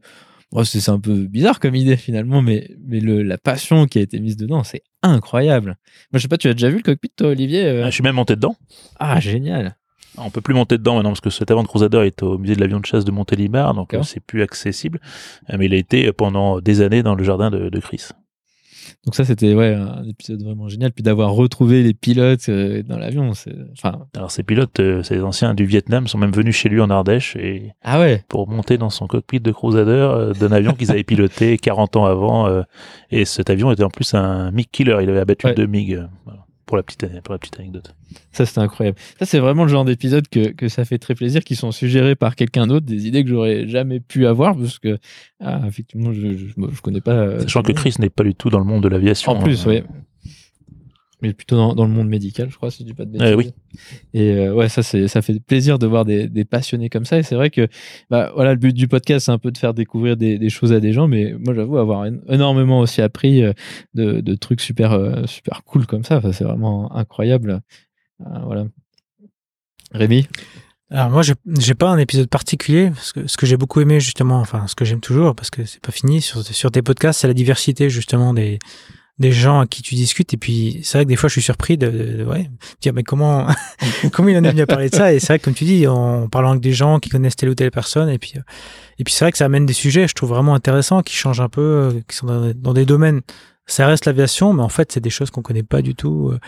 [0.63, 4.01] c'est c'est un peu bizarre comme idée finalement, mais, mais le, la passion qui a
[4.01, 5.77] été mise dedans, c'est incroyable.
[6.11, 7.83] Moi, je sais pas, tu as déjà vu le cockpit, toi, Olivier euh?
[7.85, 8.55] Ah, Je suis même monté dedans.
[8.99, 9.77] Ah, génial.
[10.18, 12.55] On peut plus monter dedans maintenant parce que cet avant de Crusader est au musée
[12.55, 14.99] de l'avion de chasse de Montélimar, donc euh, c'est plus accessible.
[15.49, 18.09] Euh, Mais il a été pendant des années dans le jardin de, de Chris.
[19.03, 20.91] Donc ça, c'était ouais, un épisode vraiment génial.
[20.91, 23.32] Puis d'avoir retrouvé les pilotes euh, dans l'avion,
[23.72, 24.05] enfin.
[24.16, 27.36] Alors ces pilotes, euh, ces anciens du Vietnam, sont même venus chez lui en Ardèche
[27.36, 28.24] et Ah ouais.
[28.30, 32.05] pour monter dans son cockpit de crusader euh, d'un avion qu'ils avaient piloté 40 ans
[32.05, 32.47] avant.
[32.47, 32.61] euh,
[33.09, 34.97] et cet avion était en plus un MiG killer.
[35.01, 35.55] Il avait abattu Ouais.
[35.55, 35.99] deux MiG.
[36.66, 37.95] Pour la petite pour la petite anecdote.
[38.32, 38.97] Ça, c'était incroyable.
[39.20, 42.16] Ça, c'est vraiment le genre d'épisode que, que ça fait très plaisir, qui sont suggérés
[42.16, 44.97] par quelqu'un d'autre, des idées que j'aurais jamais pu avoir, parce que,
[45.39, 47.11] ah, effectivement, je, je, je connais pas.
[47.13, 49.34] euh, Sachant que Chris n'est pas du tout dans le monde de l'aviation.
[49.34, 49.70] En plus, hein.
[49.70, 49.84] oui.
[51.26, 53.30] Mais plutôt dans, dans le monde médical, je crois, si je dis pas de bêtises.
[53.32, 53.51] Eh oui.
[54.13, 57.17] Et euh, ouais, ça, c'est, ça fait plaisir de voir des, des passionnés comme ça.
[57.17, 57.67] Et c'est vrai que,
[58.09, 60.71] bah, voilà, le but du podcast, c'est un peu de faire découvrir des, des choses
[60.71, 61.07] à des gens.
[61.07, 63.53] Mais moi, j'avoue avoir en- énormément aussi appris euh,
[63.93, 66.17] de, de trucs super, euh, super cool comme ça.
[66.17, 67.61] Enfin, c'est vraiment incroyable.
[68.19, 68.65] Voilà.
[69.91, 70.28] Rémi?
[70.91, 73.99] Alors moi, j'ai j'ai pas un épisode particulier, parce que ce que j'ai beaucoup aimé
[73.99, 77.21] justement, enfin ce que j'aime toujours, parce que c'est pas fini sur, sur tes podcasts,
[77.21, 78.59] c'est la diversité justement des
[79.18, 80.34] des gens à qui tu discutes.
[80.34, 82.49] Et puis c'est vrai que des fois, je suis surpris de, de- de- ouais,
[82.82, 83.47] dire mais comment
[84.11, 85.13] comment il en est venu à parler de ça?
[85.13, 87.49] Et c'est vrai que comme tu dis, en parlant avec des gens qui connaissent telle
[87.49, 88.41] ou telle personne, et puis euh,
[88.99, 91.41] et puis c'est vrai que ça amène des sujets, je trouve vraiment intéressants, qui changent
[91.41, 93.22] un peu, euh, qui sont dans, des domaines.
[93.68, 96.30] Ça reste l'aviation, mais en fait, c'est des choses qu'on connaît pas du tout.
[96.34, 96.39] euh,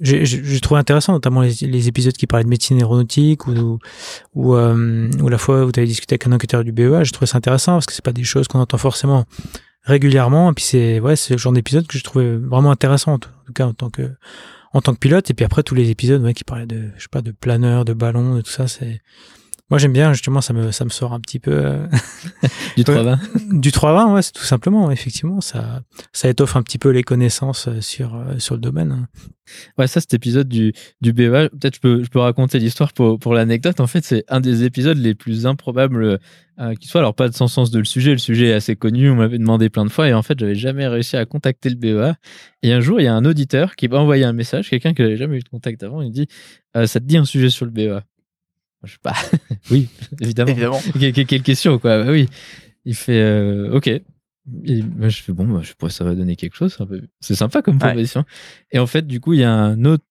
[0.00, 3.78] j'ai trouvé intéressant, notamment les, les épisodes qui parlaient de médecine aéronautique ou,
[4.34, 7.02] ou, euh, ou la fois où tu avais discuté avec un enquêteur du BEA.
[7.02, 9.24] J'ai trouvé ça intéressant parce que c'est pas des choses qu'on entend forcément
[9.86, 10.50] régulièrement.
[10.50, 13.46] Et puis c'est ouais, le genre d'épisode que j'ai trouvé vraiment intéressant, en tout en
[13.46, 14.10] tout cas en tant que
[14.72, 15.30] en tant que pilote.
[15.30, 17.84] Et puis après tous les épisodes ouais, qui parlaient de je sais pas de planeur,
[17.84, 19.00] de ballon, de tout ça, c'est
[19.70, 21.86] moi j'aime bien justement ça me ça me sort un petit peu euh,
[22.76, 22.84] du Ouais.
[22.84, 23.18] 320
[23.60, 27.68] du 320 ouais c'est tout simplement effectivement ça ça étoffe un petit peu les connaissances
[27.68, 29.08] euh, sur euh, sur le domaine hein.
[29.78, 33.18] Ouais, ça, cet épisode du, du BEA, peut-être je peux, je peux raconter l'histoire pour,
[33.18, 33.80] pour l'anecdote.
[33.80, 36.18] En fait, c'est un des épisodes les plus improbables
[36.58, 37.00] euh, qui soit.
[37.00, 38.10] Alors, pas sans sens de le sujet.
[38.12, 39.08] Le sujet est assez connu.
[39.10, 40.08] On m'avait demandé plein de fois.
[40.08, 42.14] Et en fait, j'avais jamais réussi à contacter le BEA.
[42.62, 45.02] Et un jour, il y a un auditeur qui m'a envoyé un message, quelqu'un qui
[45.02, 46.02] n'avait jamais eu de contact avant.
[46.02, 46.26] Il dit
[46.76, 48.02] euh, Ça te dit un sujet sur le BEA
[48.84, 49.14] Je sais pas.
[49.70, 49.88] oui,
[50.20, 50.50] évidemment.
[50.50, 50.80] Évidemment.
[50.94, 52.04] Que- que- Quelle question, quoi.
[52.04, 52.28] Bah oui.
[52.84, 53.88] Il fait euh, OK.
[53.88, 56.76] Et moi, je fais bon, bah, je pourrais ça va donner quelque chose.
[57.20, 57.80] c'est sympa comme Ouais.
[57.88, 58.24] proposition.
[58.70, 60.04] Et en fait, du coup, il y a un autre,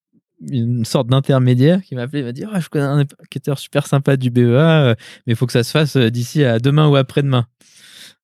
[0.50, 2.20] une sorte d'intermédiaire qui m'a appelé.
[2.22, 4.42] Il m'a dit Ah, Je connais un enquêteur super sympa du BEA,
[4.90, 4.96] euh,
[5.26, 7.48] mais il faut que ça se fasse euh, d'ici à demain ou après-demain.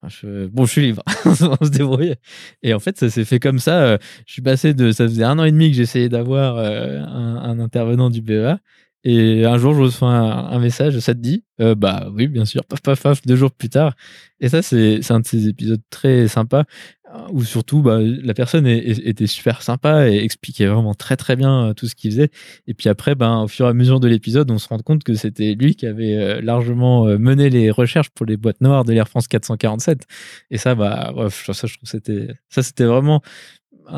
[0.03, 1.03] Ah, je- bon, je suis libre,
[1.61, 2.15] on se débrouille.
[2.63, 3.97] Et en fait, ça s'est fait comme ça.
[4.25, 4.91] Je suis passé de.
[4.91, 8.57] Ça faisait un an et demi que j'essayais d'avoir un, un intervenant du BEA.
[9.03, 11.43] Et un jour, je reçois un, un message, ça te dit?
[11.59, 13.95] Euh, Bah oui, bien sûr, paf, paf, paf, deux jours plus tard.
[14.39, 16.65] Et ça, c'est un de ces épisodes très sympas
[17.13, 21.69] euh, où surtout bah, la personne était super sympa et expliquait vraiment très très bien
[21.69, 22.29] euh, tout ce qu'il faisait.
[22.67, 25.03] Et puis après, ben, au fur et à mesure de l'épisode, on se rend compte
[25.03, 29.07] que c'était lui qui avait largement mené les recherches pour les boîtes noires de l'Air
[29.07, 30.05] France 447.
[30.51, 33.21] Et ça, bah, bref, ça, je trouve que c'était ça, c'était vraiment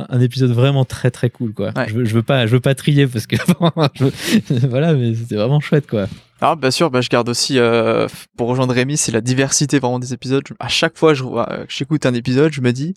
[0.10, 1.72] un, épisode vraiment très très cool quoi.
[1.76, 1.86] Ouais.
[1.88, 3.36] Je, veux, je veux pas je veux pas trier parce que
[3.96, 6.08] je voilà mais c'était vraiment chouette quoi.
[6.42, 10.00] Alors bien sûr, bah, je garde aussi euh, pour rejoindre Rémi, c'est la diversité vraiment
[10.00, 10.44] des épisodes.
[10.46, 12.96] Je- À chaque fois, je vois- euh, que j'écoute un épisode, je me dis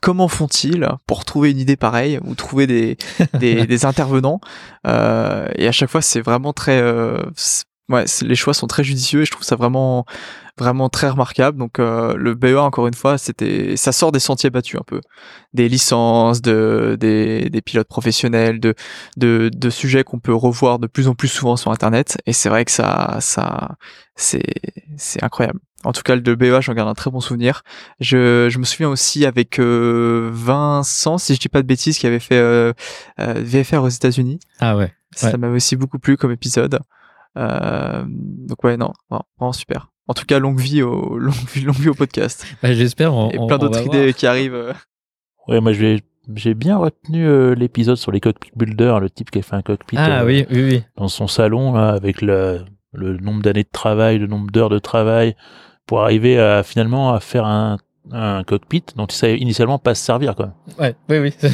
[0.00, 2.96] comment font-ils pour trouver une idée pareille ou trouver des
[3.38, 4.40] des, des intervenants
[4.86, 7.18] Euh, Et à chaque fois, c'est vraiment très euh,
[7.88, 10.04] ouais, les choix sont très judicieux et je trouve ça vraiment
[10.58, 11.58] vraiment très remarquable.
[11.58, 15.00] Donc euh, le BEA encore une fois, c'était ça sort des sentiers battus un peu,
[15.52, 18.74] des licences, de des, des pilotes professionnels, de
[19.16, 22.48] de, de sujets qu'on peut revoir de plus en plus souvent sur internet et c'est
[22.48, 23.76] vrai que ça ça
[24.14, 24.42] c'est
[24.96, 25.60] c'est incroyable.
[25.84, 27.62] En tout cas, le BEA, j'en garde un très bon souvenir.
[28.00, 32.08] Je, je me souviens aussi avec euh, Vincent, si je dis pas de bêtises, qui
[32.08, 32.72] avait fait euh,
[33.20, 34.40] euh, VFR aux États-Unis.
[34.58, 34.92] Ah ouais.
[35.14, 35.36] Ça Ouais.
[35.36, 36.80] m'avait aussi beaucoup plu comme épisode.
[37.36, 38.92] Euh, donc ouais, non,
[39.38, 39.90] vraiment super.
[40.08, 42.46] En tout cas, longue vie au longue vie, longue vie au podcast.
[42.62, 44.14] Bah, j'espère Et plein d'autres idées voir.
[44.14, 44.54] qui arrivent.
[44.54, 44.72] euh.
[45.48, 45.98] Ouais, moi je
[46.34, 49.62] j'ai bien retenu euh, l'épisode sur les cockpit builders, le type qui a fait un
[49.62, 50.82] cockpit Ah euh, oui oui oui.
[50.96, 54.80] dans son salon là, avec le, le nombre d'années de travail, le nombre d'heures de
[54.80, 55.36] travail
[55.86, 57.76] pour arriver à finalement à faire un,
[58.12, 60.50] un cockpit dont il savait initialement pas se servir quoi.
[60.78, 61.34] Ouais oui oui.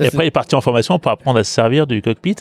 [0.00, 2.36] Et après il est parti en formation pour apprendre à se servir du cockpit,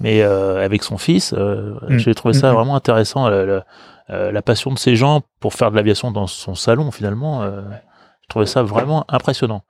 [0.00, 1.98] mais euh, avec son fils, euh, Mm.
[1.98, 2.56] j'ai trouvé ça Mm, mm.
[2.56, 3.64] vraiment intéressant la, la-
[4.10, 7.42] euh, la passion de ces gens pour faire de l'aviation dans son salon finalement.
[7.42, 7.62] euh,
[8.22, 9.62] je trouvais ça vraiment impressionnant.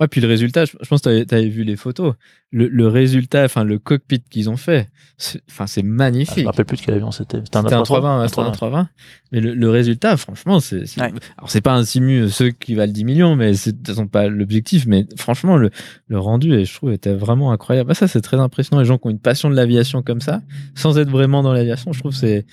[0.00, 2.14] Ouais, puis le résultat, je, pense que tu avais vu les photos.
[2.50, 6.38] Le, le résultat, enfin le cockpit qu'ils ont fait, c'est- enfin c'est Ah, je magnifique.
[6.38, 7.38] me rappelle plus de quel avion c'était.
[7.44, 8.88] C'était un C'était un 320, 320, ouais, c'était un 320.
[9.32, 10.84] Mais le, le résultat, franchement, c'est.
[10.98, 11.12] Ouais.
[11.36, 13.76] Alors, c'est pas un simu, euh, ceux qui valent 10 millions, mais c'est
[14.10, 14.86] pas l'objectif.
[14.86, 15.70] Mais franchement, le,
[16.06, 17.90] le rendu, je trouve, était vraiment incroyable.
[17.90, 18.80] Ah, ça, c'est très impressionnant.
[18.80, 20.40] Les gens qui ont une passion de l'aviation comme ça,
[20.74, 22.46] sans être vraiment dans l'aviation, je trouve que c'est,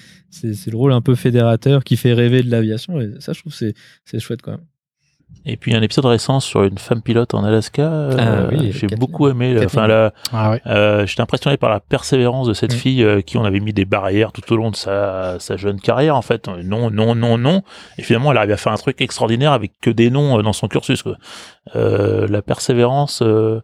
[0.44, 3.00] le rôle un peu fédérateur qui fait rêver de l'aviation.
[3.00, 3.74] Et ça, je trouve c'est,
[4.04, 4.66] c'est chouette quand même.
[5.46, 7.84] Et puis un épisode récent sur une femme pilote en Alaska.
[7.84, 9.50] euh, Ah oui, j'ai beaucoup aimé.
[9.54, 9.66] Kathleen.
[9.68, 12.78] Enfin, là, Ah euh, j'étais impressionné par la persévérance de cette Mm.
[12.78, 15.80] fille euh, qui on avait mis des barrières tout au long de sa, sa jeune
[15.80, 16.16] carrière.
[16.16, 17.62] En fait, Euh, non, non, non, non.
[17.98, 20.54] Et finalement, elle arrive à faire un truc extraordinaire avec que des noms euh, dans
[20.54, 21.04] son cursus.
[21.04, 21.16] Quoi.
[21.76, 23.62] Euh, la persévérance euh,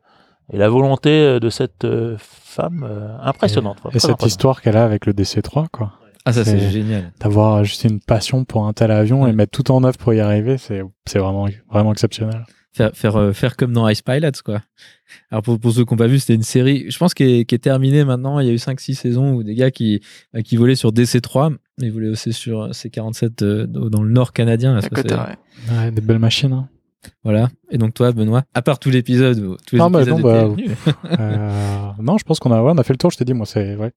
[0.53, 3.78] et la volonté euh, de cette euh, femme euh, impressionnante.
[3.78, 4.26] Et cette impressionnante.
[4.26, 5.93] histoire qu'elle a avec le DC3, quoi.
[6.26, 7.11] Ah, ça, c'est génial.
[7.19, 10.19] D'avoir juste une passion pour un tel avion et mettre tout en œuvre pour y
[10.19, 12.45] arriver, c'est c'est vraiment, vraiment exceptionnel.
[12.74, 14.61] Faire, faire, euh, faire comme dans Ice Pilots, quoi.
[15.30, 17.45] Alors, pour, pour ceux qui n'ont pas vu, c'était une série, je pense, qui est,
[17.45, 18.39] qui est terminée maintenant.
[18.39, 19.99] Il y a eu 5-6 saisons où des gars qui,
[20.34, 21.49] bah, qui volaient sur DC3,
[21.80, 24.72] mais ils volaient aussi sur C47 euh, dans le nord canadien.
[24.72, 25.78] là, À ça, côté, c'est- ouais.
[25.86, 26.53] Ouais, des belles machines.
[26.53, 26.69] Hein.
[27.26, 27.49] Voilà.
[27.72, 30.63] Et donc, toi, Benoît, à part tout l'épisode, tous les bah, épisodes non, bah, étaient
[30.63, 30.78] venus.
[31.19, 33.11] Euh, non, je pense qu'on a, ouais, on a fait le tour.
[33.11, 33.91] Je t'ai dit, moi, c'est ouais.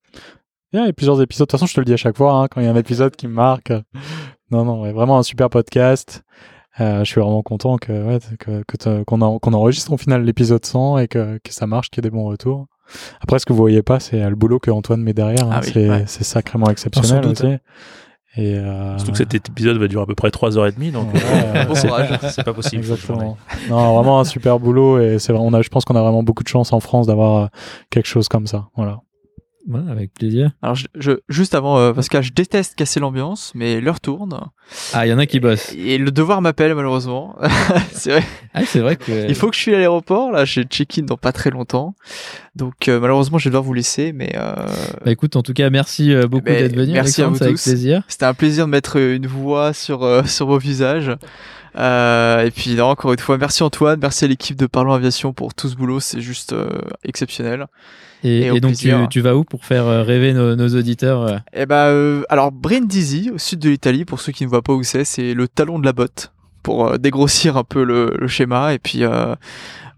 [0.82, 1.46] Il y a plusieurs épisodes.
[1.46, 2.72] De toute façon, je te le dis à chaque fois hein, quand il y a
[2.72, 3.72] un épisode qui me marque.
[4.50, 6.22] Non, non, ouais, vraiment un super podcast.
[6.78, 9.96] Euh, je suis vraiment content que ouais, que que t'as- qu'on en- qu'on enregistre au
[9.96, 12.66] final l'épisode 100 et que, que ça marche, qu'il y ait des bons retours.
[13.20, 15.46] Après, ce que vous voyez pas, c'est euh, le boulot que Antoine met derrière.
[15.46, 15.50] hein.
[15.54, 16.04] Ah oui, c'est ouais.
[16.06, 17.40] c'est sacrément exceptionnel doute.
[17.42, 17.54] aussi.
[18.36, 20.92] Et euh, Surtout que cet épisode va durer à peu près 3h30.
[20.92, 22.18] Donc, ouais, euh, Bon C'est- courage.
[22.30, 22.82] C'est pas possible.
[22.82, 23.36] Exactement.
[23.70, 26.22] Non, vraiment un super boulot et c'est vrai, on a, je pense qu'on a vraiment
[26.22, 27.48] beaucoup de chance en France d'avoir
[27.90, 28.68] quelque chose comme ça.
[28.76, 29.00] Voilà.
[29.66, 30.50] Ouais, avec plaisir.
[30.60, 34.38] Alors, je, je- juste avant, euh, parce que je déteste casser l'ambiance, mais l'heure tourne.
[34.92, 35.72] Ah, il y en a qui bossent.
[35.74, 37.34] Et le devoir m'appelle, malheureusement.
[37.92, 38.24] c'est vrai.
[38.52, 39.26] Ah, c'est vrai que.
[39.26, 40.32] Il faut que je suis à l'aéroport.
[40.32, 41.94] Là, j'ai check-in dans pas très longtemps.
[42.56, 44.12] Donc, euh, malheureusement, je vais devoir vous laisser.
[44.12, 44.54] Mais euh,
[45.04, 46.92] Bah, écoute, en tout cas, merci euh, beaucoup Ben, d'être venu.
[46.92, 47.62] merci à vous avec tous.
[47.64, 48.02] plaisir.
[48.06, 51.10] c'était un plaisir de mettre une voix sur, sur vos visages.
[51.76, 53.98] Euh, et puis, non, encore une fois, merci Antoine.
[54.00, 56.00] Merci à l'équipe de Parlons Aviation pour tout ce boulot.
[56.00, 56.68] C'est juste euh,
[57.04, 57.66] exceptionnel.
[58.22, 58.74] Et, Et au et donc,
[59.10, 63.30] tu, vas où pour faire euh, rêver nos, nos auditeurs Eh ben, euh, alors Brindisi,
[63.34, 65.78] au sud de l'Italie, pour ceux qui ne voient pas où c'est, c'est le talon
[65.78, 68.72] de la botte pour dégrossir un peu le, le schéma.
[68.72, 69.34] Et puis euh,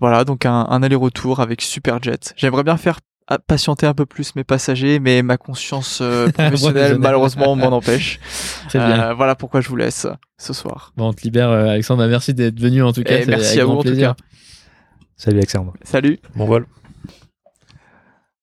[0.00, 2.18] voilà, donc un, un aller-retour avec Superjet.
[2.36, 2.98] J'aimerais bien faire
[3.46, 8.20] patienter un peu plus mes passagers, mais ma conscience euh, professionnelle malheureusement m'en empêche.
[8.68, 9.10] Très bien.
[9.10, 10.06] Euh, voilà pourquoi je vous laisse
[10.38, 10.92] ce soir.
[10.96, 12.02] Bon, on te libère, euh, Alexandre.
[12.02, 13.18] Bah, merci d'être venu en tout cas.
[13.18, 14.14] Et c'est merci à vous en tout plaisir.
[14.16, 14.24] cas.
[15.16, 15.72] Salut Alexandre.
[15.82, 16.18] Salut.
[16.34, 16.66] bon vol.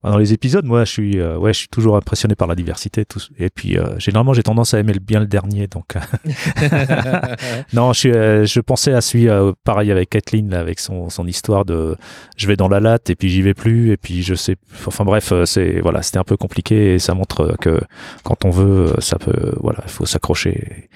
[0.03, 3.05] Dans les épisodes, moi, je suis, euh, ouais, je suis toujours impressionné par la diversité.
[3.05, 5.67] Tout, et puis, euh, généralement, j'ai tendance à aimer le- bien le dernier.
[5.67, 5.99] Donc, euh,
[7.73, 11.09] non, je, suis, euh, je pensais à celui, euh, pareil avec Kathleen, là, avec son,
[11.09, 11.95] son histoire de,
[12.37, 15.05] je vais dans la latte et puis j'y vais plus et puis je sais, enfin
[15.05, 17.79] bref, c'est voilà, c'était un peu compliqué et ça montre que
[18.23, 20.89] quand on veut, ça peut, voilà, il faut s'accrocher.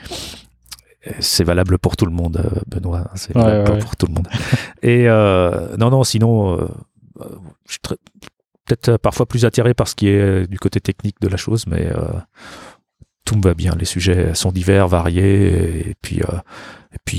[1.20, 3.10] C'est valable pour tout le monde, Benoît.
[3.16, 4.28] C'est Ouais, valable ouais, pour tout le monde.
[4.82, 6.68] Et euh, non, non, sinon, euh,
[7.66, 7.96] je suis très-
[8.68, 11.38] peut-être euh, parfois plus attiré par ce qui est euh, du côté technique de la
[11.38, 12.20] chose, mais euh,
[13.26, 13.74] tout me va bien.
[13.78, 16.22] Les sujets sont divers, variés, et et puis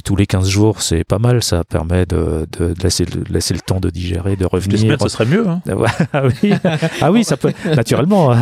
[0.02, 1.42] tous les 15 jours, c'est pas mal.
[1.42, 4.78] Ça permet de, de laisser, le- laisser le temps de digérer, de revenir.
[4.78, 5.46] semaines, ce serait mieux.
[5.48, 5.60] Hein.
[6.12, 6.52] ah oui,
[7.00, 8.34] ah oui, ça peut naturellement.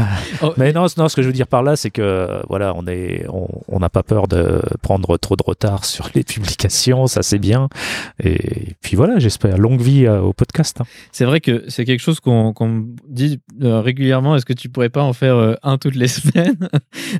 [0.42, 0.52] Oh.
[0.56, 3.26] Mais non, non, ce que je veux dire par là, c'est que voilà, on est,
[3.28, 7.38] on on n'a pas peur de prendre trop de retard sur les publications, ça c'est
[7.38, 7.68] bien.
[8.22, 10.80] Et puis voilà, j'espère longue vie euh, au podcast.
[10.80, 10.84] hein.
[11.12, 14.36] C'est vrai que c'est quelque chose qu'on me dit euh, régulièrement.
[14.36, 16.68] Est-ce que tu pourrais pas en faire euh, un toutes les semaines?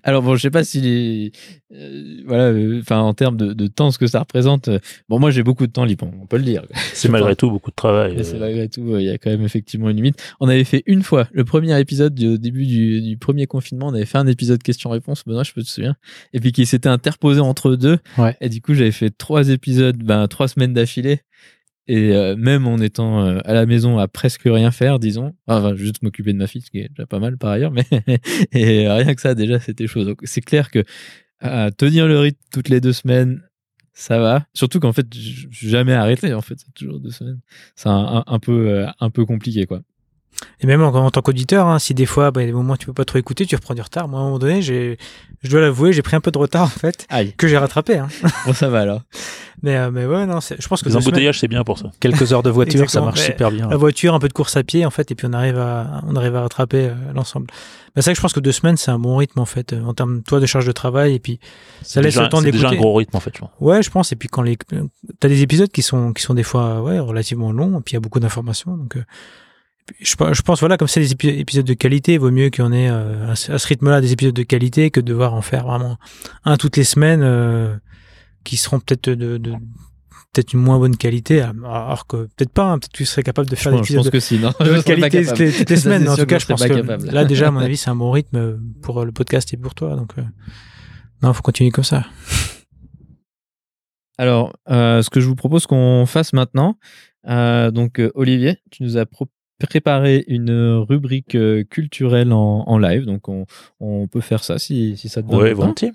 [0.05, 1.33] Alors bon, je sais pas si les,
[1.75, 4.69] euh, voilà, euh, en termes de, de temps, ce que ça représente.
[4.69, 4.79] euh,
[5.09, 6.65] bon, moi j'ai beaucoup de temps libre, on peut le dire.
[6.93, 8.17] C'est malgré tout beaucoup de travail.
[8.23, 10.23] C'est euh, malgré tout, euh, il y a quand même effectivement une limite.
[10.41, 13.89] On avait fait une fois, le premier épisode du au début du, du premier confinement,
[13.89, 15.97] on avait fait un épisode questions-réponses, Benoît, je peux te souviens,
[16.33, 17.99] et puis qui s'était interposé entre deux.
[18.19, 18.37] Ouais.
[18.41, 21.21] Et du coup, j'avais fait trois épisodes, ben, trois semaines d'affilée.
[21.89, 25.77] Et euh, même en étant euh, à la maison à presque rien faire, disons, enfin
[25.77, 27.85] juste m'occuper de ma fille, ce qui est déjà pas mal par ailleurs, mais
[28.53, 30.05] et rien que ça déjà c'était chaud.
[30.05, 30.83] Donc c'est clair que
[31.39, 33.41] à tenir le rythme toutes les deux semaines,
[33.97, 34.47] ça va.
[34.53, 36.35] Surtout qu'en fait, je suis jamais arrêté.
[36.35, 37.41] En fait, toujours deux semaines.
[37.77, 39.81] C'est un peu euh, un peu compliqué quoi.
[40.61, 42.57] Et même en, en tant qu'auditeur, hein, si des fois, bah, il y a des
[42.57, 44.09] moments où tu peux pas trop écouter, tu reprends du retard.
[44.09, 44.99] Moi, à un moment donné, j'ai,
[45.43, 47.35] je dois l'avouer, j'ai pris un peu de retard, en fait, Aïe.
[47.37, 47.99] que j'ai rattrapé.
[47.99, 48.09] Hein.
[48.47, 49.03] Bon, ça va alors.
[49.63, 51.91] Mais, euh, mais ouais, non, c'est- je pense que Les embouteillages, c'est bien pour ça.
[52.01, 53.27] Quelques heures de voiture, ça marche ouais.
[53.27, 53.69] super bien.
[53.69, 56.03] la voiture, un peu de course à pied, en fait, et puis on arrive à,
[56.07, 57.47] on arrive à rattraper euh, l'ensemble.
[57.95, 59.73] Mais c'est vrai que je pense que deux semaines, c'est un bon rythme, en fait,
[59.73, 61.41] euh, en termes, toi, de charge de travail, et puis
[61.81, 62.83] ça C'est laisse déjà, le temps c'est déjà un d'écouter.
[62.89, 63.33] gros rythme en fait.
[63.35, 63.51] je vois.
[63.61, 64.13] Ouais, je pense.
[64.13, 64.59] Et puis quand les,
[65.21, 67.95] t'as des épisodes qui sont qui sont des fois ouais relativement longs, et puis il
[67.95, 68.77] y a beaucoup d'informations.
[68.77, 69.05] Donc, euh,
[70.01, 72.51] je, pense- je pense voilà comme c'est des épi- épisodes de qualité, il vaut mieux
[72.51, 75.67] qu'on ait euh, à ce rythme-là des épisodes de qualité que de devoir en faire
[75.67, 75.97] vraiment
[76.45, 77.75] un toutes les semaines euh,
[78.45, 79.53] qui seront peut-être de, de
[80.33, 82.65] peut-être une moins bonne qualité, alors que peut-être pas.
[82.73, 84.39] hein, peut-être que tu serais capable de Je faire des je épisodes pense que si.
[84.39, 86.07] Non, de qualité toutes les, toutes les semaines.
[86.09, 87.07] en tout cas, je pense que capable.
[87.11, 89.75] là déjà, à mon avis, c'est un bon rythme euh, pour le podcast et pour
[89.75, 89.97] toi.
[89.97, 90.23] Donc, euh,
[91.23, 92.05] non, faut continuer comme ça.
[94.19, 96.79] Alors, euh, ce que je vous propose qu'on fasse maintenant,
[97.29, 99.29] euh, donc Olivier, tu nous as pro-
[99.65, 103.47] préparé une rubrique euh, culturelle en, en live, donc on,
[103.81, 105.41] on peut faire ça si, si ça te donne.
[105.51, 105.57] Temps.
[105.57, 105.93] volontiers.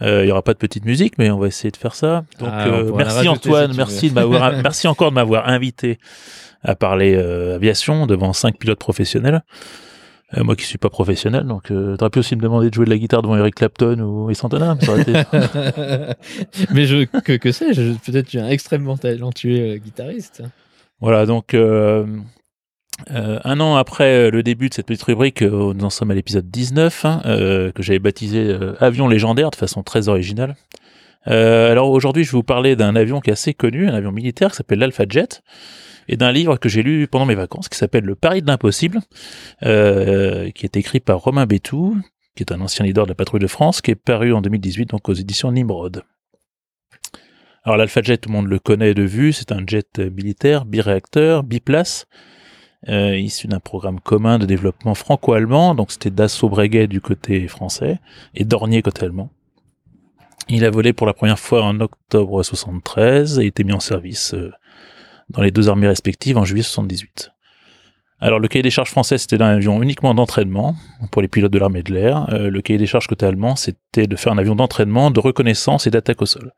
[0.00, 2.24] Euh, Il y aura pas de petite musique, mais on va essayer de faire ça.
[2.38, 5.98] Donc, Ah, euh, merci Antoine, si tu merci de m'avoir, merci encore de m'avoir invité
[6.62, 9.42] à parler euh, aviation devant cinq pilotes professionnels.
[10.36, 12.90] Moi qui suis pas professionnel, donc euh, t'aurais pu aussi me demander de jouer de
[12.90, 15.12] la guitare devant Eric Clapton ou Santana, été-
[16.74, 20.42] Mais je, que, que sais-je Peut-être tu es un extrêmement talentueux guitariste.
[21.00, 21.54] Voilà, donc
[23.10, 26.10] euh, euh, un an après le début de cette petite rubrique, euh, nous en sommes
[26.10, 30.56] à l'épisode 19, hein, euh, que j'avais baptisé euh, Avion légendaire de façon très originale.
[31.26, 34.12] Euh, alors aujourd'hui, je vais vous parler d'un avion qui est assez connu, un avion
[34.12, 35.42] militaire qui s'appelle l'Alpha Jet,
[36.08, 39.00] et d'un livre que j'ai lu pendant mes vacances qui s'appelle Le Pari de l'impossible,
[39.64, 41.96] euh, qui est écrit par Romain Bétou,
[42.34, 44.90] qui est un ancien leader de la patrouille de France, qui est paru en 2018
[44.90, 46.02] donc aux éditions Nimrod.
[47.64, 51.42] Alors l'Alpha Jet, tout le monde le connaît de vue, c'est un jet militaire, biréacteur,
[51.42, 52.06] biplace,
[52.86, 57.98] euh, issu d'un programme commun de développement franco-allemand, donc c'était Dassault Breguet du côté français
[58.34, 59.30] et Dornier côté allemand.
[60.48, 64.32] Il a volé pour la première fois en octobre 73 et été mis en service
[64.34, 64.52] euh,
[65.28, 67.32] dans les deux armées respectives en juillet 78.
[68.20, 70.76] Alors le cahier des charges français c'était un avion uniquement d'entraînement
[71.10, 72.32] pour les pilotes de l'armée de l'air.
[72.32, 75.86] Euh, le cahier des charges côté allemand c'était de faire un avion d'entraînement, de reconnaissance
[75.88, 76.52] et d'attaque au sol.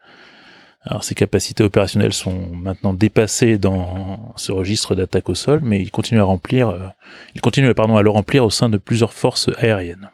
[0.83, 5.91] Alors ses capacités opérationnelles sont maintenant dépassées dans ce registre d'attaque au sol, mais il
[5.91, 6.89] continue à remplir, euh,
[7.35, 10.11] il continue pardon à le remplir au sein de plusieurs forces aériennes.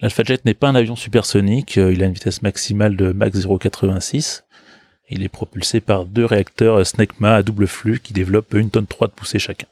[0.00, 3.32] L'Alpha Jet n'est pas un avion supersonique, euh, il a une vitesse maximale de Mach
[3.32, 4.42] 0,86.
[5.08, 9.06] Il est propulsé par deux réacteurs Snecma à double flux qui développent une tonne 3
[9.06, 9.68] de poussée chacun.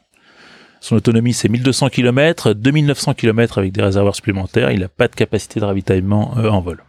[0.80, 5.16] Son autonomie c'est 1200 km, 2900 km avec des réservoirs supplémentaires, il n'a pas de
[5.16, 6.84] capacité de ravitaillement euh, en vol.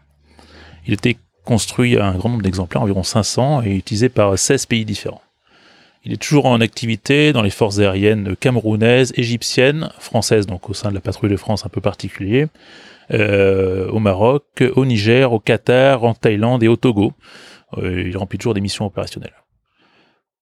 [0.86, 5.22] Il était construit un grand nombre d'exemplaires, environ 500, et utilisé par 16 pays différents.
[6.06, 10.89] Il est toujours en activité dans les forces aériennes camerounaises, égyptiennes, françaises, donc au sein
[10.89, 12.48] de la patrouille de France un peu particulier,
[13.12, 17.14] euh, au Maroc, au Niger, au Qatar, en Thaïlande et au Togo.
[17.78, 19.34] Euh, il remplit toujours des missions opérationnelles.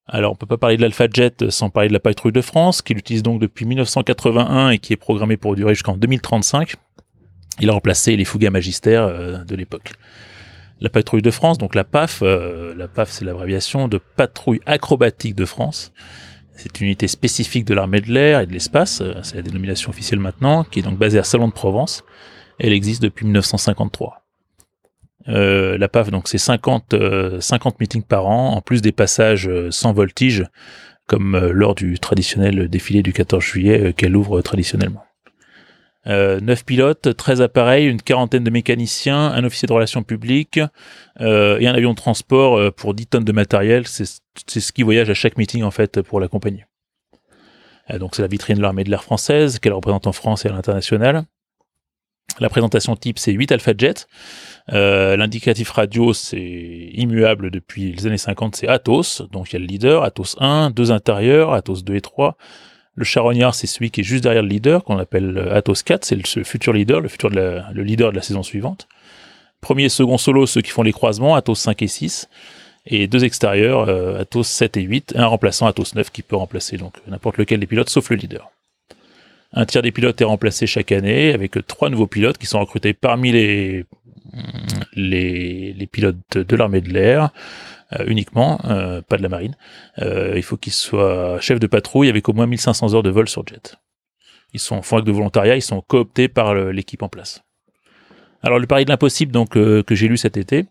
[0.07, 2.81] Alors, on peut pas parler de l'Alpha Jet sans parler de la patrouille de France,
[2.81, 6.73] qu'il utilise donc depuis 1981 et qui est programmée pour durer jusqu'en 2035.
[7.59, 9.93] Il a remplacé les Fougas magistères euh, de l'époque.
[10.81, 15.35] La patrouille de France, donc la PAF, euh, la PAF c'est l'abréviation de Patrouille acrobatique
[15.35, 15.93] de France.
[16.55, 19.89] C'est une unité spécifique de l'armée de l'air et de l'espace, euh, c'est la dénomination
[19.89, 22.03] officielle maintenant, qui est donc basée à Salon de Provence.
[22.59, 24.23] Elle existe depuis 1953.
[25.27, 29.49] Euh, la PAF, donc c'est 50, euh, 50 meetings par an, en plus des passages
[29.69, 30.45] sans voltige,
[31.05, 35.03] comme lors du traditionnel défilé du 14 juillet qu'elle ouvre traditionnellement.
[36.07, 40.59] Euh, 9 pilotes, 13 appareils, une quarantaine de mécaniciens, un officier de relations publiques
[41.19, 43.85] euh, et un avion de transport euh, pour 10 tonnes de matériel.
[43.87, 46.65] C'est ce qui voyage à chaque meeting en fait pour l'accompagner.
[47.91, 50.49] Euh, donc c'est la vitrine de l'armée de l'air française qu'elle représente en France et
[50.49, 51.23] à l'international.
[52.39, 54.07] La présentation type c'est 8 Alpha Jet.
[54.71, 59.21] Euh, L'indicatif radio c'est immuable depuis les années 50, c'est Atos.
[59.31, 62.37] Donc il y a le leader, Atos 1, deux intérieurs, Atos 2 et 3.
[62.95, 66.03] Le charognard, c'est celui qui est juste derrière le leader, qu'on appelle euh, Atos 4,
[66.03, 68.87] c'est le, futur leader, le futur leader de la saison suivante.
[69.61, 72.29] Premier et second solo, ceux qui font les croisements, Atos 5 et 6.
[72.87, 76.35] Et deux extérieurs, euh, Atos 7 et 8, et un remplaçant Atos 9 qui peut
[76.35, 78.49] remplacer donc n'importe lequel des pilotes sauf le leader.
[79.53, 82.93] Un tiers des pilotes est remplacé chaque année avec trois nouveaux pilotes qui sont recrutés
[82.93, 83.85] parmi les,
[85.91, 87.31] pilotes de l'armée de l'air
[88.07, 89.55] uniquement, euh, pas de la marine.
[89.99, 93.27] Euh, il faut qu'ils soient chefs de patrouille avec au moins 1500 heures de vol
[93.27, 93.75] sur jet.
[94.53, 97.43] Ils sont font acte de volontariat, ils sont cooptés par l'équipe en place.
[98.43, 100.65] Alors le pari de l'impossible donc euh, que j'ai lu cet été,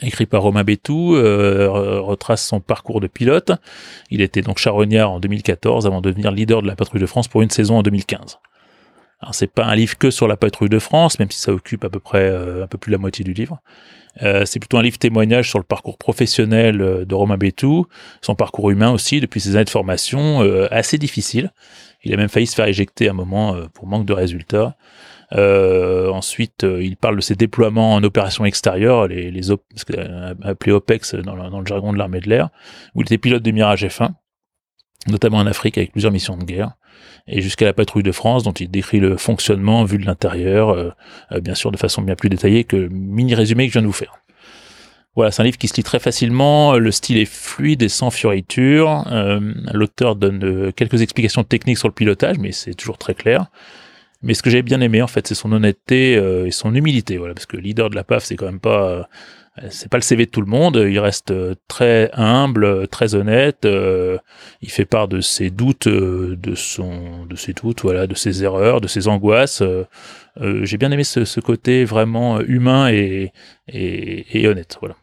[0.00, 3.52] écrit par Romain Bétou, euh, re- retrace son parcours de pilote.
[4.10, 7.28] Il était donc charognard en 2014 avant de devenir leader de la patrouille de France
[7.28, 8.38] pour une saison en 2015.
[9.22, 11.84] Alors c'est pas un livre que sur la patrouille de France, même si ça occupe
[11.84, 13.60] à peu près euh, un peu plus de la moitié du livre.
[14.22, 17.86] Euh, c'est plutôt un livre témoignage sur le parcours professionnel euh, de Romain Bétou,
[18.20, 21.52] son parcours humain aussi depuis ses années de formation euh, assez difficile.
[22.04, 24.76] Il a même failli se faire éjecter à un moment euh, pour manque de résultats.
[25.34, 29.64] Euh, ensuite, il parle de ses déploiements en opérations extérieures, les, les op-
[30.42, 32.50] appelés OPEX dans le, dans le jargon de l'armée de l'air,
[32.94, 34.10] où il était pilote de Mirage F1,
[35.08, 36.72] notamment en Afrique avec plusieurs missions de guerre,
[37.26, 40.90] et jusqu'à la patrouille de France, dont il décrit le fonctionnement vu de l'intérieur, euh,
[41.32, 43.82] euh, bien sûr de façon bien plus détaillée que le mini résumé que je viens
[43.82, 44.14] de vous faire.
[45.14, 48.10] Voilà, c'est un livre qui se lit très facilement, le style est fluide et sans
[48.10, 49.40] fioriture, euh,
[49.72, 53.46] l'auteur donne quelques explications techniques sur le pilotage, mais c'est toujours très clair.
[54.22, 56.12] Mais ce que j'ai bien aimé, en fait, c'est son honnêteté
[56.46, 59.08] et son humilité, voilà, parce que leader de la PAF, c'est quand même pas
[59.68, 60.82] c'est pas le CV de tout le monde.
[60.88, 63.64] Il reste euh, très humble, euh, très honnête.
[63.64, 64.18] euh,
[64.62, 68.44] il fait part de ses doutes, euh, de son, de ses doutes, voilà, de ses
[68.44, 69.60] erreurs, de ses angoisses.
[69.60, 69.84] Euh,
[70.40, 73.32] euh, J'ai bien aimé ce, côté vraiment euh, humain et,
[73.68, 74.78] et, honnête.
[74.80, 74.96] Voilà.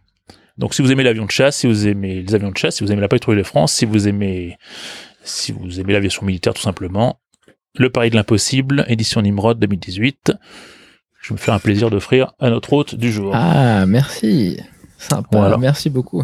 [0.58, 2.84] Donc, si vous aimez l'avion de chasse, si vous aimez les avions de chasse, si
[2.84, 4.58] vous aimez la patrouille de France, si vous aimez,
[5.24, 7.20] si vous aimez l'aviation militaire tout simplement,
[7.76, 10.34] le pari de l'impossible, édition Nimrod 2018.
[11.22, 13.32] Je me fais un plaisir d'offrir à notre hôte du jour.
[13.36, 14.58] Ah, merci.
[14.98, 15.28] Sympa.
[15.38, 15.58] Voilà.
[15.58, 16.20] Merci beaucoup.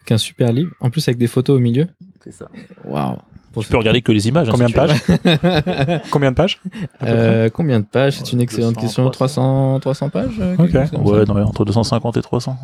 [0.00, 0.70] Avec un super livre.
[0.80, 1.86] En plus, avec des photos au milieu.
[2.24, 2.48] C'est ça.
[2.84, 3.16] Waouh.
[3.60, 4.48] Tu peux regarder que les images.
[4.48, 6.60] hein, Combien si de pages Combien de pages
[7.02, 9.10] Euh, combien de pages C'est une excellente 200, question.
[9.10, 10.72] 300, 300 pages euh, Ok.
[11.04, 12.56] Ouais, non, entre 250 et 300.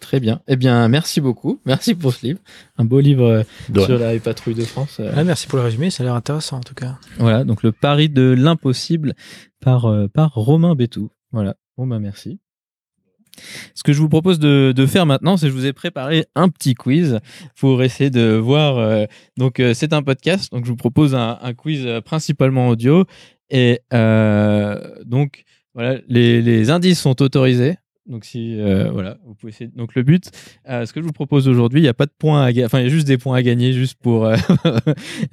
[0.00, 0.40] Très bien.
[0.48, 1.60] Eh bien, merci beaucoup.
[1.66, 2.40] Merci pour ce livre.
[2.78, 4.96] Un beau livre euh, De sur la patrouille de France.
[4.98, 5.12] euh.
[5.16, 6.96] Ah, merci pour le résumé, ça a l'air intéressant en tout cas.
[7.18, 9.14] Voilà, donc le pari de l'impossible
[9.60, 11.10] par, par Romain Bétou.
[11.34, 12.38] Voilà, bon bah merci.
[13.74, 16.48] Ce que je vous propose de, faire maintenant, c'est que je vous ai préparé un
[16.48, 17.18] petit quiz
[17.58, 18.78] pour essayer de voir.
[18.78, 19.06] euh,
[19.36, 23.04] donc euh, c'est un podcast, donc je vous propose un, quiz euh, principalement audio
[23.50, 25.42] et donc
[25.74, 27.74] voilà, les indices sont autorisés.
[28.06, 29.70] Donc si euh, voilà, vous pouvez essayer.
[29.74, 30.30] Donc le but,
[30.68, 32.66] euh, ce que je vous propose aujourd'hui, il n'y a pas de points à gagner.
[32.66, 34.26] Enfin, il y a juste des points à gagner, juste pour.
[34.26, 34.36] euh,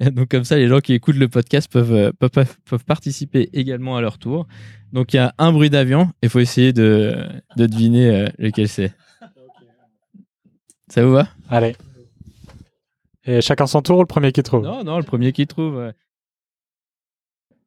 [0.12, 4.00] donc comme ça, les gens qui écoutent le podcast peuvent peuvent, peuvent participer également à
[4.00, 4.46] leur tour.
[4.92, 6.10] Donc il y a un bruit d'avion.
[6.22, 7.26] Il faut essayer de
[7.58, 8.94] de deviner lequel c'est.
[10.88, 11.28] Ça vous va?
[11.50, 11.76] Allez.
[13.24, 14.64] Et chacun son tour, le premier qui trouve.
[14.64, 15.76] Non, non, le premier qui trouve.
[15.76, 15.92] ouais.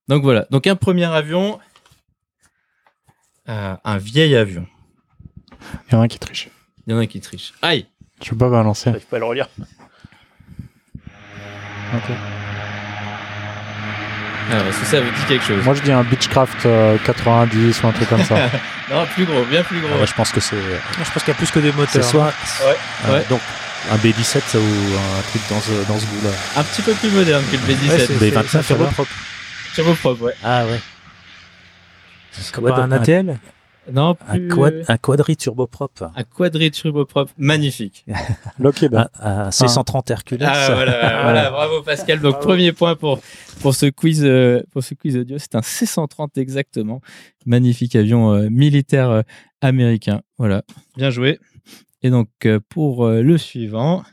[0.07, 0.47] Donc voilà.
[0.49, 1.59] Donc un premier avion,
[3.45, 4.65] un vieil avion.
[5.95, 6.49] Il y en a un qui triche.
[6.85, 7.53] Il y en a un qui triche.
[7.61, 7.85] Aïe.
[8.21, 8.89] Je peux pas balancer.
[8.89, 9.47] J'arrive pas à le relire.
[11.95, 12.11] Ok.
[14.51, 17.81] Alors, est-ce que ça vous dit quelque chose Moi, je dis un Beechcraft euh, 90
[17.81, 18.35] ou un truc comme ça.
[18.91, 19.89] Non, plus gros, bien plus gros.
[19.95, 21.75] Ah ouais, je pense que c'est Je pense qu'il y a plus que des c'est
[21.77, 22.03] moteurs.
[22.03, 22.25] soit
[22.67, 22.75] Ouais,
[23.07, 23.25] euh, ouais.
[23.29, 23.41] donc
[23.89, 26.29] un B17 ou un truc dans ce, dans ce goût-là.
[26.57, 27.89] Un petit peu plus moderne que le B17.
[27.89, 29.07] Ouais, c'est- B29 c'est un alors turboprop.
[29.73, 30.33] Turboprop, ouais.
[30.43, 30.79] Ah ouais.
[32.51, 33.39] Comme un ATL
[33.91, 34.47] Non, un, plus...
[34.47, 36.03] quad, un quadri turboprop.
[36.15, 38.05] un quadri turboprop magnifique.
[38.59, 38.93] Lockheed.
[38.95, 40.39] Un, un C130 Hercules.
[40.41, 42.19] Ah voilà, voilà, bravo Pascal.
[42.19, 43.19] Donc premier point pour
[43.61, 47.01] pour ce quiz euh, pour ce quiz audio, c'est un C130 exactement.
[47.45, 49.21] Magnifique avion euh, militaire euh,
[49.61, 50.21] américain.
[50.37, 50.63] Voilà,
[50.97, 51.39] bien joué.
[52.01, 54.03] Et donc euh, pour euh, le suivant.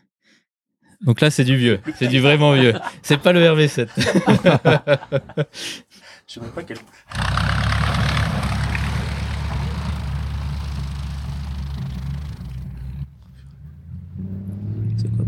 [1.03, 2.75] Donc là c'est du vieux, c'est du vraiment vieux.
[3.03, 3.89] C'est pas le RV7.
[6.29, 6.79] Je sais pas quel.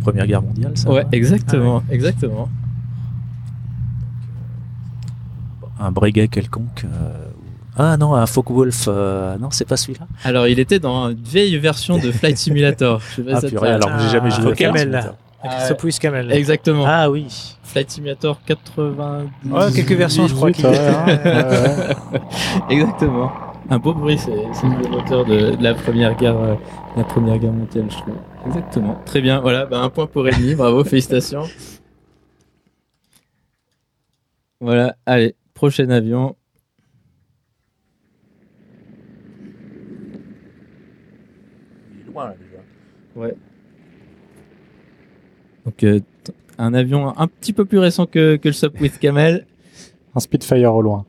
[0.05, 2.49] Première guerre mondiale, ça Ouais, exactement, exactement.
[5.81, 6.85] Un Breguet quelconque.
[6.85, 7.27] euh,
[7.77, 8.85] Ah non, un Focke-Wulf.
[8.89, 10.07] euh, Non, c'est pas celui-là.
[10.25, 13.01] Alors il était dans une vieille version de Flight Simulator.
[13.11, 14.85] Je sais pas Ah, ça purée, alors que j'ai jamais Ah, joué à Camel, Flight.
[15.03, 15.15] Simulator.
[15.47, 16.33] Ah, Louis Camel.
[16.33, 16.85] Exactement.
[16.87, 17.27] Ah oui.
[17.65, 19.29] Flight Simulator 90.
[19.51, 20.79] Ouais, quelques versions, je crois qu'il Ouais, est.
[21.07, 21.47] ouais, ouais,
[22.13, 22.21] ouais.
[22.71, 23.31] Exactement.
[23.71, 26.55] Un beau bruit, c'est c'est le moteur de, de la première guerre, euh,
[26.97, 28.15] la première guerre mondiale, je trouve.
[28.47, 29.01] Exactement.
[29.05, 29.41] Très bien.
[29.41, 30.55] Voilà, bah, un point pour Rémi.
[30.55, 31.45] Bravo, félicitations.
[34.61, 34.97] Voilà.
[35.07, 36.37] Allez, prochain avion.
[41.93, 43.35] Il est loin, là, déjà.
[45.65, 46.01] Donc euh,
[46.59, 49.47] un avion un petit peu plus récent que, que le Sopwith Camel.
[50.15, 51.07] Un Spitfire au loin.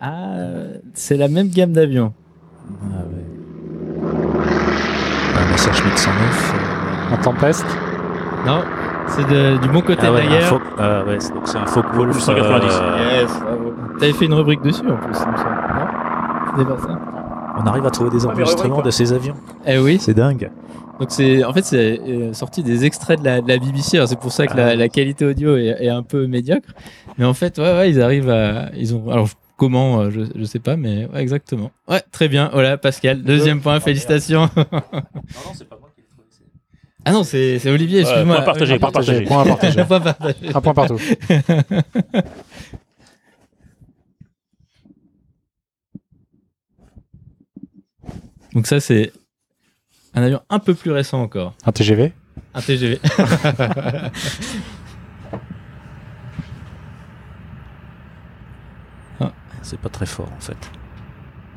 [0.00, 0.54] Ah,
[0.94, 2.14] c'est la même gamme d'avions.
[2.82, 3.24] Ah ouais.
[5.36, 6.65] Un Messerschmitt 109.
[7.10, 7.64] Euh, Un Tempest.
[8.46, 8.62] Non,
[9.08, 9.26] c'est
[9.60, 10.22] du bon côté Ah ouais.
[10.42, 12.18] Focke- ah ouais, c'est- donc c'est un Focke-Wulf.
[12.18, 12.66] 190.
[12.70, 13.72] euh, Yes, bravo.
[13.98, 15.56] T'avais fait une rubrique dessus en plus, il me semble.
[15.74, 15.86] Non
[16.58, 16.98] C'était pas ça
[17.58, 19.34] On arrive à trouver des mais enregistrements de ces avions.
[19.66, 19.98] Eh oui.
[20.00, 20.50] C'est dingue.
[21.00, 24.02] Donc c'est en fait c'est euh, sorti des extraits de la, de la BBC.
[24.06, 26.68] C'est pour ça que la, la qualité audio est, est un peu médiocre.
[27.18, 29.28] Mais en fait ouais ouais ils arrivent à ils ont alors
[29.58, 31.70] comment euh, je, je sais pas mais ouais, exactement.
[31.88, 32.48] Ouais très bien.
[32.52, 34.48] Voilà Pascal deuxième point félicitations.
[34.56, 34.80] Non, non,
[35.54, 36.28] c'est pas moi qui l'ai trouvé.
[36.30, 36.44] c'est-
[37.08, 38.36] ah non c'est c'est Olivier excuse-moi.
[38.36, 39.24] point partagé, Ouais, point partagé.
[39.24, 39.84] Point à partager.
[39.86, 40.36] Point partagé.
[40.54, 40.98] Un point partout.
[48.52, 49.12] Donc ça c'est
[50.14, 51.54] un avion un peu plus récent encore.
[51.64, 52.12] Un TGV.
[52.54, 52.98] Un TGV.
[59.62, 60.56] C'est pas très fort en fait.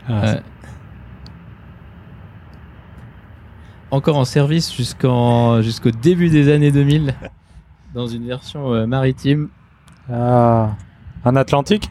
[0.08, 0.42] Ah, Ouais.
[3.92, 7.14] Encore en service jusqu'en jusqu'au début des années 2000
[7.94, 9.50] dans une version euh, maritime.
[10.12, 10.76] Ah.
[11.26, 11.90] Un Atlantique?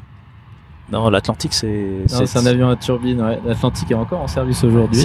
[0.91, 1.87] Non, l'Atlantique, c'est.
[2.07, 3.21] C'est un avion à turbine.
[3.21, 3.39] Ouais.
[3.47, 5.03] L'Atlantique est encore en service aujourd'hui.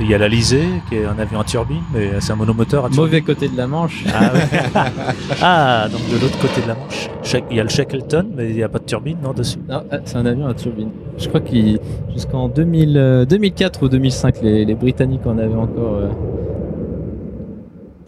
[0.00, 2.84] Il y a la Lysée, qui est un avion à turbine, mais c'est un monomoteur
[2.84, 3.04] à turbine.
[3.04, 4.04] Mauvais côté de la Manche.
[4.12, 4.40] Ah, ouais.
[5.42, 7.08] ah, donc de l'autre côté de la Manche.
[7.50, 9.58] Il y a le Shackleton, mais il n'y a pas de turbine, non, dessus.
[9.68, 10.90] Non, c'est un avion à turbine.
[11.16, 11.78] Je crois qu'il
[12.12, 15.94] jusqu'en 2000, euh, 2004 ou 2005, les, les Britanniques en avaient encore.
[15.94, 16.08] euh,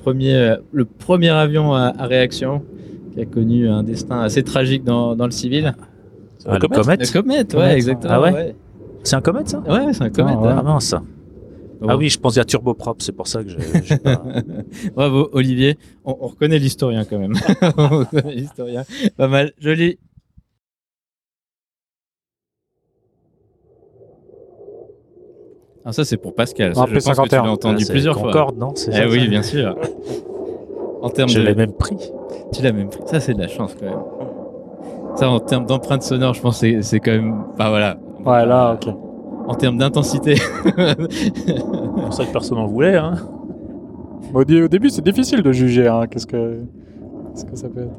[0.03, 2.62] premier, euh, le premier avion à, à réaction
[3.14, 5.75] qui a connu un destin assez tragique dans, dans le civil.
[6.49, 8.12] Ah, le comète comète Le comète, ouais, Comète, exactement.
[8.14, 8.55] ah ouais ouais.
[9.03, 9.59] C'est un comète, ça?
[9.61, 10.36] Ouais, c'est un comète.
[10.36, 10.49] ouais.
[10.49, 10.57] hein.
[10.59, 10.94] Ah mince.
[11.80, 11.88] Bon.
[11.90, 14.22] Ah oui, je pensais à turboprop, c'est pour ça que j'ai pas...
[14.97, 15.76] Bravo, Olivier.
[16.07, 17.34] On, on reconnaît l'historien quand même.
[17.76, 18.84] on reconnaît l'historien.
[19.16, 19.53] Pas mal.
[19.59, 19.99] Joli.
[25.84, 26.74] Ah, ça, c'est pour Pascal.
[26.74, 27.44] Ça, Un je pense que tu P51.
[27.44, 28.32] l'as entendu Ah, c'est plusieurs fois.
[28.32, 29.76] Concorde, non C'est Eh ça, oui, ça bien sûr.
[31.03, 31.44] En termes Je de...
[31.44, 31.97] l'ai même pris.
[32.53, 33.03] Tu l'as même pris.
[33.07, 33.99] Ça, c'est de la chance quand même.
[35.17, 37.35] Ça, en termes d'empreinte sonore, je pense que c'est- quand même.
[37.55, 37.97] Enfin voilà.
[38.25, 38.93] Ouais, là, ok.
[39.49, 40.35] En termes d'intensité.
[41.11, 42.97] C'est pour ça que personne n'en voulait.
[42.97, 43.14] Hein.
[44.35, 45.87] Au, au début, c'est difficile de juger.
[45.87, 46.07] Hein.
[46.11, 46.61] Qu'est-ce que,
[47.33, 47.99] qu'est-ce que ça peut être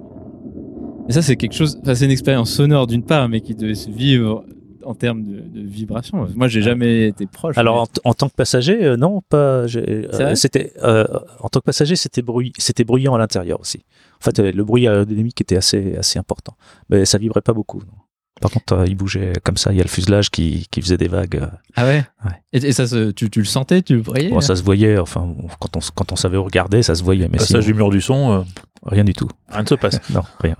[1.07, 1.79] Mais ça, c'est quelque chose.
[1.81, 4.43] Enfin, c'est une expérience sonore d'une part, mais qui devait se vivre
[4.85, 6.27] en termes de, de vibration.
[6.35, 7.57] Moi, j'ai jamais été proche.
[7.57, 9.65] Alors mais- en, tant que passager, euh, non, pas.
[9.75, 11.05] euh, C'était euh,
[11.39, 13.83] en tant que passager, c'était bruit, c'était bruyant à l'intérieur aussi.
[14.19, 16.55] En fait, euh, le bruit aérodynamique était assez assez important,
[16.89, 17.79] mais ça vibrait pas beaucoup.
[17.79, 17.93] non.
[18.39, 19.71] Par contre, euh, il bougeait comme ça.
[19.71, 21.37] Il y a le fuselage qui, qui faisait des vagues.
[21.37, 21.47] euh.
[21.75, 22.31] Ah ouais, Ouais.
[22.53, 24.99] Et, et ça, se- tu, tu le sentais, tu le voyais Bon, ça se voyait.
[24.99, 27.73] Enfin, quand on quand on savait où regarder, ça se voyait, mais Passage sinon, du
[27.73, 28.41] mur du son, euh,
[28.85, 29.27] rien du tout.
[29.49, 29.99] rien ne se passe.
[30.11, 30.55] Non, rien.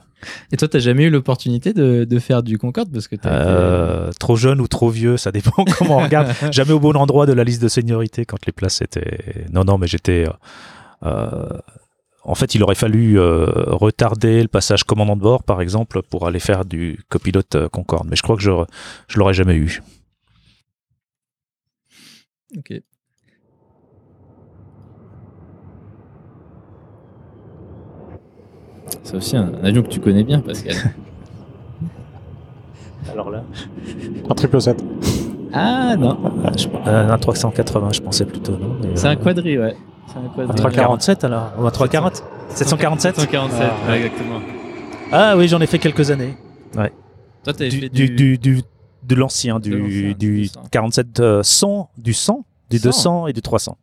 [0.51, 3.47] Et toi, t'as jamais eu l'opportunité de, de faire du Concorde parce que t'as été-
[3.47, 6.34] Euh, trop jeune ou trop vieux, ça dépend comment on regarde.
[6.51, 9.45] Jamais au bon endroit de la liste de seniorité quand les places étaient.
[9.51, 10.26] Non, non, mais j'étais.
[10.28, 10.32] euh,
[11.03, 11.60] euh,
[12.28, 16.28] en fait, il aurait fallu euh, retarder le passage commandant de bord, par exemple, pour
[16.28, 18.07] aller faire du copilote euh, Concorde.
[18.09, 18.51] Mais je crois que je,
[19.07, 19.82] je l'aurais jamais eu.
[22.57, 22.73] Ok.
[29.03, 30.75] C'est aussi un, un avion que tu connais bien, Pascal.
[33.11, 33.43] Alors là,
[34.30, 34.84] Un triple 7.
[35.53, 36.17] ah non,
[36.88, 38.57] euh, un 380, je pensais plutôt.
[38.57, 39.75] non c'est un quadri, ouais.
[40.08, 40.51] C'est un quadri.
[40.51, 43.89] un 347 alors Ou un 340 747 747, Ah.
[43.91, 44.39] ouais, exactement.
[45.12, 46.36] Ah oui, j'en ai fait quelques années.
[46.74, 48.38] Toi, t'avais du, fait du, du...
[48.38, 48.62] du,
[49.03, 50.64] de l'ancien, du, du du 100.
[50.72, 52.84] 47 euh, 100, du 100, du 100.
[52.84, 53.78] 200 et du 300.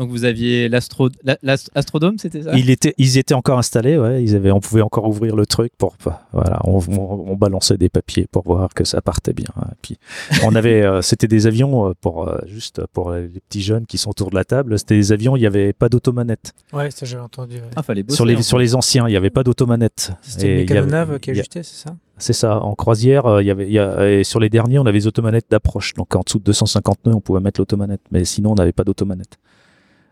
[0.00, 1.10] Donc vous aviez l'astro...
[1.24, 2.56] la- l'ast- l'astrodome, c'était ça?
[2.56, 5.72] Il était, ils étaient encore installés, ouais, ils avaient, on pouvait encore ouvrir le truc
[5.76, 5.94] pour,
[6.32, 9.48] voilà, on, on- on balançait des papiers pour voir que ça partait bien.
[9.82, 9.98] Puis
[10.42, 13.98] on avait, euh, c'était des avions euh, pour euh, juste pour les petits jeunes qui
[13.98, 16.54] sont autour de la table, c'était des avions, il n'y avait pas d'automanette.
[16.72, 17.56] Ouais, ça j'avais entendu.
[17.56, 17.62] ouais.
[17.76, 18.16] Ah, fallait bosser.
[18.16, 20.12] Sur les, en sur les anciens, il n'y avait pas d'automanette.
[20.22, 21.94] C'était une mécanonave qui ajustait, c'est ça?
[22.16, 22.58] C'est ça.
[22.60, 24.98] En croisière, euh, il y avait, il y a- et sur les derniers, on avait
[24.98, 25.92] des automanettes d'approche.
[25.94, 28.00] Donc en dessous de 250 nœuds, on pouvait mettre l'automanette.
[28.10, 29.38] Mais sinon, on n'avait pas d'automanette.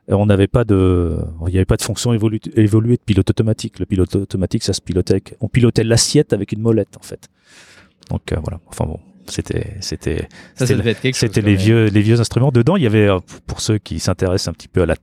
[0.09, 3.28] Et on n'avait pas de, il n'y avait pas de fonction évolu- évoluée de pilote
[3.28, 3.78] automatique.
[3.78, 7.28] Le pilote automatique, ça se pilotait on pilotait l'assiette avec une molette, en fait.
[8.11, 8.59] Donc euh, voilà.
[8.68, 10.28] Enfin bon, c'était, c'était,
[11.12, 12.50] c'était- les vieux, les vieux instruments.
[12.50, 14.96] Dedans, il y avait, euh, pour ceux qui s'intéressent un petit peu à la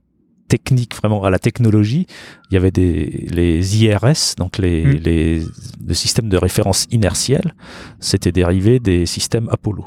[0.48, 2.06] technique, vraiment à la technologie,
[2.50, 4.90] il y avait des, les IRS, donc les, Hmm.
[5.04, 5.42] les,
[5.86, 7.54] le système de référence inertielle,
[8.00, 9.84] c'était dérivé des systèmes Apollo.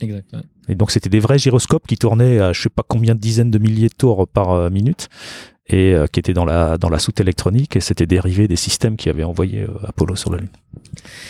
[0.00, 0.32] Exact.
[0.32, 0.40] ouais.
[0.68, 3.50] Et donc, c'était des vrais gyroscopes qui tournaient à je sais pas combien de dizaines
[3.50, 5.08] de milliers de tours par euh, minute
[5.68, 8.96] et euh, qui étaient dans la, dans la soute électronique et c'était dérivé des systèmes
[8.96, 10.48] qui avaient envoyé euh, Apollo sur la Lune.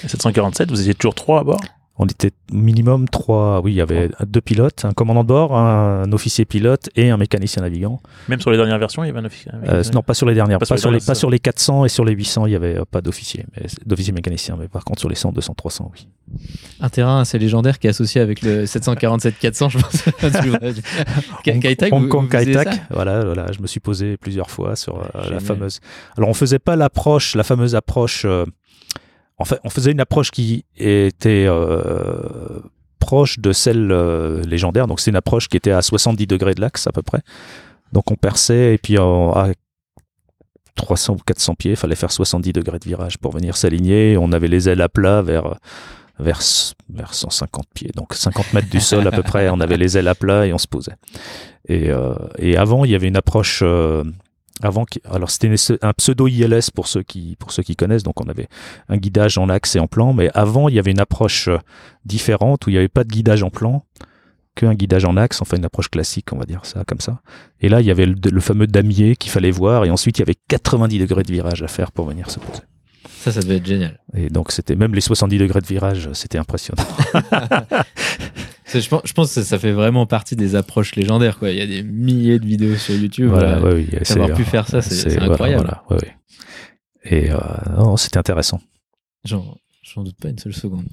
[0.07, 1.61] 747, vous étiez toujours trois à bord?
[1.99, 3.61] On était minimum trois.
[3.63, 7.17] Oui, il y avait deux pilotes, un commandant de bord, un, officier pilote et un
[7.17, 8.01] mécanicien navigant.
[8.29, 9.51] Même sur les dernières versions, il y avait un officier.
[9.67, 11.89] Euh, non, pas sur les dernières, Pas pas, sur les pas sur les 400 et
[11.89, 14.57] sur les 800, il y avait euh, pas d'officier, mais d'officier mécanicien.
[14.59, 16.09] Mais par contre, sur les 100, 200, 300, oui.
[16.81, 20.81] Un terrain assez légendaire qui est associé avec le 747-400, je pense.
[21.45, 25.41] Kai-Tak, Hong Kong Kai-Tak, voilà, voilà, je me suis posé plusieurs fois sur euh, la
[25.41, 25.81] fameuse.
[26.19, 28.27] Alors, on faisait pas l'approche, la fameuse approche.
[29.39, 32.61] Euh, en fait, on faisait une approche qui était euh,
[32.99, 34.87] proche de celle euh, légendaire.
[34.87, 37.21] Donc, c'est une approche qui était à 70 degrés de l'axe à peu près.
[37.93, 39.49] Donc, on perçait et puis en- à
[40.75, 44.17] 300 ou 400 pieds, il fallait faire 70 degrés de virage pour venir s'aligner.
[44.19, 45.55] On avait les ailes à plat vers
[46.19, 46.41] vers,
[46.89, 49.51] vers 150 pieds, donc 50 mètres du sol à peu près.
[49.51, 50.95] On avait les ailes à plat et on se posait.
[51.69, 53.63] Et, euh, et avant, il y avait une approche.
[54.63, 58.03] Avant, alors c'était un pseudo ILS pour ceux qui pour ceux qui connaissent.
[58.03, 58.49] Donc on avait
[58.89, 61.59] un guidage en axe et en plan, mais avant il y avait une approche euh,
[62.05, 63.85] différente où il n'y avait pas de guidage en plan,
[64.55, 65.43] qu'un guidage en axe.
[65.43, 67.21] Enfin une approche classique, on va dire ça comme ça.
[67.61, 70.23] Et là il y avait le, le fameux damier qu'il fallait voir, et ensuite il
[70.23, 72.63] y avait 90 degrés de virage à faire pour venir se poser.
[73.21, 73.99] Ça, ça devait être génial.
[74.15, 76.85] Et donc, c'était même les 70 degrés de virage, c'était impressionnant.
[78.75, 81.39] Je pense, je pense que ça fait vraiment partie des approches légendaires.
[81.39, 81.51] Quoi.
[81.51, 83.29] Il y a des milliers de vidéos sur YouTube.
[83.31, 85.63] Voilà, euh, ouais, oui, c'est- D'avoir pu faire ça, c'est voilà, incroyable.
[85.63, 86.17] voilà, ouais, ouais.
[87.05, 87.37] Et euh,
[87.77, 88.61] non, c'était intéressant.
[89.25, 90.85] J'en j'en doute pas une seule seconde.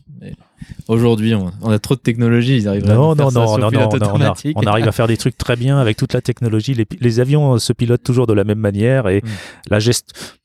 [0.87, 2.55] Aujourd'hui, on, on a trop de technologie.
[2.57, 4.57] Ils arrivent Non, à faire non, ça sur pilote on, a- automatique.
[4.57, 6.77] on arrive à faire des trucs très bien avec toute la technologie.
[7.01, 9.27] Les avions euh, se pilotent toujours de la même manière et Mm.
[9.71, 10.39] la geste.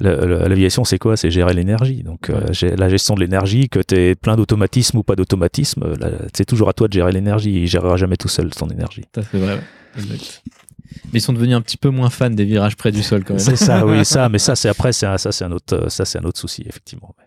[0.00, 1.16] L'aviation, c'est quoi?
[1.16, 2.02] C'est gérer l'énergie.
[2.02, 2.40] Donc, euh,
[2.76, 6.68] la gestion de l'énergie, que tu aies plein d'automatisme ou pas d'automatisme, euh, c'est toujours
[6.68, 7.62] à toi de gérer l'énergie.
[7.62, 9.04] Il gérera jamais tout seul ton énergie.
[9.14, 9.60] C'est vrai.
[9.96, 10.42] Exact.
[11.12, 13.34] Mais ils sont devenus un petit peu moins fans des virages près du sol quand
[13.34, 13.42] même.
[13.42, 14.28] C'est ça, oui, ça.
[14.28, 16.64] Mais ça, c'est après, c'est un, ça, c'est un autre, ça, c'est un autre souci,
[16.68, 17.14] effectivement.
[17.18, 17.24] ouais.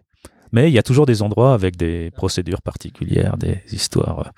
[0.52, 4.32] Mais il y a toujours des endroits avec des procédures particulières, des histoires.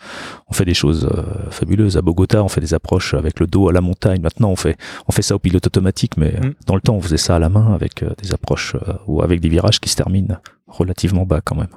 [0.48, 1.98] On fait des choses euh, fabuleuses.
[1.98, 4.22] À Bogota, on fait des approches avec le dos à la montagne.
[4.22, 6.54] Maintenant, on fait, on fait ça au pilote automatique, mais Mm.
[6.68, 9.22] dans le temps, on faisait ça à la main avec euh, des approches euh, ou
[9.22, 10.38] avec des virages qui se terminent
[10.68, 11.68] relativement bas quand même.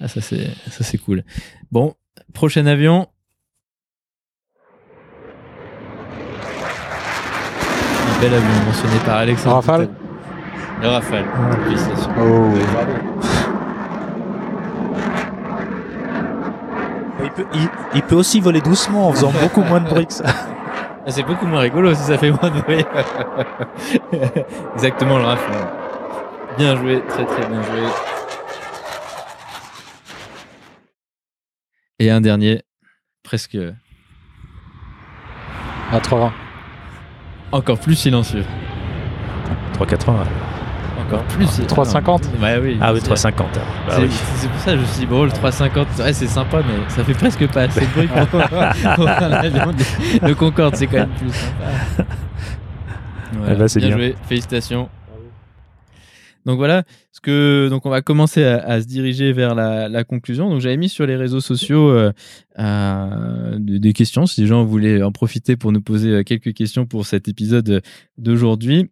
[0.00, 1.24] Ah, ça, c'est ça, c'est cool.
[1.72, 1.94] Bon,
[2.34, 3.06] prochain avion.
[8.08, 9.56] Un bel avion mentionné par Alexandre.
[9.56, 9.88] Rafale
[10.82, 11.24] Le Rafale.
[11.64, 12.10] Félicitations.
[12.20, 13.55] Oh.
[17.22, 20.12] Il peut, il- il peut aussi voler doucement en faisant beaucoup moins de bruit que
[20.12, 20.24] ça.
[21.06, 22.84] Ah, c'est beaucoup moins rigolo si ça fait moins de bruit.
[24.74, 25.68] Exactement le Rafale.
[26.58, 27.80] Bien joué, très très bien joué.
[31.98, 32.62] Et un dernier,
[33.22, 33.56] presque
[35.92, 36.32] À 320.
[37.52, 38.44] encore plus silencieux.
[39.74, 40.24] 380.
[41.06, 41.46] Encore plus.
[41.66, 42.76] 350 Ouais, oui.
[42.80, 43.46] Ah oui, C'est- 350.
[43.54, 44.08] Bah c'est oui.
[44.08, 47.04] pour ça que je me suis dit, bon, le 350, ouais, c'est sympa, mais ça
[47.04, 48.40] fait presque pas assez de bruit pour,
[50.28, 52.04] de Concorde, c'est quand même plus sympa.
[53.34, 53.90] Voilà, Eh ben, c'est bien.
[53.90, 54.88] joué, félicitations.
[56.46, 60.04] Donc voilà, ce que, donc on va commencer à, à se diriger vers la, la
[60.04, 60.48] conclusion.
[60.48, 62.12] Donc j'avais mis sur les réseaux sociaux euh,
[62.60, 66.54] euh, des des questions, si les gens voulaient en profiter pour nous poser euh, quelques
[66.54, 67.82] questions pour cet épisode
[68.16, 68.90] d'aujourd'hui.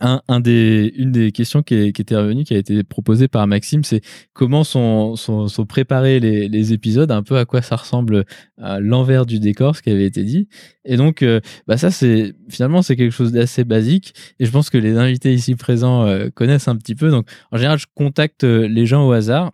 [0.00, 4.00] Un, des, une des questions qui, était revenue, qui a été proposée par Maxime, c'est
[4.32, 8.24] comment sont, sont, préparés les, les épisodes, un peu à quoi ça ressemble
[8.60, 10.48] à l'envers du décor, ce qui avait été dit.
[10.84, 14.68] Et donc, euh, bah ça, c'est finalement c'est quelque chose d'assez basique, et je pense
[14.68, 17.10] que les invités ici présents euh, connaissent un petit peu.
[17.10, 19.52] Donc, en général, je contacte euh, les gens au hasard.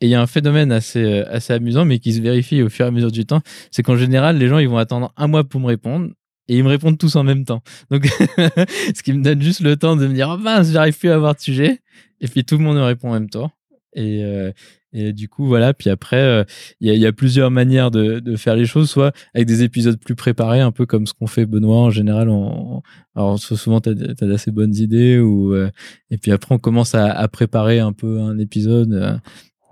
[0.00, 2.68] Et il y a un phénomène assez, euh, assez amusant, mais qui se vérifie au
[2.68, 5.26] fur et à mesure du temps, c'est qu'en général, les gens ils vont attendre un
[5.26, 6.10] mois pour me répondre,
[6.48, 7.62] et ils me répondent tous en même temps.
[7.90, 8.06] Donc,
[8.94, 11.14] ce qui me donne juste le temps de me dire, oh mince, j'arrive plus à
[11.14, 11.80] avoir de sujet.
[12.20, 13.50] Et puis tout le monde me répond en même temps.
[13.94, 14.52] Et, euh,
[14.92, 15.74] du coup, voilà.
[15.74, 16.44] Puis après, euh,
[16.80, 20.60] il y, a, plusieurs manières de, faire les choses, soit avec des épisodes plus préparés,
[20.60, 22.30] un peu comme ce qu'on fait Benoît en général.
[22.30, 22.82] On,
[23.14, 25.16] alors souvent, tu as, d'assez bonnes idées.
[25.16, 25.70] Euh,
[26.10, 29.20] et puis après, on commence à préparer un peu un épisode.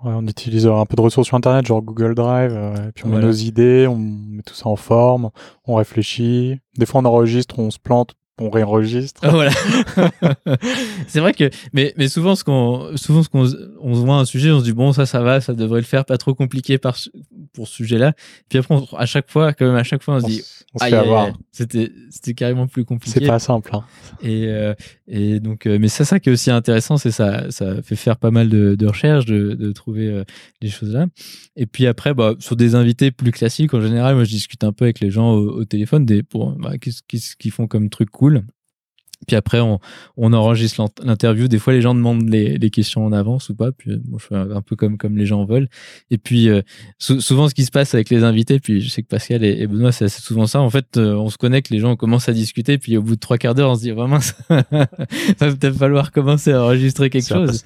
[0.05, 2.91] Ouais, on utilise euh, un peu de ressources sur Internet, genre Google Drive, euh, et
[2.91, 3.23] puis on Voilà.
[3.25, 5.31] met nos idées, on met tout ça en forme,
[5.65, 6.59] on réfléchit.
[6.77, 9.21] Des fois, on enregistre, on se plante, on réenregistre.
[9.23, 9.51] Ah, voilà.
[11.07, 13.45] c'est vrai que, mais, mais souvent, ce qu'on, souvent, ce qu'on,
[13.81, 15.85] on se voit un sujet, on se dit, bon, ça, ça va, ça devrait le
[15.85, 16.97] faire, pas trop compliqué par,
[17.53, 18.13] pour ce sujet-là.
[18.49, 20.79] Puis après, on- à chaque fois, quand même, à chaque fois, on se dit, on
[20.79, 21.29] se fait avoir.
[21.51, 23.19] c'était, c'était carrément plus compliqué.
[23.21, 23.71] C'est pas simple.
[23.73, 23.83] Hein.
[24.21, 24.73] Et, euh,
[25.07, 28.17] et donc, euh, mais c'est ça qui est aussi intéressant, c'est ça, ça fait faire
[28.17, 30.23] pas mal de, de recherches, de, de trouver euh,
[30.61, 31.05] des choses là.
[31.55, 34.73] Et puis après, bah, sur des invités plus classiques, en général, moi, je discute un
[34.73, 37.89] peu avec les gens au, au téléphone des, pour, bah, qu'est-ce qu'est-ce qu'ils font comme
[37.89, 38.24] truc cool.
[39.27, 39.79] Puis après, on,
[40.17, 41.47] on enregistre l'interview.
[41.47, 43.71] Des fois, les gens demandent les, les questions en avance ou pas.
[43.71, 45.69] Puis euh, moi, je fais un peu comme, comme les gens veulent.
[46.11, 46.61] Et puis, euh,
[46.99, 49.61] sou- souvent, ce qui se passe avec les invités, puis je sais que Pascal et,
[49.61, 50.59] et Benoît, c'est assez souvent ça.
[50.61, 52.77] En fait, euh, on se connecte, les gens commencent à discuter.
[52.77, 56.11] Puis au bout de trois quarts d'heure, on se dit vraiment, ça va peut-être falloir
[56.11, 57.63] commencer à enregistrer quelque chose.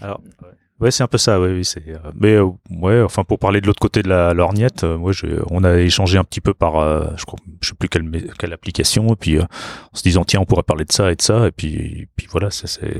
[0.00, 0.48] Alors, ouais.
[0.78, 1.88] Ouais, c'est un peu ça, ouais, oui, c'est.
[1.88, 5.10] euh, mais euh, ouais, enfin pour parler de l'autre côté de la lorgnette, euh, moi,
[5.12, 8.30] je, on a échangé un petit peu par, euh, je crois, je sais plus quelle,
[8.38, 11.16] quelle application, et puis euh, en se disant tiens, on pourrait parler de ça et
[11.16, 12.92] de ça, et puis, puis voilà, ça c'est.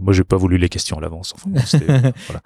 [0.00, 1.32] Moi, j'ai pas voulu les questions à l'avance.
[1.36, 1.50] Enfin,
[2.26, 2.40] voilà.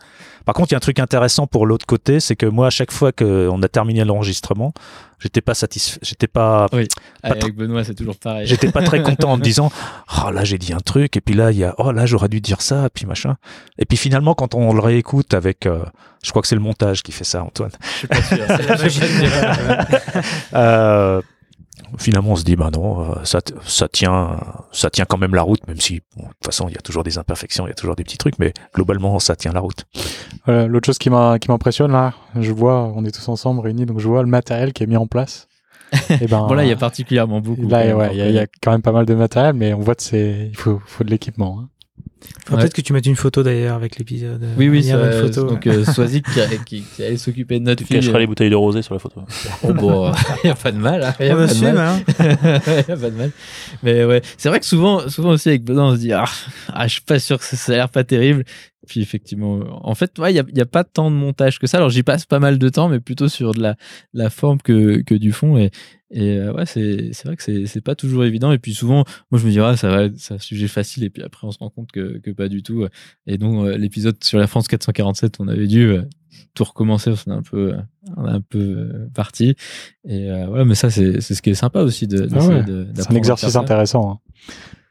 [0.44, 2.70] Par contre, il y a un truc intéressant pour l'autre côté, c'est que moi, à
[2.70, 4.72] chaque fois qu'on a terminé l'enregistrement,
[5.18, 6.88] j'étais pas satisfait, j'étais pas Oui.
[7.22, 8.46] Pas Avec Benoît, c'est toujours pareil.
[8.46, 9.70] J'étais pas très content en me disant
[10.24, 12.28] oh là j'ai dit un truc et puis là il y a oh là j'aurais
[12.28, 13.36] dû dire ça puis machin
[13.78, 15.84] et puis finalement quand on le réécoute avec euh,
[16.22, 18.38] je crois que c'est le montage qui fait ça Antoine Je suis pas sûr.
[18.48, 19.86] C'est la
[20.54, 21.22] euh,
[21.98, 24.38] finalement on se dit bah non euh, ça ça tient
[24.72, 26.80] ça tient quand même la route même si bon, de toute façon il y a
[26.80, 29.60] toujours des imperfections il y a toujours des petits trucs mais globalement ça tient la
[29.60, 29.84] route
[30.46, 33.86] Voilà, L'autre chose qui m'a- qui m'impressionne là, je vois, on est tous ensemble réunis,
[33.86, 35.48] donc je vois le matériel qui est mis en place.
[36.20, 37.68] Et ben, Bon, là, il y a particulièrement beaucoup.
[37.68, 39.94] là, ouais, il y, y a quand même pas mal de matériel, mais on voit
[39.94, 41.60] que c'est, il faut, faut de l'équipement.
[41.60, 41.68] hein.
[42.50, 42.56] Ouais.
[42.58, 44.42] peut-être que tu mettes une photo d'ailleurs avec l'épisode.
[44.42, 45.48] euh, Oui, oui, il y a ça, une photo.
[45.48, 48.00] donc euh, qui, qui, qui allait s'occuper de notre Tu fille.
[48.00, 49.22] cacheras les bouteilles de rosé sur la photo.
[49.62, 50.12] Oh, bon,
[50.44, 51.02] y a pas de mal.
[51.04, 51.78] hein, y a On pas de assume, mal.
[51.78, 52.00] hein.
[52.88, 53.30] y a pas de mal.
[53.82, 56.24] Mais ouais, c'est vrai que souvent, souvent aussi avec Benoît, on se dit ah,
[56.72, 58.44] ah, je suis pas sûr que ça, ça a l'air pas terrible.
[58.86, 61.66] Puis effectivement, en fait, ouais, il y a, y a pas tant de montage que
[61.66, 61.76] ça.
[61.78, 63.76] Alors j'y passe pas mal de temps, mais plutôt sur de la,
[64.14, 65.58] la forme que, que du fond.
[65.58, 65.70] Et,
[66.10, 68.52] et euh, ouais, c'est vrai que c'est pas toujours évident.
[68.52, 71.04] Et puis souvent, moi je me dis ah ça va, c'est un sujet facile.
[71.04, 72.86] Et puis après, on se rend compte que, que pas du tout.
[73.26, 76.02] Et donc euh, l'épisode sur la France 447, on avait dû euh,
[76.54, 77.10] tout recommencer.
[77.26, 77.78] On est un peu, euh,
[78.16, 79.56] on est un peu euh, parti.
[80.08, 82.28] Et euh, ouais, mais ça c'est c'est ce qui est sympa aussi de.
[82.32, 84.10] Ah ouais, de- C'est un exercice intéressant.
[84.12, 84.18] hein.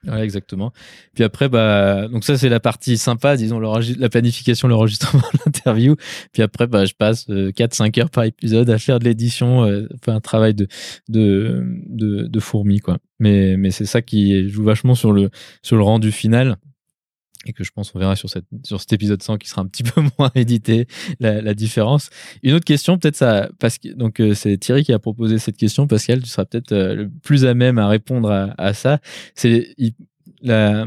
[0.08, 0.72] Ouais, exactement.
[1.14, 5.96] Puis après, bah, donc ça, c'est la partie sympa, disons, la planification, l'enregistrement l'interview.
[6.32, 10.22] Puis après, bah, je passe 4-5 heures par épisode à faire de l'édition, euh, un
[10.22, 10.68] travail de,
[11.10, 12.98] de, de, de fourmi, quoi.
[13.20, 15.30] Mais, mais c'est ça qui joue vachement sur le,
[15.62, 16.58] sur le rendu final.
[17.46, 19.68] Et que je pense on verra sur, cette, sur cet épisode 100 qui sera un
[19.68, 20.88] petit peu moins édité,
[21.20, 22.10] la, la différence.
[22.44, 25.58] Une autre question, peut-être ça, parce que donc euh, c'est Thierry qui a proposé cette
[25.58, 25.88] question.
[25.88, 29.00] Pascal, tu seras peut-être euh, le plus à même à répondre à, à ça
[29.36, 29.94] c'est il,
[30.42, 30.86] la-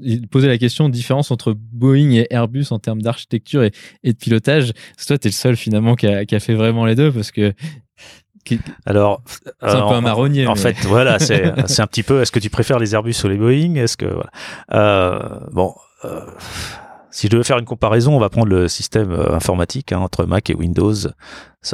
[0.00, 3.72] il posait la question de différence entre Boeing et Airbus en termes d'architecture et,
[4.04, 4.72] et de pilotage.
[4.94, 6.94] Parce que toi, tu es le seul finalement qui a, qui a fait vraiment les
[6.94, 7.52] deux parce que
[8.44, 10.46] qui- Alors, c'est un euh, peu un marronnier.
[10.46, 12.22] En mais- fait, voilà, c'est c'est un petit peu.
[12.22, 13.74] Est-ce que tu préfères les Airbus ou les Boeing?
[13.74, 14.30] Est-ce que voilà.
[14.72, 16.20] Euh, bon, euh,
[17.10, 20.24] si je devais faire une comparaison, on va prendre le système euh, informatique hein, entre
[20.24, 20.94] Mac et Windows.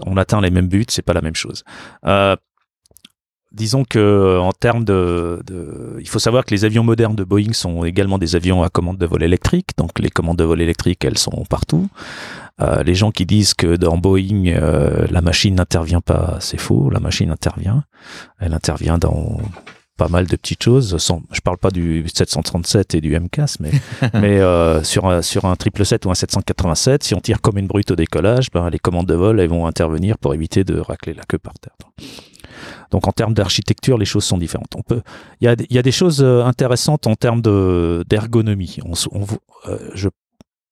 [0.06, 1.64] On atteint les mêmes buts, c'est pas la même chose.
[2.06, 2.36] Euh,
[3.52, 5.42] disons que en termes de,
[6.01, 8.98] il faut savoir que les avions modernes de Boeing sont également des avions à commande
[8.98, 9.70] de vol électrique.
[9.76, 11.88] Donc les commandes de vol électrique, elles sont partout.
[12.84, 14.44] Les gens qui disent que dans Boeing
[15.10, 16.88] la machine n'intervient pas, c'est faux.
[16.88, 17.84] La machine intervient.
[18.38, 19.38] Elle intervient dans
[19.96, 20.96] pas mal de petites choses.
[20.98, 23.70] Sans, je parle pas du 737 et du MCAS, mais
[24.14, 27.66] mais euh, sur un, sur un 777 ou un 787, si on tire comme une
[27.66, 31.14] brute au décollage, ben, les commandes de vol elles vont intervenir pour éviter de racler
[31.14, 31.76] la queue par terre.
[32.90, 34.74] Donc en termes d'architecture, les choses sont différentes.
[34.76, 35.02] On peut,
[35.40, 38.78] il y a, y a des choses euh, intéressantes en termes de d'ergonomie.
[38.84, 38.94] On,
[39.68, 40.08] euh, je,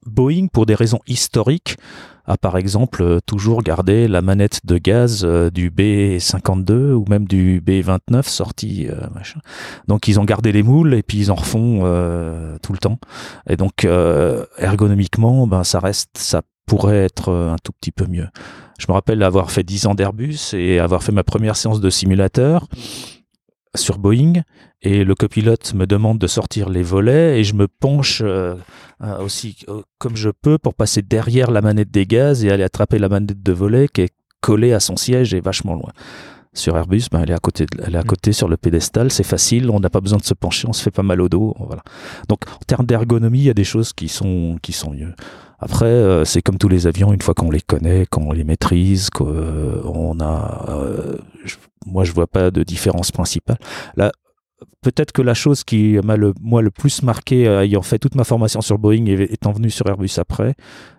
[0.07, 1.77] Boeing, pour des raisons historiques,
[2.25, 7.27] a par exemple euh, toujours gardé la manette de gaz euh, du B52 ou même
[7.27, 9.41] du B29 sorti euh, machin.
[9.89, 12.99] Donc ils ont gardé les moules et puis ils en refont euh, tout le temps.
[13.49, 18.29] Et donc euh, ergonomiquement, ben ça reste, ça pourrait être un tout petit peu mieux.
[18.79, 21.91] Je me rappelle avoir fait 10 ans d'Airbus et avoir fait ma première séance de
[21.91, 22.69] simulateur
[23.77, 24.43] sur Boeing
[24.83, 28.55] et le copilote me demande de sortir les volets et je me penche euh,
[29.03, 32.65] euh, aussi euh, comme je peux pour passer derrière la manette des gaz et aller
[32.65, 35.93] attraper la manette de volet qui est collée à son siège et vachement loin.
[36.55, 39.11] Sur Airbus, ben, elle est à côté, de- elle est à côté sur le pédestal,
[39.11, 41.31] c'est facile, on n'a pas besoin de se pencher, on se fait pas mal au
[41.31, 41.83] dos, voilà.
[42.29, 45.15] Donc en termes d'ergonomie, il y a des choses qui sont qui sont mieux.
[45.59, 49.09] Après, euh, c'est comme tous les avions, une fois qu'on les connaît, qu'on les maîtrise,
[49.11, 51.57] qu'on a, euh, je-
[51.87, 53.59] moi je vois pas de différence principale.
[53.97, 54.13] Là,
[54.81, 58.15] peut-être que la chose qui m'a le moi le plus marqué, euh, ayant fait toute
[58.15, 60.55] ma formation sur Boeing et étant venu sur Airbus après,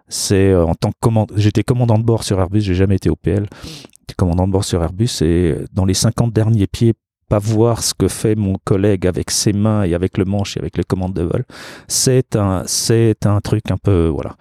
[0.08, 3.10] c'est euh, en tant que commande, j'étais commandant de bord sur Airbus, j'ai jamais été
[3.10, 6.94] OPL, j'étais commandant de bord sur Airbus et dans les 50 derniers pieds
[7.30, 10.60] pas voir ce que fait mon collègue avec ses mains et avec le manche et
[10.60, 11.46] avec les commandes de vol,
[11.88, 14.36] c'est un, c'est un truc un peu, voilà.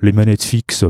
[0.00, 0.84] Les manettes fixes,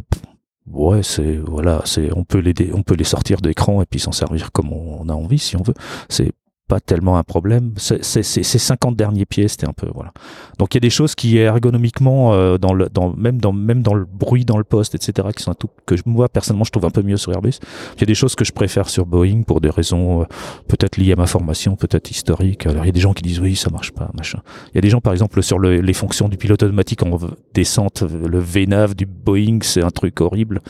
[0.70, 4.12] ouais, c'est, voilà, c'est, on peut les, on peut les sortir d'écran et puis s'en
[4.12, 5.74] servir comme on a envie si on veut.
[6.08, 6.32] C'est
[6.68, 7.72] pas tellement un problème.
[7.78, 10.12] Ces 50 derniers pieds, c'était un peu, voilà.
[10.58, 13.82] Donc il y a des choses qui ergonomiquement, euh, dans le, dans, même dans, même
[13.82, 16.70] dans le bruit dans le poste, etc., qui sont un tout, que moi personnellement je
[16.70, 17.54] trouve un peu mieux sur Airbus.
[17.96, 20.24] Il y a des choses que je préfère sur Boeing pour des raisons euh,
[20.68, 22.66] peut-être liées à ma formation, peut-être historiques.
[22.66, 24.40] Alors il y a des gens qui disent oui, ça marche pas, machin.
[24.72, 27.18] Il y a des gens par exemple sur le- les fonctions du pilote automatique en
[27.54, 30.60] descente, le VNAV du Boeing, c'est un truc horrible.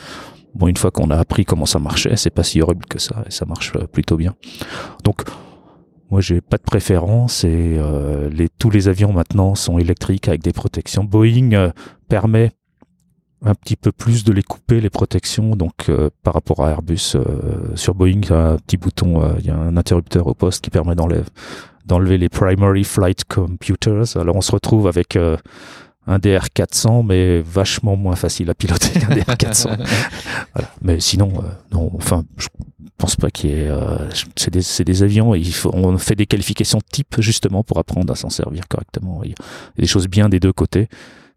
[0.55, 3.23] Bon, une fois qu'on a appris comment ça marchait, c'est pas si horrible que ça
[3.27, 4.33] et ça marche euh, plutôt bien.
[5.03, 5.21] Donc
[6.11, 10.41] moi, j'ai pas de préférence et euh, les, tous les avions maintenant sont électriques avec
[10.41, 11.03] des protections.
[11.03, 11.71] Boeing euh,
[12.07, 12.51] permet
[13.45, 17.15] un petit peu plus de les couper les protections donc euh, par rapport à Airbus
[17.15, 20.27] euh, sur Boeing il y a un petit bouton euh, il y a un interrupteur
[20.27, 25.37] au poste qui permet d'enlever les primary flight computers alors on se retrouve avec euh,
[26.07, 29.77] un DR400 mais vachement moins facile à piloter qu'un DR400
[30.55, 30.69] voilà.
[30.81, 32.47] mais sinon euh, non enfin je
[32.97, 35.97] pense pas qu'il y ait euh, c'est des, c'est des avions et il faut, on
[35.97, 39.87] fait des qualifications type justement pour apprendre à s'en servir correctement il y a des
[39.87, 40.89] choses bien des deux côtés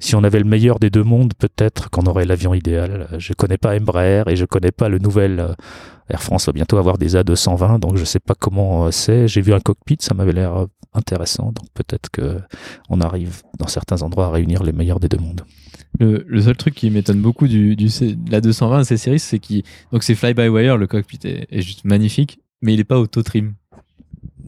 [0.02, 3.06] si on avait le meilleur des deux mondes, peut-être qu'on aurait l'avion idéal.
[3.18, 5.55] Je connais pas Embraer et je connais pas le nouvel euh,
[6.10, 9.28] Air France va bientôt avoir des A220, donc je sais pas comment euh, c'est.
[9.28, 12.39] J'ai vu un cockpit, ça m'avait l'air euh, intéressant, donc peut-être que
[12.89, 15.43] on arrive dans certains endroits à réunir les meilleurs des deux mondes.
[16.01, 17.89] Le, le seul truc qui m'étonne beaucoup du, du
[18.31, 19.62] la 220 de ces séries, c'est qu'il
[19.93, 22.98] donc c'est fly by wire, le cockpit est, est juste magnifique, mais il est pas
[22.98, 23.55] auto trim.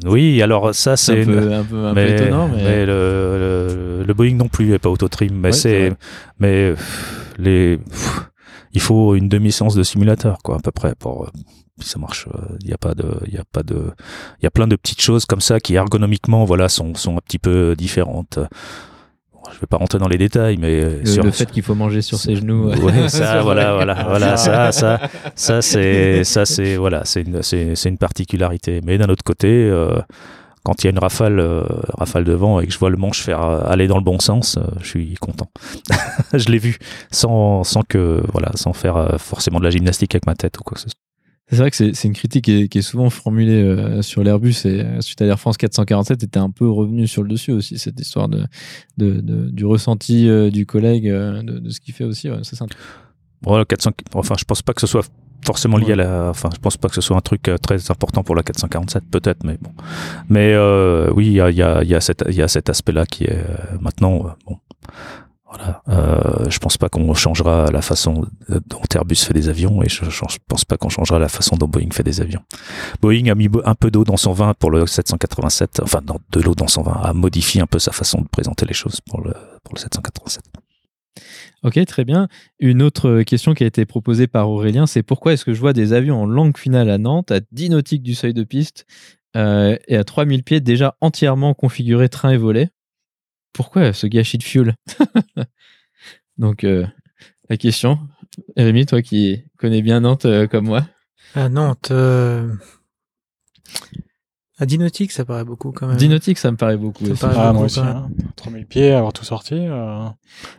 [0.05, 4.05] Oui, alors ça C'est un une- peu, un peu, un peu étonnant, mais, le, le,
[4.07, 5.93] le Boeing non plus n'est pas auto-trim, mais Ouais, c'est
[6.41, 6.75] mais
[7.39, 7.79] les,
[8.73, 11.31] il faut une demi-séance de simulateur, quoi, à peu près, pour,
[11.81, 12.27] ça marche.
[12.61, 13.91] Il y a pas de, il y a pas de,
[14.41, 17.21] il y a plein de petites choses comme ça qui ergonomiquement, voilà, sont, sont un
[17.21, 18.39] petit peu différentes.
[19.53, 21.75] Je vais pas rentrer dans les détails, mais euh, le, sur le fait qu'il faut
[21.75, 22.71] manger sur ses genoux.
[22.71, 24.99] Ouais, ça, voilà, voilà, voilà, ça, ça,
[25.35, 28.81] ça, c'est, ça, c'est, voilà, c'est une, c'est, une particularité.
[28.85, 30.01] Mais d'un autre côté, euh,
[30.65, 31.63] quand il y a une rafale, euh,
[31.99, 34.19] rafale de vent et que je vois le manche faire euh, aller dans le bon
[34.19, 35.51] sens, euh, je suis content.
[36.33, 36.79] je l'ai vu
[37.13, 40.63] sans, sans que, voilà, sans faire euh, forcément de la gymnastique avec ma tête ou
[40.63, 40.99] quoi que ce soit.
[41.51, 44.55] C'est vrai que c'est une critique qui est, qui est souvent formulée euh, sur l'Airbus
[44.65, 47.79] et euh, suite à l'Air France 447 était un peu revenu sur le dessus aussi
[47.79, 48.45] cette histoire de,
[48.97, 52.31] de, de- du ressenti euh, du collègue euh, de, de ce qu'il fait aussi.
[52.31, 52.59] Ouais, c'est.
[53.43, 55.07] Voilà, 400, enfin, je pense pas que ce soit
[55.45, 58.23] forcément lié à la, enfin, je pense pas que ce soit un truc très important
[58.23, 59.71] pour la 447, peut-être, mais bon.
[60.31, 60.57] Mais
[61.15, 63.45] oui, il y a, y, a, il y, a cet- cet aspect-là qui est
[63.83, 64.57] maintenant, bon.
[65.57, 69.89] Voilà, euh, je pense pas qu'on changera la façon dont Airbus fait des avions et
[69.89, 72.41] je, je pense pas qu'on changera la façon dont Boeing fait des avions.
[73.01, 76.41] Boeing a mis un peu d'eau dans son vin pour le 787, enfin dans- de
[76.41, 79.21] l'eau dans son vin, a modifié un peu sa façon de présenter les choses pour
[79.21, 79.33] le,
[79.63, 80.43] pour le 787.
[81.63, 82.29] Ok, très bien.
[82.59, 85.73] Une autre question qui a été proposée par Aurélien, c'est pourquoi est-ce que je vois
[85.73, 88.87] des avions en langue finale à Nantes, à 10 nautiques du seuil de piste
[89.37, 92.71] euh, et à 3000 pieds déjà entièrement configurés train et volet
[93.55, 94.75] Pourquoi ce gâchis de fuel
[96.39, 96.85] Donc, euh,
[97.49, 97.99] la question,
[98.57, 100.87] Rémi, toi qui connais bien Nantes euh, comme moi,
[101.35, 102.53] À Nantes, euh...
[104.59, 105.97] à Dinotique, ça paraît beaucoup quand même.
[105.97, 107.05] 10 nautiques, ça me paraît beaucoup.
[107.07, 107.21] Ça aussi.
[107.21, 107.77] paraît Ah, beaucoup, moi aussi.
[107.81, 107.97] quand même.
[107.97, 108.11] Hein.
[108.37, 109.55] 3000 pieds, avoir tout sorti.
[109.55, 110.07] euh,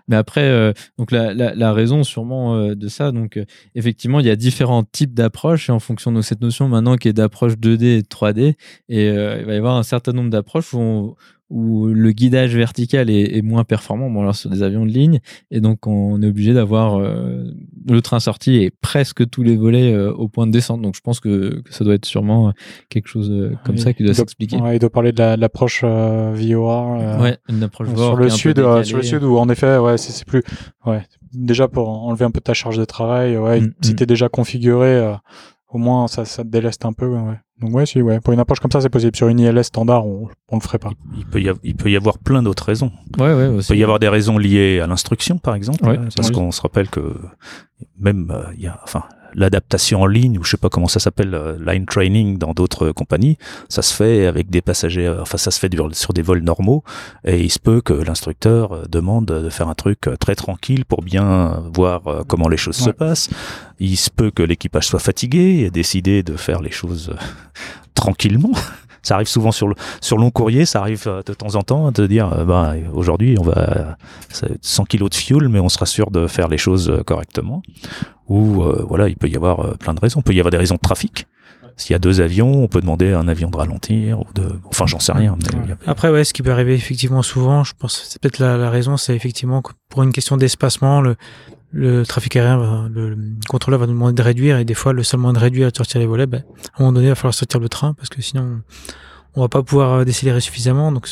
[0.08, 4.20] Mais après, euh, donc la, la, la raison sûrement euh, de ça, donc euh, effectivement,
[4.22, 7.14] il y a différents types d'approches et en fonction de cette notion maintenant qui est
[7.14, 8.56] d'approche 2D et de 3D,
[8.90, 11.16] et euh, il va y avoir un certain nombre d'approches où, on-
[11.50, 15.20] où le guidage vertical est, est moins performant, bon alors sur des avions de ligne,
[15.52, 17.44] et donc on est obligé d'avoir euh,
[17.88, 20.82] le train sorti et presque tous les volets euh, au point de descente.
[20.82, 22.52] Donc je pense que, que ça doit être sûrement
[22.90, 24.58] quelque chose euh, comme ça qui doit s'expliquer.
[24.58, 26.98] Ouais, il doit parler de la- de l'approche euh, VOR.
[27.00, 29.78] euh, Ouais, une approche sur VOR le sud, euh, sur le sud où en effet,
[29.78, 30.42] ouais, c'est plus,
[30.88, 31.04] ouais,
[31.34, 33.96] déjà pour enlever un peu ta charge de travail, ouais, Mm, si mm.
[33.98, 35.14] t'es déjà configuré, euh,
[35.76, 37.38] au moins ça, ça te déleste un peu, ouais.
[37.60, 39.16] Donc ouais, si, ouais, pour une approche comme ça, c'est possible.
[39.16, 40.92] Sur une ILS standard, on, on le ferait pas.
[41.18, 42.92] Il peut y avoir, il peut y avoir plein d'autres raisons.
[43.18, 46.32] Ouais, ouais, Il peut y avoir des raisons liées à l'instruction, par exemple, Ouais, parce
[46.32, 47.14] qu'on se rappelle que
[48.00, 49.04] même euh, il y a, enfin,
[49.36, 52.92] l'adaptation en ligne, ou je sais pas comment ça s'appelle, euh, line training dans d'autres
[52.92, 53.38] compagnies,
[53.70, 56.84] ça se fait avec des passagers, euh, enfin ça se fait sur des vols normaux,
[57.24, 60.86] et il se peut que l'instructeur euh, demande de faire un truc euh, très tranquille
[60.86, 63.30] pour bien voir euh, comment les choses se passent.
[63.80, 67.18] Il se peut que l'équipage soit fatigué et a décidé de faire les choses euh,
[67.94, 68.52] tranquillement.
[69.06, 71.92] Ça arrive souvent sur le sur long courrier, ça arrive euh, de temps en temps
[71.92, 73.98] de dire euh, bah, aujourd'hui on va
[74.30, 77.62] c'est 100 kilos de fuel, mais on sera sûr de faire les choses euh, correctement.
[78.28, 80.22] Ou euh, voilà, il peut y avoir euh, plein de raisons.
[80.22, 81.28] Il peut y avoir des raisons de trafic.
[81.78, 84.60] S'il y a deux avions, on peut demander à un avion de ralentir ou de,
[84.70, 85.38] enfin j'en sais rien.
[85.86, 88.96] Après, ouais, ce qui peut arriver effectivement souvent, je pense, c'est peut-être la, la raison,
[88.96, 91.18] c'est effectivement pour une question d'espacement, le,
[91.78, 93.18] le trafic aérien, va- le, le
[93.50, 95.72] contrôleur va nous demander de réduire, et des fois, le seul moyen de réduire et
[95.72, 96.44] de sortir les volets, ben,
[96.74, 98.62] à un moment donné, il va falloir sortir le train, parce que sinon,
[99.36, 100.92] on va pas pouvoir euh, décélérer suffisamment.
[100.94, 101.10] Donc,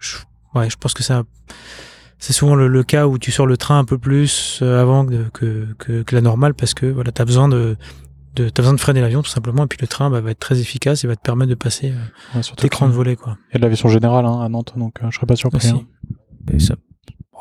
[0.00, 0.16] je,
[0.54, 1.24] ouais, je pense que ça,
[2.18, 5.04] c'est souvent le, le cas où tu sors le train un peu plus euh, avant
[5.04, 7.76] que, que, que, que la normale, parce que voilà, t'as besoin de,
[8.36, 10.38] de t'as besoin de freiner l'avion tout simplement, et puis le train bah, va être
[10.40, 13.16] très efficace et va te permettre de passer euh, Ouais, surtout l'écran de qu'il volet,
[13.16, 13.36] quoi.
[13.52, 15.68] y a de l'aviation générale hein, à Nantes, donc euh, je serais pas surpris.
[15.68, 15.82] Hein.
[16.52, 16.76] et ça-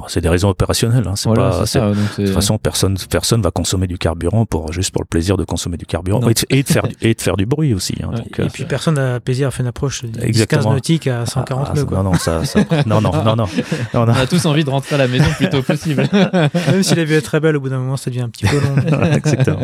[0.08, 1.08] c'est des raisons opérationnelles.
[1.08, 3.88] Hein, c'est Voilà, pas, c'est ça, donc c'est- De toute façon, personne, personne va consommer
[3.88, 6.68] du carburant pour juste pour le plaisir de consommer du carburant et de, et de
[6.68, 7.96] faire du- et de faire du bruit aussi.
[8.02, 10.24] Hein, Ouais, donc, Et euh, puis personne n'a plaisir à faire une approche de 10-15
[10.26, 10.74] Exactement.
[10.74, 11.86] nautiques à 140 ah, nœuds.
[11.86, 11.98] quoi.
[11.98, 13.46] non, non, ça, ça- non, non, non, non, non,
[13.94, 16.08] On a tous envie de rentrer à la maison le plus tôt possible.
[16.72, 18.46] Même si la vue est très belle, au bout d'un moment, ça devient un petit
[18.46, 19.04] peu long.
[19.14, 19.60] Exactement.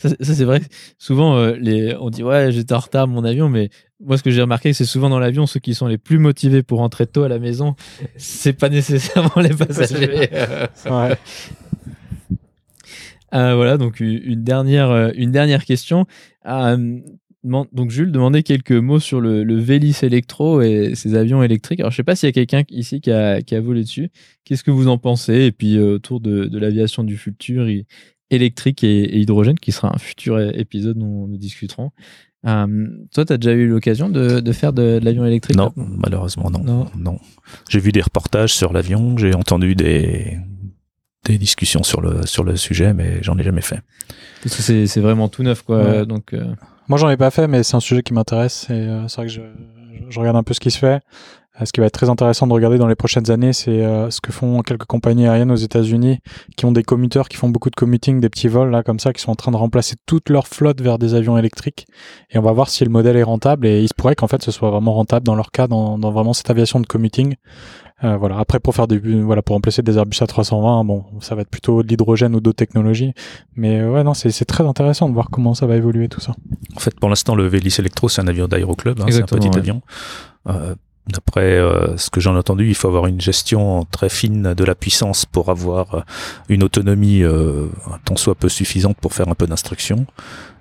[0.00, 0.60] ça, c'est- ça, c'est vrai.
[0.98, 3.70] Souvent, euh, les, on dit ouais, j'étais en retard mon avion, mais
[4.04, 6.62] moi, ce que j'ai remarqué, c'est souvent dans l'avion, ceux qui sont les plus motivés
[6.62, 7.74] pour rentrer tôt à la maison,
[8.16, 10.28] c'est pas nécessairement les passagers.
[10.86, 11.16] Ouais.
[13.34, 16.06] Euh, voilà, donc une dernière, euh, une dernière question.
[16.46, 16.98] Euh,
[17.44, 21.80] donc Jules demandait quelques mots sur le, le Vélis électro et ses avions électriques.
[21.80, 24.10] Alors je sais pas s'il y a quelqu'un ici qui a, qui a volé dessus.
[24.44, 25.46] Qu'est-ce que vous en pensez?
[25.46, 27.66] Et puis autour de, de l'aviation du futur
[28.30, 31.90] électrique et, et hydrogène, qui sera un futur épisode dont nous discuterons.
[32.44, 35.72] Euh, toi, tu as déjà eu l'occasion de, de faire de, de l'avion électrique Non,
[35.76, 36.64] malheureusement, non.
[36.64, 36.86] Non.
[36.98, 37.18] non.
[37.68, 40.38] J'ai vu des reportages sur l'avion, j'ai entendu des,
[41.24, 43.80] des discussions sur le, sur le sujet, mais j'en ai jamais fait.
[44.42, 45.82] Parce que c'est c'est vraiment tout neuf, quoi.
[45.84, 46.06] Ouais.
[46.06, 46.44] Donc, euh,
[46.88, 48.66] Moi, j'en ai pas fait, mais c'est un sujet qui m'intéresse.
[48.70, 49.40] Et euh, c'est vrai que je,
[50.10, 51.00] je regarde un peu ce qui se fait.
[51.60, 54.10] Euh, Ce qui va être très intéressant de regarder dans les prochaines années, c'est euh,
[54.10, 56.18] ce que font quelques compagnies aériennes aux États-Unis
[56.56, 59.12] qui ont des commuteurs, qui font beaucoup de commuting, des petits vols là comme ça,
[59.12, 61.86] qui sont en train de remplacer toute leur flotte vers des avions électriques.
[62.30, 63.66] Et on va voir si le modèle est rentable.
[63.66, 66.10] Et il se pourrait qu'en fait, ce soit vraiment rentable dans leur cas, dans, dans
[66.10, 67.34] vraiment cette aviation de commuting.
[68.04, 68.38] Euh, voilà.
[68.38, 71.82] Après, pour faire des, voilà, pour remplacer des Airbus A320, bon, ça va être plutôt
[71.82, 73.12] de l'hydrogène ou d'autres technologies.
[73.54, 76.34] Mais euh, ouais, non, c'est très intéressant de voir comment ça va évoluer tout ça.
[76.74, 79.48] En fait, pour l'instant, le Vélis Electro, c'est un avion d'Aéroclub, hein, c'est un petit
[79.48, 79.56] ouais.
[79.56, 79.82] avion.
[80.48, 80.74] Euh,
[81.08, 84.64] D'après euh, ce que j'en ai entendu, il faut avoir une gestion très fine de
[84.64, 86.00] la puissance pour avoir euh,
[86.48, 87.66] une autonomie euh,
[88.04, 90.06] tant soit peu suffisante pour faire un peu d'instruction,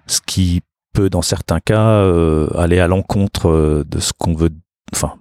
[0.07, 0.61] ce qui
[0.93, 4.49] peut dans certains cas euh, aller à l'encontre euh, de ce qu'on veut,
[4.93, 5.13] enfin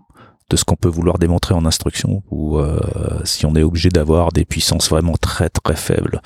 [0.49, 2.81] de ce qu'on peut vouloir démontrer en instruction, ou euh,
[3.25, 6.23] si on est obligé d'avoir des puissances vraiment très très faibles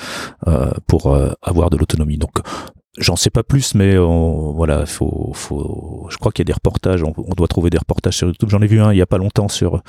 [0.47, 2.17] euh, pour euh, avoir de l'autonomie.
[2.17, 2.39] Donc
[2.99, 6.07] J'en sais pas plus, mais on- voilà, faut, faut.
[6.11, 7.03] Je crois qu'il y a des reportages.
[7.03, 8.51] On, on doit trouver des reportages sur YouTube.
[8.51, 9.83] J'en ai vu un il y a pas longtemps sur.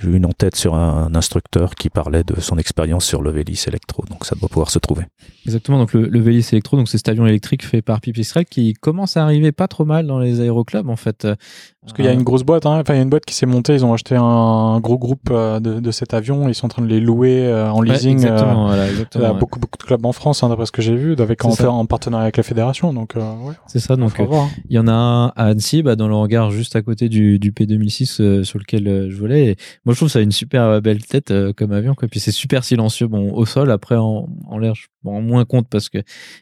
[0.00, 3.30] J'ai vu une en tête sur un, instructeur qui parlait de son expérience sur le
[3.30, 4.04] Vélis Electro.
[4.10, 5.04] Donc ça doit pouvoir se trouver.
[5.46, 8.72] Exactement, donc le, le Vélis Electro, donc c'est cet avion électrique fait par Pipistrel qui
[8.74, 11.26] commence à arriver pas trop mal dans les aéroclubs en fait.
[11.82, 12.78] Parce qu'il y a une grosse boîte, hein.
[12.78, 15.30] enfin il y a une boîte qui s'est montée, ils ont acheté un gros groupe
[15.30, 17.88] euh, de, de cet avion, ils sont en train de les louer euh, en Ouais,
[17.88, 18.18] leasing.
[18.18, 19.38] euh, exactement, voilà, il y exactement, a ouais.
[19.38, 22.24] beaucoup beaucoup de clubs en France, hein, d'après ce que j'ai vu, avec en, partenariat
[22.24, 22.92] avec la fédération.
[22.92, 24.48] Donc euh, ouais, C'est ça, donc euh, hein.
[24.68, 27.38] il y en a un à Annecy, bah, dans le hangar juste à côté du,
[27.38, 29.46] du P2006 euh, sur lequel euh, je volais.
[29.46, 29.56] Et
[29.86, 32.08] moi je trouve ça une super euh, belle tête euh, comme avion, quoi.
[32.08, 35.68] Puis c'est super silencieux, bon au sol, après en, l'air je m'en rends moins compte
[35.68, 35.98] parce que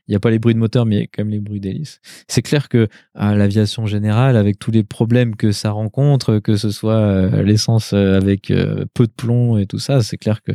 [0.06, 2.00] il y a pas les bruits de moteur, mais même les bruits d'hélice.
[2.28, 6.94] C'est clair que l'aviation générale, avec tous les problèmes que ça rencontre, que ce soit
[6.94, 8.52] euh, l'essence avec
[8.94, 10.52] peu de plomb et tout ça, c'est clair que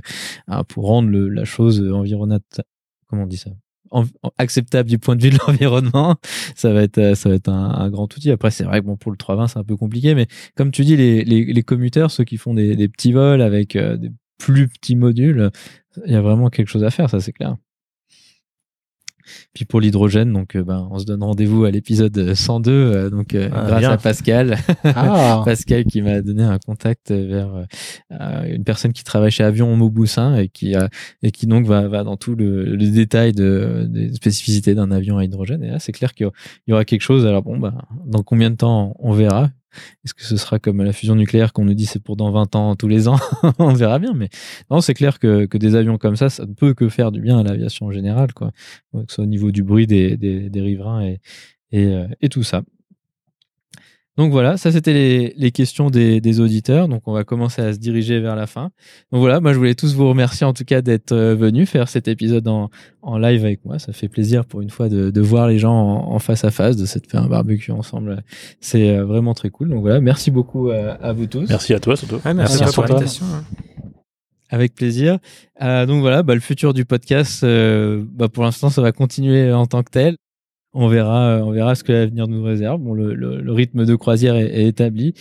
[0.47, 2.65] ah, pour rendre la chose environnementale,
[3.07, 3.51] comment on dit ça?
[4.37, 6.17] Acceptable du point de vue de l'environnement,
[6.55, 8.31] ça va être euh, ça va être un, grand outil.
[8.31, 10.95] Après, c'est vrai que pour le 320 c'est un peu compliqué, mais comme tu dis,
[10.95, 14.95] les, les, commuteurs, ceux qui font des, des petits vols avec euh, des plus petits
[14.95, 15.51] modules,
[16.05, 17.55] il y a vraiment quelque chose à faire, ça c'est clair.
[19.53, 23.33] Puis pour l'hydrogène, donc euh, ben, on se donne rendez-vous à l'épisode 102, euh, donc
[23.35, 23.91] euh, Ah, grâce bien.
[23.91, 24.57] à Pascal.
[24.83, 27.65] Ah, Pascal qui m'a donné un contact vers
[28.11, 30.89] euh, une personne qui travaille chez Avion Mauboussin et qui a
[31.21, 35.17] et qui donc va, va dans tout le, le détail de, des spécificités d'un avion
[35.17, 35.63] à hydrogène.
[35.63, 36.29] Et là, c'est clair qu'il
[36.67, 37.25] y aura quelque chose.
[37.25, 37.73] Alors bon, bah,
[38.05, 39.49] dans combien de temps on verra
[40.03, 42.55] Est-ce que ce sera comme la fusion nucléaire qu'on nous dit c'est pour dans 20
[42.55, 43.19] ans tous les ans?
[43.59, 44.13] On verra bien.
[44.13, 44.29] Mais
[44.69, 47.39] non, c'est clair que, des avions comme ça, ça ne peut que faire du bien
[47.39, 48.51] à l'aviation générale, quoi.
[48.93, 51.15] Que ce soit au niveau du bruit des, riverains
[51.73, 52.63] euh, et tout ça.
[54.15, 56.87] Donc voilà, ça c'était les, les questions des, des auditeurs.
[56.87, 58.69] Donc on va commencer à se diriger vers la fin.
[59.11, 61.89] Donc voilà, moi je voulais tous vous remercier en tout cas d'être euh, venus faire
[61.89, 62.69] cet épisode en,
[63.01, 63.79] en live avec moi.
[63.79, 66.51] Ça fait plaisir pour une fois de, de voir les gens en, en face à
[66.51, 68.21] face, de se faire un barbecue ensemble.
[68.61, 69.69] C'est euh, vraiment très cool.
[69.69, 71.49] Donc voilà, merci beaucoup euh, à vous tous.
[71.49, 72.19] Merci à toi surtout.
[72.23, 73.25] Ouais, merci, Merci pour l'invitation.
[73.25, 73.43] hein.
[74.49, 75.17] Avec plaisir.
[75.63, 79.51] Euh, donc voilà, bah, le futur du podcast, euh, bah, pour l'instant, ça va continuer
[79.51, 80.15] en tant que tel.
[80.73, 82.81] On verra, euh, on verra ce que l'avenir nous réserve.
[82.81, 85.13] Bon, le, rythme de croisière est établi.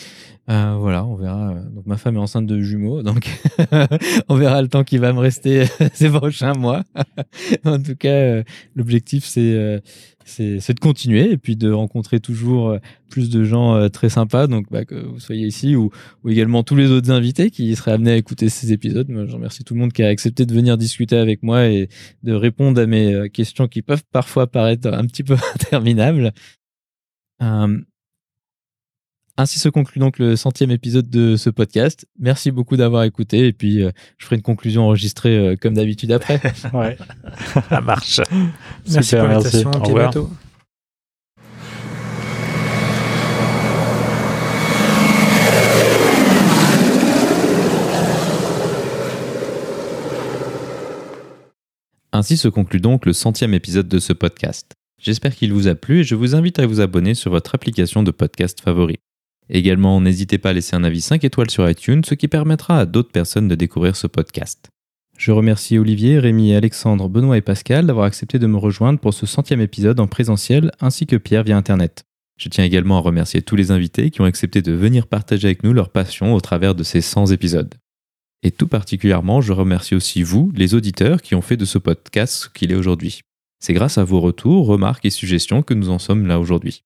[0.52, 1.54] Euh, voilà, on verra.
[1.74, 3.26] Donc ma femme est enceinte de jumeaux, donc
[4.28, 5.64] on verra le temps qui va me rester
[5.94, 6.84] ces prochains mois.
[7.64, 8.42] en tout cas, euh,
[8.74, 9.80] l'objectif c'est euh,
[10.24, 12.78] c'est de continuer et puis de rencontrer toujours
[13.10, 14.46] plus de gens très sympas.
[14.46, 15.90] Donc bah, que vous soyez ici ou
[16.28, 19.08] également tous les autres invités qui seraient amenés à écouter ces épisodes.
[19.08, 21.88] Je remercie tout le monde qui a accepté de venir discuter avec moi et
[22.22, 26.32] de répondre à mes questions qui peuvent parfois paraître un petit peu interminables.
[29.36, 32.06] Ainsi se conclut donc le centième épisode de ce podcast.
[32.18, 36.12] Merci beaucoup d'avoir écouté et puis euh, je ferai une conclusion enregistrée euh, comme d'habitude
[36.12, 36.40] après.
[36.74, 36.96] ouais.
[37.68, 38.20] Ça marche.
[38.86, 39.64] Merci Super, pour merci.
[39.64, 39.70] l'invitation.
[39.70, 40.30] Au bateau.
[52.14, 54.72] Ainsi se conclut donc le centième épisode de ce podcast.
[54.98, 58.02] J'espère qu'il vous a plu et je vous invite à vous abonner sur votre application
[58.02, 58.98] de podcast favori.
[59.54, 62.86] Également, n'hésitez pas à laisser un avis 5 étoiles sur iTunes, ce qui permettra à
[62.86, 64.70] d'autres personnes de découvrir ce podcast.
[65.18, 69.26] Je remercie Olivier, Rémi, Alexandre, Benoît et Pascal d'avoir accepté de me rejoindre pour ce
[69.26, 72.02] centième épisode en présentiel, ainsi que Pierre via Internet.
[72.38, 75.64] Je tiens également à remercier tous les invités qui ont accepté de venir partager avec
[75.64, 77.74] nous leur passion au travers de ces 100 épisodes.
[78.42, 82.34] Et tout particulièrement, je remercie aussi vous, les auditeurs, qui ont fait de ce podcast
[82.34, 83.20] ce qu'il est aujourd'hui.
[83.60, 86.84] C'est grâce à vos retours, remarques et suggestions que nous en sommes là aujourd'hui.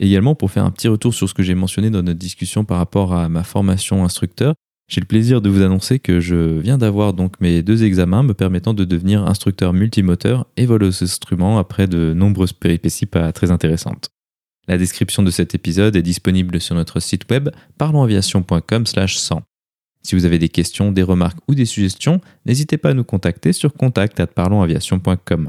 [0.00, 2.78] Également, pour faire un petit retour sur ce que j'ai mentionné dans notre discussion par
[2.78, 4.54] rapport à ma formation instructeur,
[4.88, 8.32] j'ai le plaisir de vous annoncer que je viens d'avoir donc mes deux examens me
[8.32, 10.66] permettant de devenir instructeur multimoteur et
[11.02, 14.08] instruments après de nombreuses péripéties pas très intéressantes.
[14.66, 19.42] La description de cet épisode est disponible sur notre site web parlonsaviation.com/100.
[20.02, 23.52] Si vous avez des questions, des remarques ou des suggestions, n'hésitez pas à nous contacter
[23.52, 25.48] sur contact@parlonsaviation.com.